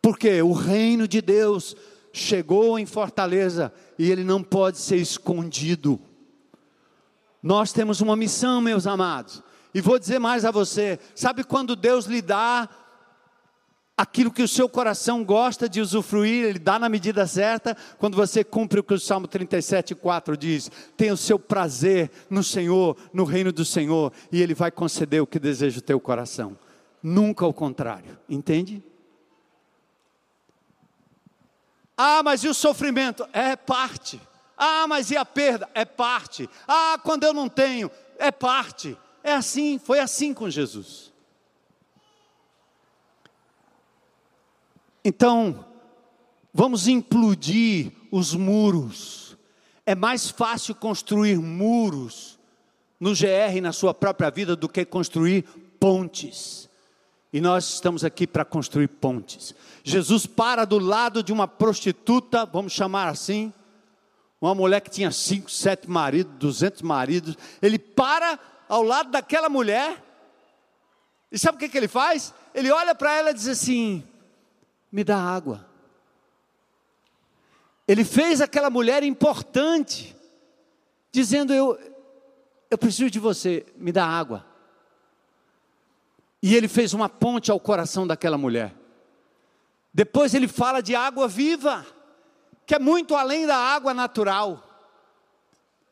Porque 0.02 0.42
o 0.42 0.52
reino 0.52 1.06
de 1.06 1.22
Deus 1.22 1.76
chegou 2.18 2.78
em 2.78 2.86
Fortaleza 2.86 3.72
e 3.98 4.10
ele 4.10 4.24
não 4.24 4.42
pode 4.42 4.78
ser 4.78 4.96
escondido. 4.96 6.00
Nós 7.42 7.72
temos 7.72 8.00
uma 8.00 8.16
missão, 8.16 8.60
meus 8.60 8.86
amados, 8.86 9.42
e 9.72 9.80
vou 9.80 9.98
dizer 9.98 10.18
mais 10.18 10.44
a 10.44 10.50
você: 10.50 10.98
sabe 11.14 11.44
quando 11.44 11.76
Deus 11.76 12.06
lhe 12.06 12.20
dá 12.20 12.68
aquilo 13.96 14.30
que 14.30 14.42
o 14.42 14.48
seu 14.48 14.68
coração 14.68 15.24
gosta 15.24 15.68
de 15.68 15.80
usufruir, 15.80 16.44
Ele 16.44 16.58
dá 16.58 16.78
na 16.78 16.88
medida 16.88 17.26
certa, 17.26 17.76
quando 17.98 18.16
você 18.16 18.44
cumpre 18.44 18.78
o 18.78 18.84
que 18.84 18.94
o 18.94 19.00
Salmo 19.00 19.26
37, 19.26 19.94
4 19.94 20.36
diz: 20.36 20.70
tem 20.96 21.10
o 21.10 21.16
seu 21.16 21.38
prazer 21.38 22.10
no 22.30 22.44
Senhor, 22.44 22.96
no 23.12 23.24
reino 23.24 23.52
do 23.52 23.64
Senhor, 23.64 24.12
e 24.30 24.40
Ele 24.40 24.54
vai 24.54 24.70
conceder 24.70 25.20
o 25.20 25.26
que 25.26 25.38
deseja 25.38 25.78
o 25.78 25.82
teu 25.82 26.00
coração, 26.00 26.56
nunca 27.02 27.46
o 27.46 27.52
contrário, 27.52 28.18
entende? 28.28 28.82
Ah, 32.00 32.22
mas 32.22 32.44
e 32.44 32.48
o 32.48 32.54
sofrimento? 32.54 33.28
É 33.32 33.56
parte. 33.56 34.20
Ah, 34.56 34.86
mas 34.86 35.10
e 35.10 35.16
a 35.16 35.24
perda? 35.24 35.68
É 35.74 35.84
parte. 35.84 36.48
Ah, 36.68 36.96
quando 37.02 37.24
eu 37.24 37.34
não 37.34 37.48
tenho? 37.48 37.90
É 38.16 38.30
parte. 38.30 38.96
É 39.24 39.32
assim, 39.32 39.80
foi 39.80 39.98
assim 39.98 40.32
com 40.32 40.48
Jesus. 40.48 41.12
Então, 45.04 45.64
vamos 46.54 46.86
implodir 46.86 47.90
os 48.12 48.32
muros. 48.32 49.36
É 49.84 49.96
mais 49.96 50.30
fácil 50.30 50.76
construir 50.76 51.36
muros 51.38 52.38
no 53.00 53.10
GR 53.10 53.60
na 53.60 53.72
sua 53.72 53.92
própria 53.92 54.30
vida 54.30 54.54
do 54.54 54.68
que 54.68 54.84
construir 54.84 55.42
pontes. 55.80 56.67
E 57.32 57.40
nós 57.40 57.74
estamos 57.74 58.04
aqui 58.04 58.26
para 58.26 58.44
construir 58.44 58.88
pontes. 58.88 59.54
Jesus 59.84 60.26
para 60.26 60.64
do 60.64 60.78
lado 60.78 61.22
de 61.22 61.32
uma 61.32 61.46
prostituta, 61.46 62.46
vamos 62.46 62.72
chamar 62.72 63.08
assim, 63.08 63.52
uma 64.40 64.54
mulher 64.54 64.80
que 64.80 64.90
tinha 64.90 65.10
cinco, 65.10 65.50
sete 65.50 65.90
maridos, 65.90 66.32
duzentos 66.38 66.82
maridos. 66.82 67.36
Ele 67.60 67.78
para 67.78 68.38
ao 68.68 68.82
lado 68.82 69.10
daquela 69.10 69.48
mulher. 69.48 70.02
E 71.30 71.38
sabe 71.38 71.56
o 71.56 71.58
que, 71.58 71.68
que 71.68 71.76
ele 71.76 71.88
faz? 71.88 72.32
Ele 72.54 72.70
olha 72.70 72.94
para 72.94 73.14
ela 73.14 73.30
e 73.30 73.34
diz 73.34 73.48
assim: 73.48 74.02
Me 74.90 75.04
dá 75.04 75.18
água. 75.18 75.66
Ele 77.86 78.04
fez 78.04 78.40
aquela 78.40 78.70
mulher 78.70 79.02
importante, 79.02 80.16
dizendo: 81.10 81.52
Eu, 81.52 81.78
eu 82.70 82.78
preciso 82.78 83.10
de 83.10 83.18
você, 83.18 83.66
me 83.76 83.92
dá 83.92 84.06
água. 84.06 84.46
E 86.42 86.54
ele 86.54 86.68
fez 86.68 86.94
uma 86.94 87.08
ponte 87.08 87.50
ao 87.50 87.58
coração 87.58 88.06
daquela 88.06 88.38
mulher. 88.38 88.74
Depois 89.92 90.34
ele 90.34 90.46
fala 90.46 90.80
de 90.80 90.94
água 90.94 91.26
viva. 91.26 91.84
que 92.66 92.74
é 92.74 92.78
muito 92.78 93.14
além 93.16 93.46
da 93.46 93.56
água 93.56 93.94
natural 93.94 94.68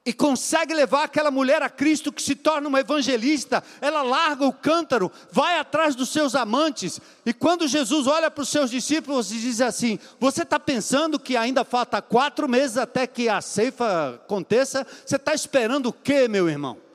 e 0.06 0.12
consegue 0.12 0.72
levar 0.72 1.02
aquela 1.02 1.32
mulher 1.32 1.60
a 1.62 1.68
Cristo 1.68 2.12
que 2.12 2.22
se 2.22 2.36
torna 2.36 2.68
uma 2.68 2.78
evangelista, 2.78 3.62
ela 3.80 4.02
larga 4.02 4.46
o 4.46 4.52
cântaro, 4.52 5.10
vai 5.32 5.58
atrás 5.58 5.96
dos 5.96 6.10
seus 6.10 6.36
amantes, 6.36 7.00
e 7.26 7.32
quando 7.32 7.66
Jesus 7.66 8.06
olha 8.06 8.30
para 8.30 8.42
os 8.42 8.48
seus 8.48 8.70
discípulos 8.70 9.32
e 9.32 9.40
diz 9.40 9.60
assim: 9.60 9.98
Você 10.20 10.42
está 10.42 10.60
pensando 10.60 11.18
que 11.18 11.36
ainda 11.36 11.64
falta 11.64 12.00
quatro 12.00 12.48
meses 12.48 12.78
até 12.78 13.04
que 13.04 13.28
a 13.28 13.40
ceifa 13.40 14.20
aconteça? 14.24 14.86
Você 15.04 15.16
está 15.16 15.34
esperando 15.34 15.86
o 15.86 15.92
quê, 15.92 16.28
meu 16.28 16.48
irmão? 16.48 16.85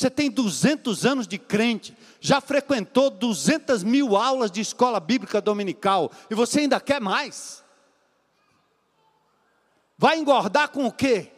Você 0.00 0.08
tem 0.08 0.30
200 0.30 1.04
anos 1.04 1.28
de 1.28 1.36
crente, 1.36 1.94
já 2.22 2.40
frequentou 2.40 3.10
200 3.10 3.82
mil 3.82 4.16
aulas 4.16 4.50
de 4.50 4.58
escola 4.58 4.98
bíblica 4.98 5.42
dominical, 5.42 6.10
e 6.30 6.34
você 6.34 6.60
ainda 6.60 6.80
quer 6.80 7.02
mais? 7.02 7.62
Vai 9.98 10.16
engordar 10.16 10.70
com 10.70 10.86
o 10.86 10.90
quê? 10.90 11.30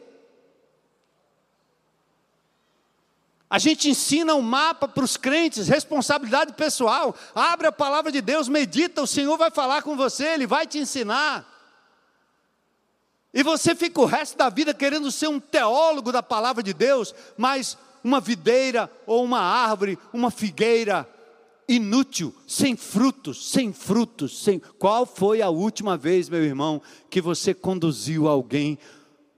A 3.50 3.58
gente 3.58 3.90
ensina 3.90 4.32
um 4.36 4.40
mapa 4.40 4.86
para 4.86 5.02
os 5.02 5.16
crentes, 5.16 5.66
responsabilidade 5.66 6.52
pessoal. 6.52 7.16
Abre 7.34 7.66
a 7.66 7.72
palavra 7.72 8.12
de 8.12 8.20
Deus, 8.20 8.46
medita, 8.46 9.02
o 9.02 9.08
Senhor 9.08 9.36
vai 9.36 9.50
falar 9.50 9.82
com 9.82 9.96
você, 9.96 10.34
Ele 10.34 10.46
vai 10.46 10.68
te 10.68 10.78
ensinar. 10.78 11.44
E 13.34 13.42
você 13.42 13.74
fica 13.74 14.00
o 14.00 14.06
resto 14.06 14.38
da 14.38 14.48
vida 14.48 14.72
querendo 14.72 15.10
ser 15.10 15.26
um 15.26 15.40
teólogo 15.40 16.12
da 16.12 16.22
palavra 16.22 16.62
de 16.62 16.72
Deus, 16.72 17.12
mas 17.36 17.76
uma 18.02 18.20
videira 18.20 18.90
ou 19.06 19.24
uma 19.24 19.40
árvore, 19.40 19.98
uma 20.12 20.30
figueira 20.30 21.08
inútil, 21.68 22.34
sem 22.46 22.76
frutos, 22.76 23.50
sem 23.50 23.72
frutos, 23.72 24.42
sem. 24.42 24.58
Qual 24.78 25.06
foi 25.06 25.40
a 25.40 25.48
última 25.48 25.96
vez, 25.96 26.28
meu 26.28 26.42
irmão, 26.42 26.82
que 27.08 27.20
você 27.20 27.54
conduziu 27.54 28.28
alguém 28.28 28.78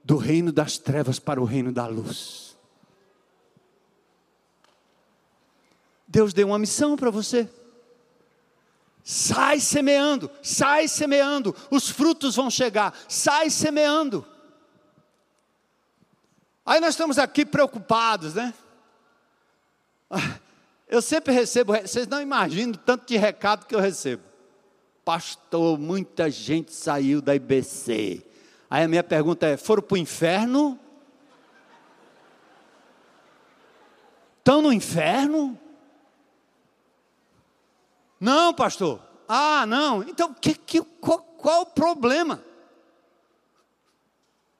do 0.03 0.17
reino 0.17 0.51
das 0.51 0.77
trevas 0.77 1.19
para 1.19 1.41
o 1.41 1.45
reino 1.45 1.71
da 1.71 1.87
luz? 1.87 2.55
Deus 6.07 6.33
deu 6.33 6.47
uma 6.47 6.59
missão 6.59 6.95
para 6.95 7.09
você. 7.09 7.49
Sai 9.03 9.59
semeando, 9.59 10.31
sai 10.41 10.87
semeando, 10.87 11.55
os 11.69 11.89
frutos 11.89 12.35
vão 12.35 12.49
chegar, 12.49 12.97
sai 13.07 13.49
semeando. 13.51 14.25
Aí 16.65 16.79
nós 16.79 16.89
estamos 16.91 17.19
aqui 17.19 17.45
preocupados, 17.45 18.33
né? 18.33 18.53
Eu 20.87 21.01
sempre 21.01 21.33
recebo, 21.33 21.73
vocês 21.73 22.07
não 22.07 22.21
imaginam 22.21 22.73
o 22.73 22.77
tanto 22.77 23.07
de 23.07 23.17
recado 23.17 23.65
que 23.65 23.75
eu 23.75 23.79
recebo. 23.79 24.23
Pastor, 25.03 25.77
muita 25.77 26.29
gente 26.31 26.73
saiu 26.73 27.21
da 27.21 27.35
IBC. 27.35 28.25
Aí 28.69 28.83
a 28.83 28.87
minha 28.87 29.03
pergunta 29.03 29.45
é: 29.45 29.57
foram 29.57 29.83
para 29.83 29.95
o 29.95 29.97
inferno? 29.97 30.79
Estão 34.39 34.61
no 34.61 34.73
inferno? 34.73 35.59
Não, 38.19 38.53
pastor. 38.53 39.01
Ah, 39.27 39.65
não. 39.67 40.01
Então, 40.03 40.33
que, 40.33 40.55
que, 40.55 40.81
qual, 40.81 41.19
qual 41.19 41.61
o 41.61 41.65
problema? 41.67 42.41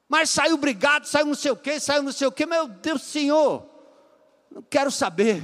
Mas 0.07 0.29
saiu 0.29 0.57
brigado, 0.57 1.07
saiu 1.07 1.25
não 1.25 1.35
sei 1.35 1.51
o 1.51 1.55
quê, 1.55 1.79
saiu 1.79 2.03
não 2.03 2.11
sei 2.11 2.27
o 2.27 2.31
quê. 2.31 2.45
Meu 2.45 2.67
Deus, 2.67 3.01
Senhor, 3.01 3.65
não 4.51 4.61
quero 4.61 4.91
saber. 4.91 5.43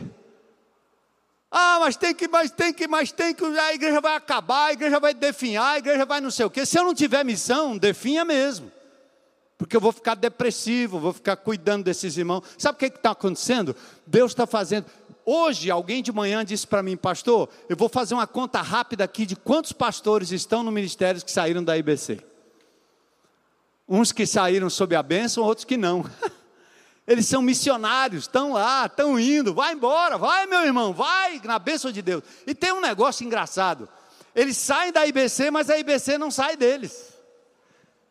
Ah, 1.52 1.80
mas 1.82 1.98
tem 1.98 2.14
que, 2.14 2.28
mas 2.30 2.50
tem 2.50 2.74
que, 2.74 2.88
mas 2.88 3.12
tem 3.12 3.34
que, 3.34 3.44
a 3.44 3.74
igreja 3.74 4.00
vai 4.00 4.16
acabar, 4.16 4.68
a 4.68 4.74
igreja 4.74 5.00
vai 5.02 5.14
definhar, 5.14 5.74
a 5.74 5.78
igreja 5.80 6.06
vai 6.06 6.22
não 6.22 6.32
sei 6.32 6.46
o 6.46 6.50
quê. 6.50 6.66
Se 6.66 6.80
eu 6.80 6.84
não 6.84 6.94
tiver 6.94 7.26
missão, 7.26 7.78
definha 7.78 8.24
mesmo. 8.24 8.72
Porque 9.58 9.76
eu 9.76 9.82
vou 9.82 9.92
ficar 9.92 10.16
depressivo, 10.16 10.98
vou 10.98 11.14
ficar 11.14 11.36
cuidando 11.36 11.84
desses 11.84 12.18
irmãos. 12.18 12.44
Sabe 12.58 12.78
o 12.78 12.80
que 12.80 12.86
está 12.86 13.12
acontecendo? 13.12 13.76
Deus 14.08 14.32
está 14.32 14.48
fazendo. 14.48 14.86
Hoje, 15.26 15.70
alguém 15.70 16.02
de 16.02 16.12
manhã 16.12 16.44
disse 16.44 16.66
para 16.66 16.82
mim, 16.82 16.98
pastor, 16.98 17.50
eu 17.70 17.76
vou 17.76 17.90
fazer 17.90 18.14
uma 18.14 18.26
conta 18.26 18.62
rápida 18.62 19.04
aqui 19.04 19.26
de 19.26 19.36
quantos 19.36 19.72
pastores 19.72 20.32
estão 20.32 20.64
no 20.64 20.72
ministério 20.72 21.24
que 21.24 21.32
saíram 21.32 21.64
da 21.64 21.78
IBC. 21.78 22.31
Uns 23.88 24.12
que 24.12 24.26
saíram 24.26 24.70
sob 24.70 24.96
a 24.96 25.04
bênção, 25.04 25.44
outros 25.44 25.66
que 25.66 25.78
não. 25.78 26.06
Eles 27.06 27.26
são 27.26 27.42
missionários, 27.42 28.24
estão 28.24 28.54
lá, 28.54 28.86
estão 28.86 29.20
indo, 29.20 29.54
vai 29.54 29.74
embora, 29.74 30.18
vai 30.18 30.46
meu 30.46 30.62
irmão, 30.62 30.94
vai 30.94 31.42
na 31.44 31.60
bênção 31.60 31.92
de 31.92 32.02
Deus. 32.02 32.24
E 32.46 32.54
tem 32.54 32.72
um 32.72 32.80
negócio 32.80 33.26
engraçado: 33.26 33.90
eles 34.36 34.56
saem 34.56 34.92
da 34.92 35.06
IBC, 35.06 35.52
mas 35.52 35.70
a 35.70 35.78
IBC 35.78 36.18
não 36.18 36.32
sai 36.32 36.56
deles. 36.56 37.12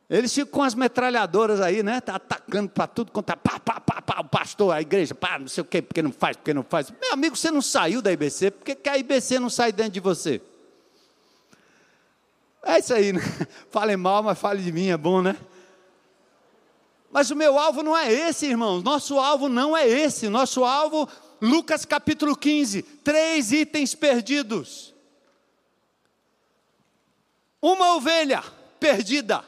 Eles 0.09 0.35
ficam 0.35 0.51
com 0.51 0.63
as 0.65 0.75
metralhadoras 0.75 1.61
aí, 1.61 1.85
né? 1.85 2.01
Tá 2.01 2.17
atacando 2.17 2.69
para 2.69 2.89
tudo 2.89 3.13
quanto 3.13 3.31
é. 3.31 3.37
Pá, 3.37 3.61
pá, 3.61 3.81
pá, 3.81 4.03
pá, 4.03 4.21
o 4.21 4.25
pastor, 4.25 4.75
a 4.75 4.81
igreja, 4.81 5.15
pá, 5.15 5.39
não 5.39 5.47
sei 5.47 5.63
o 5.63 5.65
quê, 5.65 5.81
porque 5.81 6.03
não 6.03 6.11
faz, 6.11 6.37
porque 6.37 6.53
não 6.53 6.65
faz. 6.65 6.93
Meu 7.01 7.13
amigo, 7.13 7.37
você 7.37 7.51
não 7.51 7.63
saiu 7.63 8.03
da 8.03 8.11
IBC, 8.11 8.51
por 8.51 8.65
que 8.65 8.89
a 8.89 8.99
IBC 8.99 9.39
não 9.39 9.49
sai 9.49 9.71
dentro 9.71 9.93
de 9.93 10.01
você? 10.01 10.43
É 12.65 12.81
isso 12.81 12.93
aí, 12.93 13.13
né? 13.13 13.21
Falem 13.71 13.97
mal, 13.97 14.23
mas 14.23 14.39
fale 14.39 14.63
de 14.63 14.73
mim, 14.73 14.89
é 14.89 14.97
bom, 14.97 15.23
né? 15.23 15.37
Mas 17.11 17.31
o 17.31 17.37
meu 17.37 17.59
alvo 17.59 17.83
não 17.83 17.97
é 17.97 18.13
esse, 18.13 18.47
irmãos. 18.47 18.83
Nosso 18.83 19.19
alvo 19.19 19.49
não 19.49 19.77
é 19.77 19.87
esse. 19.87 20.29
Nosso 20.29 20.65
alvo, 20.65 21.09
Lucas 21.41 21.85
capítulo 21.85 22.37
15, 22.37 22.83
três 22.83 23.51
itens 23.51 23.95
perdidos. 23.95 24.95
Uma 27.61 27.97
ovelha 27.97 28.43
perdida 28.79 29.45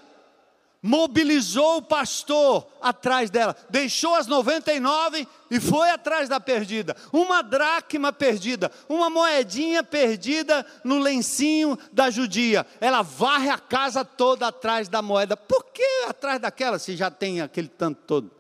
mobilizou 0.82 1.76
o 1.76 1.82
pastor 1.82 2.66
atrás 2.80 3.30
dela, 3.30 3.56
deixou 3.70 4.16
as 4.16 4.26
99 4.26 5.28
e 5.48 5.60
foi 5.60 5.88
atrás 5.90 6.28
da 6.28 6.40
perdida. 6.40 6.96
Uma 7.12 7.40
dracma 7.40 8.12
perdida, 8.12 8.70
uma 8.88 9.08
moedinha 9.08 9.84
perdida 9.84 10.66
no 10.82 10.98
lencinho 10.98 11.78
da 11.92 12.10
judia. 12.10 12.66
Ela 12.80 13.02
varre 13.02 13.48
a 13.48 13.58
casa 13.58 14.04
toda 14.04 14.48
atrás 14.48 14.88
da 14.88 15.00
moeda. 15.00 15.36
Por 15.36 15.66
que 15.66 16.04
atrás 16.08 16.40
daquela 16.40 16.80
se 16.80 16.96
já 16.96 17.10
tem 17.10 17.40
aquele 17.40 17.68
tanto 17.68 18.02
todo? 18.02 18.30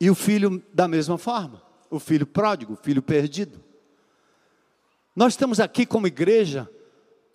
E 0.00 0.10
o 0.10 0.14
filho 0.14 0.62
da 0.74 0.88
mesma 0.88 1.16
forma, 1.16 1.62
o 1.88 2.00
filho 2.00 2.26
pródigo, 2.26 2.72
o 2.72 2.76
filho 2.76 3.00
perdido. 3.00 3.64
Nós 5.14 5.32
estamos 5.32 5.60
aqui 5.60 5.86
como 5.86 6.06
igreja 6.06 6.68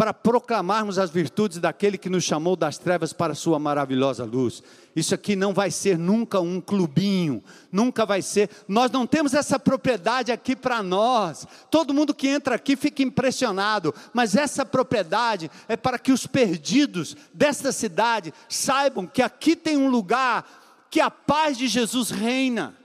para 0.02 0.16
proclamarmos 0.16 0.98
as 0.98 1.12
virtudes 1.12 1.60
daquele 1.60 1.96
que 1.96 2.10
nos 2.10 2.24
chamou 2.24 2.56
das 2.56 2.76
trevas 2.76 3.14
para 3.14 3.34
a 3.34 3.36
sua 3.36 3.60
maravilhosa 3.60 4.26
luz. 4.26 4.64
Isso 4.96 5.14
aqui 5.14 5.36
não 5.36 5.54
vai 5.54 5.70
ser 5.70 5.96
nunca 5.96 6.40
um 6.40 6.60
clubinho, 6.60 7.44
nunca 7.72 8.04
vai 8.04 8.24
ser. 8.24 8.50
Nós 8.68 8.90
não 8.90 9.06
temos 9.06 9.36
essa 9.36 9.60
propriedade 9.60 10.32
aqui 10.32 10.56
para 10.56 10.82
nós. 10.82 11.46
Todo 11.70 11.94
mundo 11.94 12.16
que 12.16 12.28
entra 12.28 12.56
aqui 12.56 12.76
fica 12.76 13.04
impressionado, 13.04 13.94
mas 14.12 14.36
essa 14.36 14.66
propriedade 14.66 15.52
é 15.68 15.78
para 15.78 16.00
que 16.00 16.12
os 16.12 16.26
perdidos 16.26 17.16
desta 17.32 17.72
cidade 17.72 18.34
saibam 18.50 19.06
que 19.06 19.22
aqui 19.22 19.56
tem 19.56 19.78
um 19.78 19.88
lugar 19.88 20.48
que 20.90 21.00
a 21.00 21.12
paz 21.12 21.60
de 21.60 21.68
Jesus 21.68 22.10
reina 22.10 22.76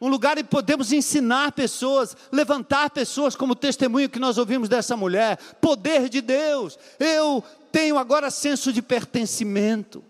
um 0.00 0.08
lugar 0.08 0.36
que 0.36 0.44
podemos 0.44 0.92
ensinar 0.92 1.52
pessoas, 1.52 2.16
levantar 2.30 2.90
pessoas, 2.90 3.34
como 3.34 3.52
o 3.52 3.56
testemunho 3.56 4.08
que 4.08 4.18
nós 4.18 4.38
ouvimos 4.38 4.68
dessa 4.68 4.96
mulher. 4.96 5.36
Poder 5.60 6.08
de 6.08 6.20
Deus. 6.20 6.78
Eu 7.00 7.42
tenho 7.72 7.98
agora 7.98 8.30
senso 8.30 8.72
de 8.72 8.80
pertencimento. 8.80 10.04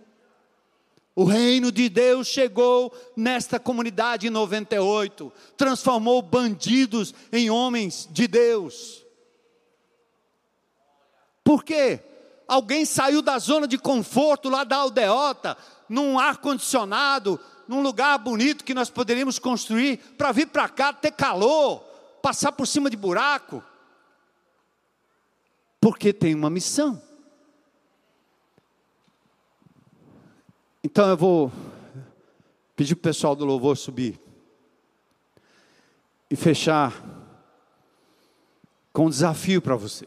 O 1.16 1.24
reino 1.24 1.72
de 1.72 1.88
Deus 1.88 2.28
chegou 2.28 2.94
nesta 3.16 3.58
comunidade 3.58 4.28
em 4.28 4.30
98, 4.30 5.32
transformou 5.56 6.22
bandidos 6.22 7.12
em 7.32 7.50
homens 7.50 8.08
de 8.12 8.28
Deus. 8.28 9.04
Por 11.42 11.64
quê? 11.64 11.98
Alguém 12.46 12.84
saiu 12.84 13.20
da 13.20 13.36
zona 13.38 13.66
de 13.66 13.76
conforto 13.76 14.48
lá 14.48 14.62
da 14.62 14.76
aldeota, 14.76 15.56
num 15.88 16.20
ar 16.20 16.36
condicionado, 16.36 17.40
num 17.68 17.82
lugar 17.82 18.18
bonito 18.18 18.64
que 18.64 18.72
nós 18.74 18.88
poderíamos 18.88 19.38
construir, 19.38 19.98
para 20.16 20.32
vir 20.32 20.48
para 20.48 20.68
cá 20.68 20.92
ter 20.92 21.12
calor, 21.12 21.80
passar 22.22 22.50
por 22.52 22.66
cima 22.66 22.88
de 22.88 22.96
buraco. 22.96 23.62
Porque 25.80 26.12
tem 26.12 26.34
uma 26.34 26.48
missão. 26.48 27.00
Então 30.82 31.08
eu 31.08 31.16
vou 31.16 31.52
pedir 32.74 32.94
para 32.94 33.00
o 33.00 33.12
pessoal 33.12 33.36
do 33.36 33.44
louvor 33.44 33.76
subir 33.76 34.18
e 36.30 36.36
fechar 36.36 36.92
com 38.92 39.06
um 39.06 39.10
desafio 39.10 39.60
para 39.60 39.76
você. 39.76 40.06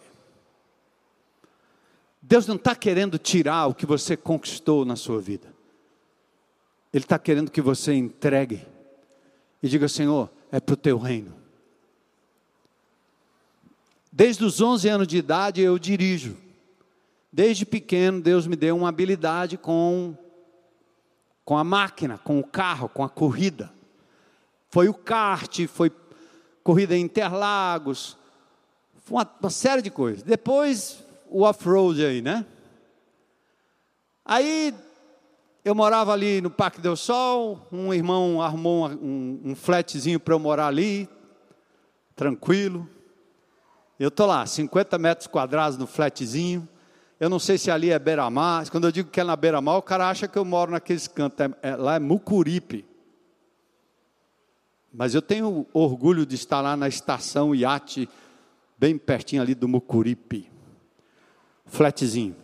Deus 2.21 2.47
não 2.47 2.55
está 2.55 2.75
querendo 2.75 3.17
tirar 3.17 3.67
o 3.67 3.75
que 3.75 3.85
você 3.85 4.15
conquistou 4.15 4.85
na 4.85 4.95
sua 4.95 5.19
vida. 5.19 5.50
Ele 6.93 7.03
está 7.03 7.17
querendo 7.17 7.51
que 7.51 7.61
você 7.61 7.93
entregue 7.93 8.65
e 9.63 9.69
diga: 9.69 9.87
Senhor, 9.87 10.29
é 10.51 10.59
para 10.59 10.73
o 10.73 10.77
teu 10.77 10.97
reino. 10.97 11.33
Desde 14.11 14.43
os 14.43 14.59
11 14.59 14.89
anos 14.89 15.07
de 15.07 15.17
idade 15.17 15.61
eu 15.61 15.79
dirijo. 15.79 16.35
Desde 17.31 17.65
pequeno, 17.65 18.19
Deus 18.19 18.45
me 18.45 18.57
deu 18.57 18.75
uma 18.75 18.89
habilidade 18.89 19.57
com, 19.57 20.17
com 21.45 21.57
a 21.57 21.63
máquina, 21.63 22.17
com 22.17 22.37
o 22.37 22.43
carro, 22.43 22.89
com 22.89 23.05
a 23.05 23.09
corrida. 23.09 23.71
Foi 24.69 24.89
o 24.89 24.93
kart, 24.93 25.65
foi 25.67 25.89
corrida 26.61 26.95
em 26.95 27.01
Interlagos, 27.01 28.17
foi 29.05 29.17
uma, 29.17 29.35
uma 29.39 29.49
série 29.49 29.81
de 29.81 29.89
coisas. 29.89 30.23
Depois, 30.23 31.01
o 31.29 31.43
off-road 31.43 32.05
aí, 32.05 32.21
né? 32.21 32.45
Aí, 34.25 34.73
eu 35.63 35.75
morava 35.75 36.11
ali 36.11 36.41
no 36.41 36.49
Parque 36.49 36.81
Del 36.81 36.95
Sol, 36.95 37.67
um 37.71 37.93
irmão 37.93 38.41
arrumou 38.41 38.89
um, 38.89 38.93
um, 38.93 39.41
um 39.51 39.55
flatzinho 39.55 40.19
para 40.19 40.33
eu 40.33 40.39
morar 40.39 40.67
ali, 40.67 41.07
tranquilo. 42.15 42.89
Eu 43.99 44.07
estou 44.07 44.25
lá, 44.25 44.43
50 44.43 44.97
metros 44.97 45.27
quadrados 45.27 45.77
no 45.77 45.85
flatzinho. 45.85 46.67
Eu 47.19 47.29
não 47.29 47.37
sei 47.37 47.59
se 47.59 47.69
ali 47.69 47.91
é 47.91 47.99
beira-mar. 47.99 48.67
Quando 48.71 48.85
eu 48.85 48.91
digo 48.91 49.11
que 49.11 49.19
é 49.19 49.23
na 49.23 49.35
beira-mar, 49.35 49.77
o 49.77 49.81
cara 49.83 50.09
acha 50.09 50.27
que 50.27 50.39
eu 50.39 50.43
moro 50.43 50.71
naqueles 50.71 51.07
cantos. 51.07 51.39
É, 51.39 51.69
é, 51.69 51.75
lá 51.75 51.95
é 51.95 51.99
Mucuripe. 51.99 52.83
Mas 54.91 55.13
eu 55.13 55.21
tenho 55.21 55.67
orgulho 55.71 56.25
de 56.25 56.33
estar 56.33 56.61
lá 56.61 56.75
na 56.75 56.87
estação 56.87 57.53
iate, 57.53 58.09
bem 58.75 58.97
pertinho 58.97 59.43
ali 59.43 59.53
do 59.53 59.67
Mucuripe. 59.67 60.49
Flatzinho. 61.67 62.35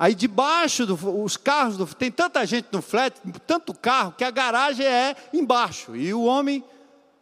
Aí 0.00 0.14
debaixo 0.14 0.86
dos 0.86 1.36
carros, 1.36 1.76
do, 1.76 1.84
tem 1.84 2.10
tanta 2.10 2.46
gente 2.46 2.68
no 2.72 2.80
flat, 2.80 3.14
tanto 3.46 3.74
carro, 3.74 4.14
que 4.16 4.24
a 4.24 4.30
garagem 4.30 4.86
é 4.86 5.14
embaixo. 5.30 5.94
E 5.94 6.14
o 6.14 6.22
homem 6.22 6.64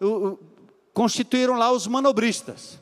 o, 0.00 0.06
o, 0.06 0.38
constituíram 0.94 1.54
lá 1.54 1.72
os 1.72 1.88
manobristas. 1.88 2.78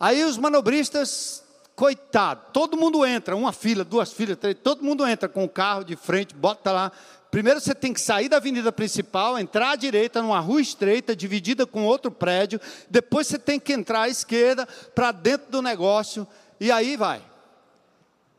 Aí 0.00 0.24
os 0.24 0.36
manobristas, 0.36 1.44
coitado, 1.76 2.46
todo 2.52 2.76
mundo 2.76 3.06
entra, 3.06 3.36
uma 3.36 3.52
fila, 3.52 3.84
duas 3.84 4.12
filas, 4.12 4.36
três, 4.38 4.56
todo 4.60 4.82
mundo 4.82 5.06
entra 5.06 5.28
com 5.28 5.44
o 5.44 5.48
carro 5.48 5.84
de 5.84 5.94
frente, 5.94 6.34
bota 6.34 6.72
lá. 6.72 6.90
Primeiro 7.30 7.60
você 7.60 7.76
tem 7.76 7.92
que 7.92 8.00
sair 8.00 8.28
da 8.28 8.38
avenida 8.38 8.72
principal, 8.72 9.38
entrar 9.38 9.70
à 9.70 9.76
direita 9.76 10.20
numa 10.20 10.40
rua 10.40 10.60
estreita, 10.60 11.14
dividida 11.14 11.64
com 11.64 11.84
outro 11.84 12.10
prédio. 12.10 12.60
Depois 12.90 13.28
você 13.28 13.38
tem 13.38 13.60
que 13.60 13.72
entrar 13.72 14.00
à 14.00 14.08
esquerda 14.08 14.66
para 14.96 15.12
dentro 15.12 15.48
do 15.48 15.62
negócio. 15.62 16.26
E 16.58 16.72
aí 16.72 16.96
vai. 16.96 17.29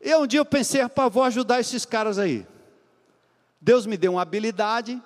E 0.02 0.14
um 0.16 0.26
dia 0.26 0.40
eu 0.40 0.44
pensei, 0.44 0.82
rapaz, 0.82 1.12
vou 1.12 1.22
ajudar 1.22 1.60
esses 1.60 1.84
caras 1.84 2.18
aí. 2.18 2.44
Deus 3.60 3.86
me 3.86 3.96
deu 3.96 4.12
uma 4.12 4.22
habilidade 4.22 5.00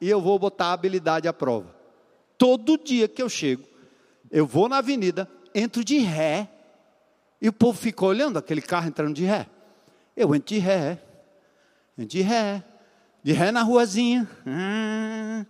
e 0.00 0.08
eu 0.08 0.20
vou 0.20 0.38
botar 0.38 0.66
a 0.66 0.72
habilidade 0.72 1.26
à 1.26 1.32
prova. 1.32 1.74
Todo 2.38 2.78
dia 2.78 3.08
que 3.08 3.20
eu 3.20 3.28
chego, 3.28 3.66
eu 4.30 4.46
vou 4.46 4.68
na 4.68 4.78
avenida, 4.78 5.28
entro 5.52 5.84
de 5.84 5.98
ré, 5.98 6.48
e 7.40 7.48
o 7.48 7.52
povo 7.52 7.78
fica 7.78 8.04
olhando 8.04 8.38
aquele 8.38 8.62
carro 8.62 8.86
entrando 8.86 9.14
de 9.14 9.24
ré. 9.24 9.48
Eu 10.16 10.34
entro 10.34 10.54
de 10.54 10.60
ré, 10.60 11.02
entro 11.98 12.10
de 12.10 12.20
ré, 12.22 12.62
de 13.22 13.32
ré 13.32 13.50
na 13.50 13.62
ruazinha. 13.62 14.28
Ah, 14.46 15.44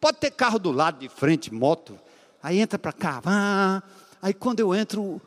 pode 0.00 0.18
ter 0.18 0.30
carro 0.30 0.58
do 0.58 0.72
lado, 0.72 0.98
de 0.98 1.08
frente, 1.08 1.52
moto. 1.52 1.98
Aí 2.42 2.58
entra 2.60 2.78
para 2.78 2.92
cá. 2.92 3.82
Aí 4.22 4.32
quando 4.32 4.60
eu 4.60 4.74
entro, 4.74 5.20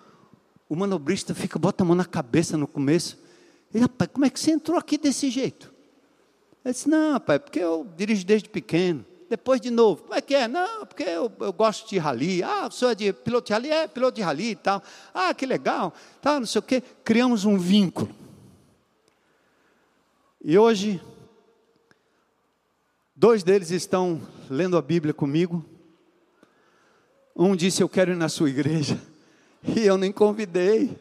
o 0.72 0.76
manobrista 0.78 1.36
fica, 1.36 1.60
bota 1.60 1.84
a 1.84 1.86
mão 1.86 1.94
na 1.94 2.06
cabeça 2.06 2.56
no 2.56 2.66
começo. 2.66 3.22
E, 3.74 3.80
rapaz, 3.80 4.10
como 4.14 4.26
é 4.26 4.30
que 4.30 4.40
você 4.40 4.52
entrou 4.52 4.78
aqui 4.78 4.98
desse 4.98 5.30
jeito? 5.30 5.70
Ele 6.64 6.74
disse, 6.74 6.88
não, 6.88 7.12
rapaz, 7.12 7.42
porque 7.42 7.60
eu 7.60 7.86
dirijo 7.98 8.26
desde 8.26 8.48
pequeno. 8.48 9.06
Depois 9.30 9.60
de 9.60 9.70
novo, 9.70 10.04
como 10.04 10.16
é 10.16 10.22
que 10.22 10.34
é? 10.34 10.48
Não, 10.48 10.86
porque 10.86 11.04
eu, 11.04 11.30
eu 11.42 11.52
gosto 11.52 11.90
de 11.90 11.98
rally. 11.98 12.42
Ah, 12.42 12.68
o 12.68 12.72
senhor 12.72 12.92
é 12.92 12.96
de 12.96 13.12
piloto 13.12 13.48
de 13.48 13.52
rally? 13.52 13.70
É, 13.70 13.86
piloto 13.86 14.16
de 14.16 14.22
rally 14.22 14.52
e 14.52 14.56
tal. 14.56 14.82
Ah, 15.14 15.34
que 15.34 15.46
legal. 15.46 15.94
Tal, 16.22 16.40
não 16.40 16.48
sei 16.48 16.60
o 16.60 16.62
quê. 16.62 16.82
Criamos 17.04 17.44
um 17.44 17.58
vínculo. 17.58 18.10
E 20.42 20.58
hoje, 20.58 21.02
dois 23.14 23.44
deles 23.44 23.72
estão 23.72 24.22
lendo 24.50 24.78
a 24.78 24.82
Bíblia 24.82 25.14
comigo. 25.14 25.66
Um 27.36 27.58
disse, 27.58 27.84
eu 27.84 27.90
quero 27.90 28.14
ir 28.14 28.16
na 28.16 28.30
sua 28.30 28.50
igreja. 28.50 29.11
E 29.76 29.86
eu 29.86 29.97
nem 29.97 30.12
convidei. 30.12 30.97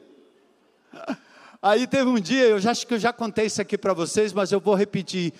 Aí 1.62 1.86
teve 1.86 2.08
um 2.08 2.20
dia, 2.20 2.44
eu 2.44 2.58
já 2.58 2.70
acho 2.70 2.86
que 2.86 2.94
eu 2.94 2.98
já 2.98 3.12
contei 3.12 3.46
isso 3.46 3.60
aqui 3.60 3.76
para 3.76 3.92
vocês, 3.92 4.32
mas 4.32 4.50
eu 4.50 4.60
vou 4.60 4.74
repetir. 4.74 5.32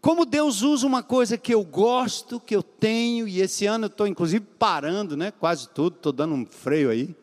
Como 0.00 0.24
Deus 0.24 0.62
usa 0.62 0.86
uma 0.86 1.02
coisa 1.02 1.36
que 1.36 1.54
eu 1.54 1.62
gosto, 1.62 2.40
que 2.40 2.56
eu 2.56 2.62
tenho, 2.62 3.28
e 3.28 3.40
esse 3.40 3.66
ano 3.66 3.84
eu 3.84 3.88
estou 3.88 4.06
inclusive 4.06 4.44
parando, 4.58 5.16
né? 5.16 5.30
Quase 5.30 5.68
tudo, 5.68 5.96
estou 5.96 6.12
dando 6.12 6.34
um 6.34 6.46
freio 6.46 6.90
aí. 6.90 7.14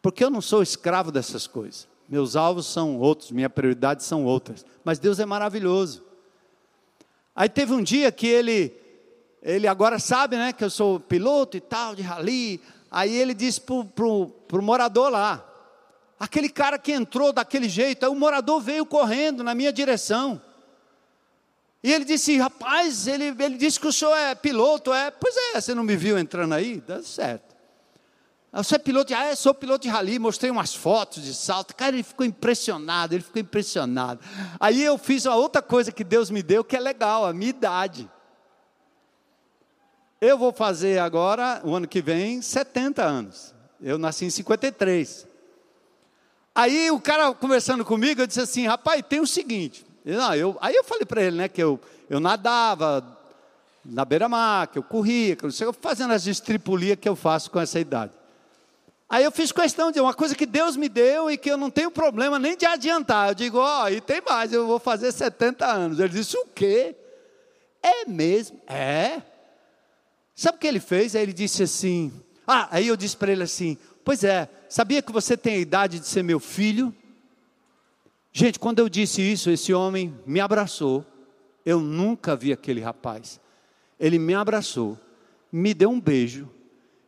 Porque 0.00 0.24
eu 0.24 0.30
não 0.30 0.40
sou 0.40 0.62
escravo 0.62 1.12
dessas 1.12 1.46
coisas. 1.46 1.86
Meus 2.08 2.36
alvos 2.36 2.66
são 2.66 2.98
outros, 2.98 3.30
minhas 3.30 3.52
prioridades 3.52 4.06
são 4.06 4.24
outras. 4.24 4.64
Mas 4.82 4.98
Deus 4.98 5.18
é 5.18 5.26
maravilhoso. 5.26 6.02
Aí 7.36 7.48
teve 7.48 7.72
um 7.72 7.82
dia 7.82 8.10
que 8.10 8.26
ele, 8.26 8.74
ele 9.42 9.68
agora 9.68 9.98
sabe, 9.98 10.36
né, 10.36 10.52
que 10.52 10.64
eu 10.64 10.70
sou 10.70 10.98
piloto 10.98 11.56
e 11.56 11.60
tal, 11.60 11.94
de 11.94 12.02
rally. 12.02 12.60
Aí 12.90 13.14
ele 13.16 13.34
disse 13.34 13.60
para 13.60 13.74
o 14.06 14.62
morador 14.62 15.10
lá, 15.10 15.44
aquele 16.18 16.48
cara 16.48 16.78
que 16.78 16.92
entrou 16.92 17.32
daquele 17.32 17.68
jeito, 17.68 18.04
aí 18.04 18.10
o 18.10 18.14
morador 18.14 18.60
veio 18.60 18.86
correndo 18.86 19.44
na 19.44 19.54
minha 19.54 19.72
direção. 19.72 20.40
E 21.82 21.92
ele 21.92 22.04
disse, 22.04 22.36
rapaz, 22.38 23.06
ele, 23.06 23.26
ele 23.38 23.56
disse 23.56 23.78
que 23.78 23.86
o 23.86 23.92
senhor 23.92 24.16
é 24.16 24.34
piloto, 24.34 24.92
é? 24.92 25.10
Pois 25.10 25.34
é, 25.36 25.60
você 25.60 25.74
não 25.74 25.84
me 25.84 25.96
viu 25.96 26.18
entrando 26.18 26.54
aí? 26.54 26.82
Dá 26.86 27.02
certo. 27.02 27.56
Ah, 28.52 28.62
você 28.62 28.76
é 28.76 28.78
piloto? 28.78 29.14
Ah, 29.14 29.26
é, 29.26 29.34
sou 29.34 29.54
piloto 29.54 29.82
de 29.82 29.88
rally, 29.88 30.18
mostrei 30.18 30.50
umas 30.50 30.74
fotos 30.74 31.22
de 31.22 31.34
salto. 31.34 31.76
Cara, 31.76 31.94
ele 31.94 32.02
ficou 32.02 32.24
impressionado, 32.26 33.14
ele 33.14 33.22
ficou 33.22 33.40
impressionado. 33.40 34.20
Aí 34.58 34.82
eu 34.82 34.96
fiz 34.96 35.26
uma 35.26 35.36
outra 35.36 35.62
coisa 35.62 35.92
que 35.92 36.02
Deus 36.02 36.30
me 36.30 36.42
deu, 36.42 36.64
que 36.64 36.74
é 36.74 36.80
legal, 36.80 37.26
a 37.26 37.32
minha 37.32 37.50
idade. 37.50 38.10
Eu 40.20 40.36
vou 40.36 40.52
fazer 40.52 40.98
agora, 40.98 41.60
o 41.64 41.74
ano 41.74 41.86
que 41.86 42.02
vem, 42.02 42.42
70 42.42 43.04
anos. 43.04 43.54
Eu 43.80 43.98
nasci 43.98 44.24
em 44.24 44.30
53. 44.30 45.26
Aí 46.54 46.90
o 46.90 47.00
cara 47.00 47.32
conversando 47.32 47.84
comigo, 47.84 48.20
eu 48.20 48.26
disse 48.26 48.40
assim, 48.40 48.66
rapaz, 48.66 49.00
tem 49.08 49.20
o 49.20 49.26
seguinte, 49.26 49.86
não, 50.04 50.34
eu, 50.34 50.58
aí 50.60 50.74
eu 50.74 50.82
falei 50.82 51.06
para 51.06 51.22
ele, 51.22 51.36
né, 51.36 51.48
que 51.48 51.62
eu, 51.62 51.78
eu 52.10 52.18
nadava 52.18 53.16
na 53.84 54.04
beira-mar, 54.04 54.66
que 54.66 54.78
eu 54.78 54.82
corria, 54.82 55.36
que 55.36 55.44
eu, 55.44 55.52
sei, 55.52 55.72
fazendo 55.80 56.12
as 56.12 56.26
estripulias 56.26 56.98
que 57.00 57.08
eu 57.08 57.14
faço 57.14 57.48
com 57.50 57.60
essa 57.60 57.78
idade. 57.78 58.12
Aí 59.08 59.22
eu 59.22 59.30
fiz 59.30 59.52
questão 59.52 59.92
de 59.92 60.00
uma 60.00 60.12
coisa 60.12 60.34
que 60.34 60.44
Deus 60.44 60.76
me 60.76 60.88
deu 60.88 61.30
e 61.30 61.38
que 61.38 61.50
eu 61.50 61.56
não 61.56 61.70
tenho 61.70 61.90
problema 61.90 62.38
nem 62.38 62.56
de 62.56 62.66
adiantar. 62.66 63.28
Eu 63.28 63.34
digo, 63.34 63.58
ó, 63.58 63.84
oh, 63.84 63.88
e 63.88 64.00
tem 64.00 64.20
mais, 64.20 64.52
eu 64.52 64.66
vou 64.66 64.78
fazer 64.78 65.12
70 65.12 65.64
anos. 65.64 65.98
Ele 65.98 66.08
disse, 66.10 66.36
o 66.36 66.44
quê? 66.46 66.94
É 67.82 68.04
mesmo? 68.04 68.60
É. 68.66 69.22
Sabe 70.38 70.56
o 70.56 70.60
que 70.60 70.68
ele 70.68 70.78
fez? 70.78 71.16
Aí 71.16 71.22
ele 71.22 71.32
disse 71.32 71.64
assim, 71.64 72.12
ah, 72.46 72.68
aí 72.70 72.86
eu 72.86 72.96
disse 72.96 73.16
para 73.16 73.32
ele 73.32 73.42
assim, 73.42 73.76
pois 74.04 74.22
é, 74.22 74.48
sabia 74.68 75.02
que 75.02 75.10
você 75.10 75.36
tem 75.36 75.54
a 75.54 75.58
idade 75.58 75.98
de 75.98 76.06
ser 76.06 76.22
meu 76.22 76.38
filho? 76.38 76.94
Gente, 78.32 78.56
quando 78.56 78.78
eu 78.78 78.88
disse 78.88 79.20
isso, 79.20 79.50
esse 79.50 79.74
homem 79.74 80.16
me 80.24 80.38
abraçou. 80.38 81.04
Eu 81.66 81.80
nunca 81.80 82.36
vi 82.36 82.52
aquele 82.52 82.80
rapaz. 82.80 83.40
Ele 83.98 84.16
me 84.16 84.32
abraçou, 84.32 84.96
me 85.50 85.74
deu 85.74 85.90
um 85.90 86.00
beijo 86.00 86.48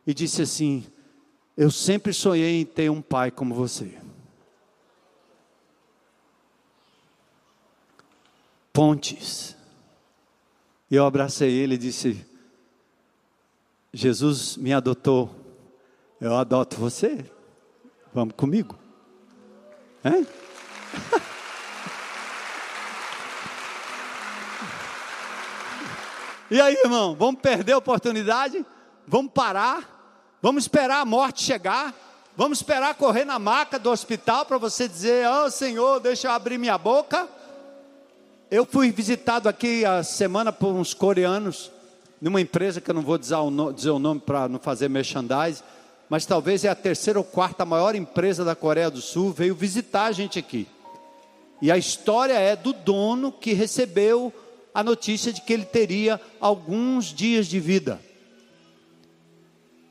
e 0.05 0.13
disse 0.13 0.41
assim: 0.41 0.85
Eu 1.55 1.71
sempre 1.71 2.11
sonhei 2.11 2.59
em 2.59 2.65
ter 2.65 2.91
um 2.91 3.01
pai 3.01 3.31
como 3.31 3.55
você. 3.55 3.97
Pontes. 8.73 9.55
Eu 10.91 11.05
abracei 11.05 11.49
ele 11.49 11.75
e 11.75 11.77
disse: 11.77 12.29
Jesus 13.93 14.55
me 14.55 14.71
adotou, 14.71 15.29
eu 16.19 16.35
adoto 16.37 16.77
você. 16.77 17.29
Vamos 18.13 18.33
comigo? 18.37 18.77
Hein? 20.03 20.25
e 26.49 26.61
aí, 26.61 26.73
irmão, 26.83 27.13
vamos 27.15 27.41
perder 27.41 27.73
a 27.73 27.77
oportunidade? 27.77 28.65
Vamos 29.05 29.33
parar? 29.33 30.37
Vamos 30.41 30.63
esperar 30.63 31.01
a 31.01 31.05
morte 31.05 31.43
chegar? 31.43 31.93
Vamos 32.35 32.59
esperar 32.59 32.95
correr 32.95 33.25
na 33.25 33.37
maca 33.37 33.77
do 33.77 33.91
hospital 33.91 34.45
para 34.45 34.57
você 34.57 34.87
dizer: 34.87 35.27
Oh 35.27 35.51
Senhor, 35.51 35.99
deixa 35.99 36.29
eu 36.29 36.31
abrir 36.31 36.57
minha 36.57 36.77
boca? 36.77 37.27
Eu 38.49 38.65
fui 38.65 38.89
visitado 38.91 39.49
aqui 39.49 39.83
a 39.83 40.01
semana 40.01 40.51
por 40.51 40.73
uns 40.73 40.93
coreanos, 40.93 41.69
numa 42.21 42.39
empresa 42.39 42.79
que 42.79 42.91
eu 42.91 42.93
não 42.93 43.01
vou 43.01 43.17
dizer 43.17 43.35
o, 43.35 43.49
nome, 43.99 44.21
para 44.21 44.47
não 44.47 44.59
fazer 44.59 44.87
merchandising, 44.87 45.63
mas 46.07 46.25
talvez 46.25 46.63
é 46.63 46.69
a 46.69 46.75
terceira 46.75 47.17
ou 47.17 47.25
quarta 47.25 47.65
maior 47.65 47.95
empresa 47.95 48.45
da 48.45 48.55
Coreia 48.55 48.91
do 48.91 49.01
Sul, 49.01 49.31
veio 49.31 49.55
visitar 49.55 50.05
a 50.05 50.11
gente 50.11 50.37
aqui. 50.37 50.67
E 51.61 51.71
a 51.71 51.77
história 51.77 52.33
é 52.33 52.55
do 52.55 52.73
dono 52.73 53.31
que 53.31 53.53
recebeu 53.53 54.31
a 54.73 54.83
notícia 54.83 55.33
de 55.33 55.41
que 55.41 55.51
ele 55.51 55.65
teria 55.65 56.21
alguns 56.39 57.05
dias 57.05 57.47
de 57.47 57.59
vida. 57.59 57.99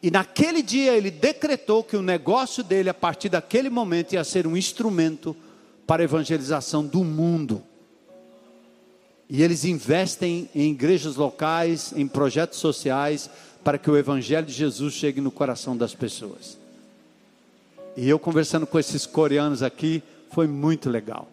E 0.02 0.10
naquele 0.10 0.62
dia 0.62 0.92
ele 0.96 1.10
decretou 1.10 1.84
que 1.84 1.96
o 1.96 2.02
negócio 2.02 2.62
dele, 2.64 2.88
a 2.88 2.94
partir 2.94 3.28
daquele 3.28 3.68
momento, 3.68 4.14
ia 4.14 4.24
ser 4.24 4.46
um 4.46 4.56
instrumento 4.56 5.36
para 5.86 6.02
a 6.02 6.04
evangelização 6.04 6.86
do 6.86 7.04
mundo. 7.04 7.62
E 9.30 9.44
eles 9.44 9.64
investem 9.64 10.50
em 10.52 10.72
igrejas 10.72 11.14
locais, 11.14 11.92
em 11.94 12.08
projetos 12.08 12.58
sociais, 12.58 13.30
para 13.62 13.78
que 13.78 13.88
o 13.88 13.96
Evangelho 13.96 14.44
de 14.44 14.52
Jesus 14.52 14.92
chegue 14.92 15.20
no 15.20 15.30
coração 15.30 15.76
das 15.76 15.94
pessoas. 15.94 16.58
E 17.96 18.08
eu 18.08 18.18
conversando 18.18 18.66
com 18.66 18.76
esses 18.76 19.06
coreanos 19.06 19.62
aqui, 19.62 20.02
foi 20.32 20.48
muito 20.48 20.90
legal. 20.90 21.28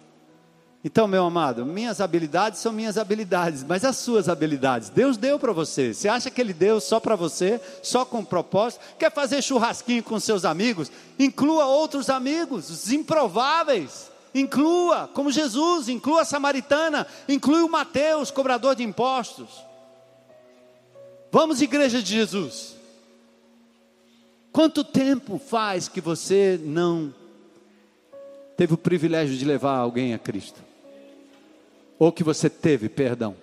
Então, 0.84 1.08
meu 1.08 1.26
amado, 1.26 1.66
minhas 1.66 2.00
habilidades 2.00 2.60
são 2.60 2.72
minhas 2.72 3.00
habilidades, 3.00 3.64
mas 3.64 3.84
as 3.84 3.98
suas 3.98 4.30
habilidades, 4.30 4.90
Deus 4.90 5.18
deu 5.18 5.40
para 5.40 5.52
você. 5.52 5.92
Você 5.92 6.08
acha 6.08 6.30
que 6.30 6.40
Ele 6.40 6.54
deu 6.54 6.80
só 6.80 7.00
para 7.00 7.16
você, 7.16 7.60
só 7.82 8.06
com 8.06 8.24
propósito? 8.24 8.82
Quer 9.00 9.12
fazer 9.12 9.42
churrasquinho 9.42 10.04
com 10.04 10.20
seus 10.20 10.46
amigos? 10.46 10.92
Inclua 11.18 11.66
outros 11.66 12.12
amigos, 12.12 12.70
os 12.70 12.92
improváveis. 12.92 14.12
Inclua, 14.38 15.10
como 15.14 15.32
Jesus, 15.32 15.90
inclua 15.90 16.22
a 16.22 16.26
samaritana, 16.26 17.08
inclui 17.28 17.64
o 17.64 17.70
Mateus, 17.70 18.30
cobrador 18.30 18.76
de 18.76 18.84
impostos. 18.84 19.50
Vamos, 21.32 21.62
igreja 21.62 22.02
de 22.02 22.14
Jesus. 22.14 22.76
Quanto 24.52 24.84
tempo 24.84 25.40
faz 25.40 25.88
que 25.88 26.00
você 26.00 26.60
não 26.64 27.14
teve 28.56 28.76
o 28.76 28.78
privilégio 28.78 29.36
de 29.36 29.44
levar 29.44 29.78
alguém 29.78 30.14
a 30.14 30.20
Cristo? 30.20 30.62
Ou 31.98 32.12
que 32.12 32.24
você 32.24 32.50
teve, 32.50 32.88
perdão? 32.90 33.36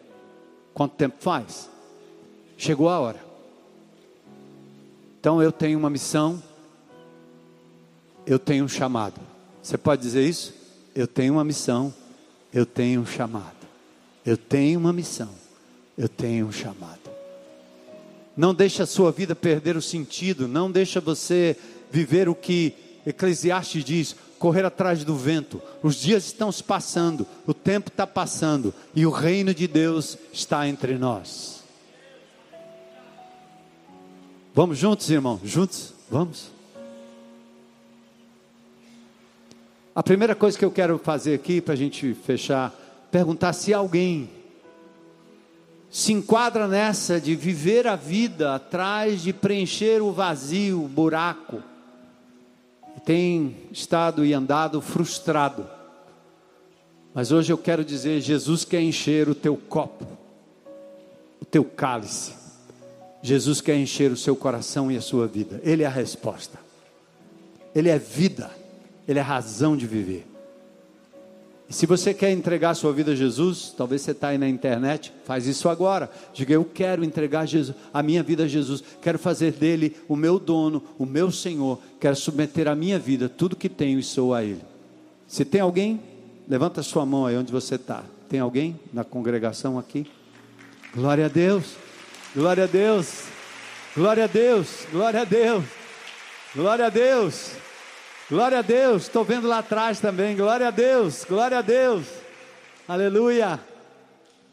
Quanto 0.72 0.94
tempo 0.94 1.16
faz? 1.18 1.68
Chegou 2.56 2.88
a 2.88 3.00
hora. 3.00 3.24
Então 5.18 5.42
eu 5.42 5.50
tenho 5.50 5.78
uma 5.78 5.90
missão, 5.90 6.40
eu 8.24 8.38
tenho 8.38 8.64
um 8.64 8.68
chamado. 8.68 9.20
Você 9.60 9.76
pode 9.76 10.02
dizer 10.02 10.24
isso? 10.24 10.63
Eu 10.94 11.06
tenho 11.06 11.34
uma 11.34 11.44
missão, 11.44 11.92
eu 12.52 12.64
tenho 12.64 13.00
um 13.00 13.06
chamado. 13.06 13.64
Eu 14.24 14.36
tenho 14.36 14.78
uma 14.78 14.92
missão, 14.92 15.30
eu 15.98 16.08
tenho 16.08 16.46
um 16.46 16.52
chamado. 16.52 17.10
Não 18.36 18.54
deixe 18.54 18.82
a 18.82 18.86
sua 18.86 19.12
vida 19.12 19.34
perder 19.34 19.76
o 19.76 19.82
sentido, 19.82 20.48
não 20.48 20.70
deixa 20.70 21.00
você 21.00 21.56
viver 21.90 22.28
o 22.28 22.34
que 22.34 22.74
Eclesiastes 23.06 23.84
diz, 23.84 24.16
correr 24.38 24.64
atrás 24.64 25.04
do 25.04 25.16
vento. 25.16 25.60
Os 25.82 25.96
dias 25.96 26.24
estão 26.26 26.50
se 26.50 26.62
passando, 26.62 27.26
o 27.46 27.52
tempo 27.52 27.88
está 27.88 28.06
passando 28.06 28.72
e 28.94 29.04
o 29.04 29.10
reino 29.10 29.52
de 29.54 29.68
Deus 29.68 30.16
está 30.32 30.66
entre 30.66 30.96
nós. 30.96 31.62
Vamos 34.54 34.78
juntos, 34.78 35.10
irmão? 35.10 35.40
Juntos? 35.44 35.92
Vamos? 36.10 36.53
A 39.94 40.02
primeira 40.02 40.34
coisa 40.34 40.58
que 40.58 40.64
eu 40.64 40.72
quero 40.72 40.98
fazer 40.98 41.34
aqui 41.34 41.60
para 41.60 41.74
a 41.74 41.76
gente 41.76 42.14
fechar, 42.14 42.74
perguntar 43.12 43.52
se 43.52 43.72
alguém 43.72 44.28
se 45.88 46.12
enquadra 46.12 46.66
nessa 46.66 47.20
de 47.20 47.36
viver 47.36 47.86
a 47.86 47.94
vida 47.94 48.56
atrás 48.56 49.22
de 49.22 49.32
preencher 49.32 50.02
o 50.02 50.10
vazio, 50.10 50.82
o 50.82 50.88
buraco. 50.88 51.62
Tem 53.04 53.54
estado 53.70 54.24
e 54.24 54.34
andado 54.34 54.80
frustrado. 54.80 55.64
Mas 57.14 57.30
hoje 57.30 57.52
eu 57.52 57.58
quero 57.58 57.84
dizer: 57.84 58.20
Jesus 58.20 58.64
quer 58.64 58.80
encher 58.80 59.28
o 59.28 59.34
teu 59.34 59.56
copo, 59.56 60.06
o 61.40 61.44
teu 61.44 61.62
cálice. 61.64 62.32
Jesus 63.22 63.60
quer 63.60 63.76
encher 63.76 64.10
o 64.10 64.16
seu 64.16 64.34
coração 64.34 64.90
e 64.90 64.96
a 64.96 65.00
sua 65.00 65.28
vida. 65.28 65.60
Ele 65.62 65.84
é 65.84 65.86
a 65.86 65.90
resposta. 65.90 66.58
Ele 67.72 67.88
é 67.88 67.98
vida. 67.98 68.63
Ele 69.06 69.18
é 69.18 69.22
razão 69.22 69.76
de 69.76 69.86
viver. 69.86 70.26
E 71.68 71.72
se 71.72 71.86
você 71.86 72.12
quer 72.12 72.30
entregar 72.30 72.74
sua 72.74 72.92
vida 72.92 73.12
a 73.12 73.14
Jesus, 73.16 73.74
talvez 73.76 74.02
você 74.02 74.10
está 74.10 74.28
aí 74.28 74.38
na 74.38 74.48
internet, 74.48 75.12
faz 75.24 75.46
isso 75.46 75.68
agora. 75.68 76.10
Diga, 76.32 76.52
eu 76.52 76.64
quero 76.64 77.02
entregar 77.02 77.46
Jesus, 77.46 77.76
a 77.92 78.02
minha 78.02 78.22
vida 78.22 78.44
a 78.44 78.46
Jesus, 78.46 78.84
quero 79.00 79.18
fazer 79.18 79.52
dele 79.52 79.96
o 80.06 80.14
meu 80.14 80.38
dono, 80.38 80.82
o 80.98 81.06
meu 81.06 81.30
Senhor, 81.30 81.80
quero 81.98 82.16
submeter 82.16 82.68
a 82.68 82.74
minha 82.74 82.98
vida, 82.98 83.28
tudo 83.28 83.56
que 83.56 83.68
tenho 83.68 83.98
e 83.98 84.02
sou 84.02 84.34
a 84.34 84.44
Ele. 84.44 84.60
Se 85.26 85.44
tem 85.44 85.60
alguém, 85.60 86.00
levanta 86.46 86.82
sua 86.82 87.06
mão 87.06 87.24
aí 87.24 87.36
onde 87.36 87.50
você 87.50 87.76
está. 87.76 88.04
Tem 88.28 88.40
alguém 88.40 88.78
na 88.92 89.02
congregação 89.02 89.78
aqui? 89.78 90.06
Glória 90.94 91.26
a 91.26 91.28
Deus, 91.28 91.76
glória 92.36 92.64
a 92.64 92.66
Deus, 92.66 93.24
glória 93.96 94.24
a 94.24 94.28
Deus, 94.28 94.86
glória 94.92 95.22
a 95.22 95.24
Deus, 95.24 95.64
glória 96.54 96.86
a 96.86 96.90
Deus. 96.90 97.63
Glória 98.30 98.60
a 98.60 98.62
Deus, 98.62 99.02
estou 99.02 99.22
vendo 99.22 99.46
lá 99.46 99.58
atrás 99.58 100.00
também. 100.00 100.34
Glória 100.34 100.68
a 100.68 100.70
Deus, 100.70 101.26
glória 101.28 101.58
a 101.58 101.62
Deus. 101.62 102.06
Aleluia. 102.88 103.60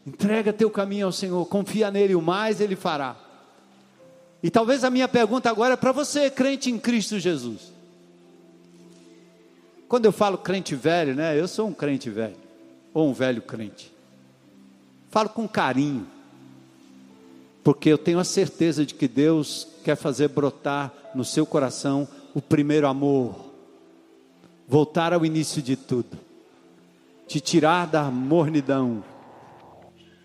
Entrega 0.06 0.52
teu 0.52 0.70
caminho 0.70 1.06
ao 1.06 1.12
Senhor, 1.12 1.46
confia 1.46 1.90
nele, 1.90 2.14
o 2.14 2.22
mais 2.22 2.60
ele 2.60 2.76
fará. 2.76 3.16
E 4.44 4.50
talvez 4.50 4.84
a 4.84 4.90
minha 4.90 5.08
pergunta 5.08 5.50
agora 5.50 5.76
é 5.76 5.78
para 5.78 5.94
você, 5.94 6.30
crente 6.30 6.70
em 6.70 6.78
Cristo 6.78 7.18
Jesus. 7.18 7.72
Quando 9.88 10.06
eu 10.06 10.12
falo 10.12 10.38
crente 10.38 10.76
velho, 10.76 11.16
né? 11.16 11.40
Eu 11.40 11.48
sou 11.48 11.68
um 11.68 11.74
crente 11.74 12.10
velho, 12.10 12.38
ou 12.94 13.08
um 13.10 13.14
velho 13.14 13.42
crente. 13.42 13.94
Falo 15.10 15.30
com 15.30 15.48
carinho, 15.48 16.06
porque 17.64 17.88
eu 17.88 17.98
tenho 17.98 18.20
a 18.20 18.24
certeza 18.26 18.86
de 18.86 18.96
que 18.96 19.08
Deus 19.08 19.68
quer 19.84 19.96
fazer 19.96 20.28
brotar 20.28 20.92
no 21.16 21.24
seu 21.24 21.46
coração 21.46 22.08
o 22.34 22.42
primeiro 22.42 22.88
amor 22.88 23.51
voltar 24.72 25.12
ao 25.12 25.26
início 25.26 25.62
de 25.62 25.76
tudo, 25.76 26.18
te 27.28 27.42
tirar 27.42 27.88
da 27.88 28.04
mornidão 28.04 29.04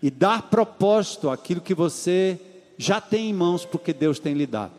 e 0.01 0.09
dar 0.09 0.43
propósito 0.43 1.29
àquilo 1.29 1.59
que 1.59 1.73
você 1.73 2.39
já 2.77 3.01
tem 3.01 3.29
em 3.29 3.33
mãos, 3.33 3.65
porque 3.65 3.91
Deus 3.91 4.19
tem 4.19 4.33
lhe 4.33 4.47
dado. 4.47 4.71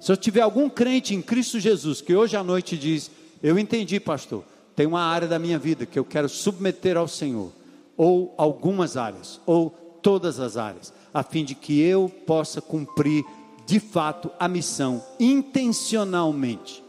Se 0.00 0.10
eu 0.10 0.16
tiver 0.16 0.40
algum 0.40 0.68
crente 0.68 1.14
em 1.14 1.22
Cristo 1.22 1.60
Jesus 1.60 2.00
que 2.00 2.16
hoje 2.16 2.36
à 2.36 2.42
noite 2.42 2.76
diz: 2.76 3.08
Eu 3.40 3.56
entendi, 3.56 4.00
pastor, 4.00 4.42
tem 4.74 4.84
uma 4.84 5.02
área 5.02 5.28
da 5.28 5.38
minha 5.38 5.60
vida 5.60 5.86
que 5.86 5.96
eu 5.96 6.04
quero 6.04 6.28
submeter 6.28 6.96
ao 6.96 7.06
Senhor, 7.06 7.52
ou 7.96 8.34
algumas 8.36 8.96
áreas, 8.96 9.40
ou 9.46 9.70
todas 10.02 10.40
as 10.40 10.56
áreas, 10.56 10.92
a 11.14 11.22
fim 11.22 11.44
de 11.44 11.54
que 11.54 11.80
eu 11.80 12.08
possa 12.26 12.60
cumprir 12.60 13.24
de 13.64 13.78
fato 13.78 14.28
a 14.40 14.48
missão 14.48 15.04
intencionalmente 15.20 16.87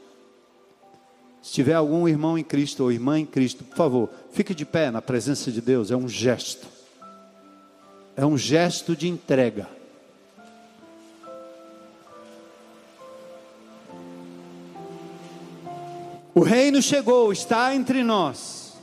se 1.49 1.55
tiver 1.55 1.73
algum 1.73 2.07
irmão 2.07 2.37
em 2.37 2.43
Cristo 2.43 2.83
ou 2.83 2.91
irmã 2.91 3.17
em 3.17 3.25
Cristo, 3.25 3.63
por 3.63 3.75
favor, 3.75 4.09
fique 4.31 4.53
de 4.53 4.63
pé 4.63 4.91
na 4.91 5.01
presença 5.01 5.51
de 5.51 5.59
Deus. 5.59 5.89
É 5.89 5.97
um 5.97 6.07
gesto. 6.07 6.67
É 8.15 8.23
um 8.23 8.37
gesto 8.37 8.95
de 8.95 9.07
entrega. 9.07 9.67
O 16.35 16.41
reino 16.41 16.83
chegou, 16.83 17.33
está 17.33 17.73
entre 17.73 18.03
nós. 18.03 18.73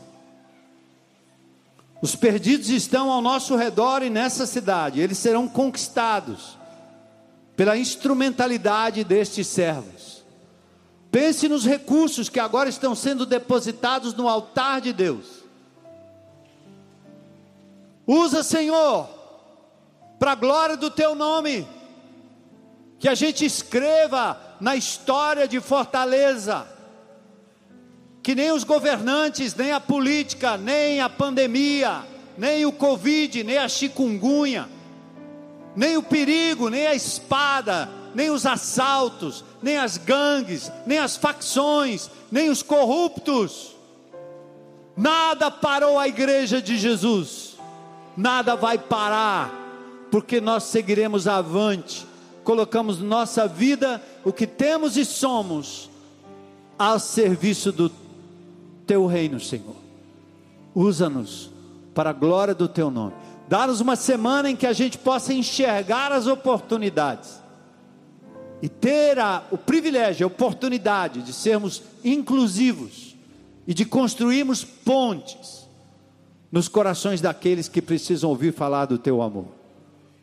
Os 2.02 2.16
perdidos 2.16 2.68
estão 2.68 3.12
ao 3.12 3.22
nosso 3.22 3.54
redor 3.54 4.02
e 4.02 4.10
nessa 4.10 4.44
cidade. 4.44 5.00
Eles 5.00 5.18
serão 5.18 5.46
conquistados 5.46 6.58
pela 7.54 7.78
instrumentalidade 7.78 9.04
destes 9.04 9.46
servos. 9.46 9.95
Pense 11.10 11.48
nos 11.48 11.64
recursos 11.64 12.28
que 12.28 12.40
agora 12.40 12.68
estão 12.68 12.94
sendo 12.94 13.24
depositados 13.24 14.14
no 14.14 14.28
altar 14.28 14.80
de 14.80 14.92
Deus. 14.92 15.44
Usa, 18.06 18.42
Senhor, 18.42 19.08
para 20.18 20.32
a 20.32 20.36
glória 20.36 20.76
do 20.76 20.90
teu 20.90 21.14
nome, 21.14 21.66
que 22.98 23.08
a 23.08 23.14
gente 23.14 23.44
escreva 23.44 24.40
na 24.60 24.76
história 24.76 25.46
de 25.46 25.60
Fortaleza, 25.60 26.66
que 28.22 28.34
nem 28.34 28.50
os 28.50 28.64
governantes, 28.64 29.54
nem 29.54 29.72
a 29.72 29.80
política, 29.80 30.56
nem 30.56 31.00
a 31.00 31.08
pandemia, 31.08 32.04
nem 32.36 32.66
o 32.66 32.72
Covid, 32.72 33.44
nem 33.44 33.58
a 33.58 33.68
chikungunya, 33.68 34.68
nem 35.74 35.96
o 35.96 36.02
perigo, 36.02 36.68
nem 36.68 36.86
a 36.86 36.94
espada, 36.94 37.88
nem 38.14 38.30
os 38.30 38.46
assaltos, 38.46 39.44
nem 39.66 39.78
as 39.78 39.98
gangues, 39.98 40.70
nem 40.86 41.00
as 41.00 41.16
facções, 41.16 42.08
nem 42.30 42.50
os 42.50 42.62
corruptos. 42.62 43.74
Nada 44.96 45.50
parou 45.50 45.98
a 45.98 46.06
igreja 46.06 46.62
de 46.62 46.78
Jesus, 46.78 47.56
nada 48.16 48.54
vai 48.54 48.78
parar, 48.78 49.52
porque 50.08 50.40
nós 50.40 50.62
seguiremos 50.62 51.26
avante, 51.26 52.06
colocamos 52.44 53.00
nossa 53.00 53.48
vida, 53.48 54.00
o 54.24 54.32
que 54.32 54.46
temos 54.46 54.96
e 54.96 55.04
somos, 55.04 55.90
ao 56.78 57.00
serviço 57.00 57.72
do 57.72 57.90
Teu 58.86 59.04
reino, 59.04 59.40
Senhor. 59.40 59.74
Usa-nos 60.76 61.50
para 61.92 62.10
a 62.10 62.12
glória 62.12 62.54
do 62.54 62.68
Teu 62.68 62.88
nome. 62.88 63.14
Dá-nos 63.48 63.80
uma 63.80 63.96
semana 63.96 64.48
em 64.48 64.54
que 64.54 64.66
a 64.66 64.72
gente 64.72 64.96
possa 64.96 65.34
enxergar 65.34 66.12
as 66.12 66.28
oportunidades 66.28 67.45
e 68.66 68.68
ter 68.68 69.16
a, 69.20 69.44
o 69.52 69.56
privilégio, 69.56 70.24
a 70.24 70.26
oportunidade 70.26 71.22
de 71.22 71.32
sermos 71.32 71.84
inclusivos 72.04 73.14
e 73.64 73.72
de 73.72 73.84
construirmos 73.84 74.64
pontes 74.64 75.68
nos 76.50 76.66
corações 76.66 77.20
daqueles 77.20 77.68
que 77.68 77.80
precisam 77.80 78.28
ouvir 78.28 78.52
falar 78.52 78.86
do 78.86 78.98
teu 78.98 79.22
amor. 79.22 79.46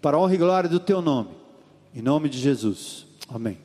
Para 0.02 0.18
a 0.18 0.20
honra 0.20 0.36
e 0.36 0.38
glória 0.38 0.70
do 0.70 0.78
teu 0.78 1.02
nome. 1.02 1.30
Em 1.96 2.02
nome 2.02 2.28
de 2.28 2.38
Jesus. 2.38 3.06
Amém. 3.30 3.63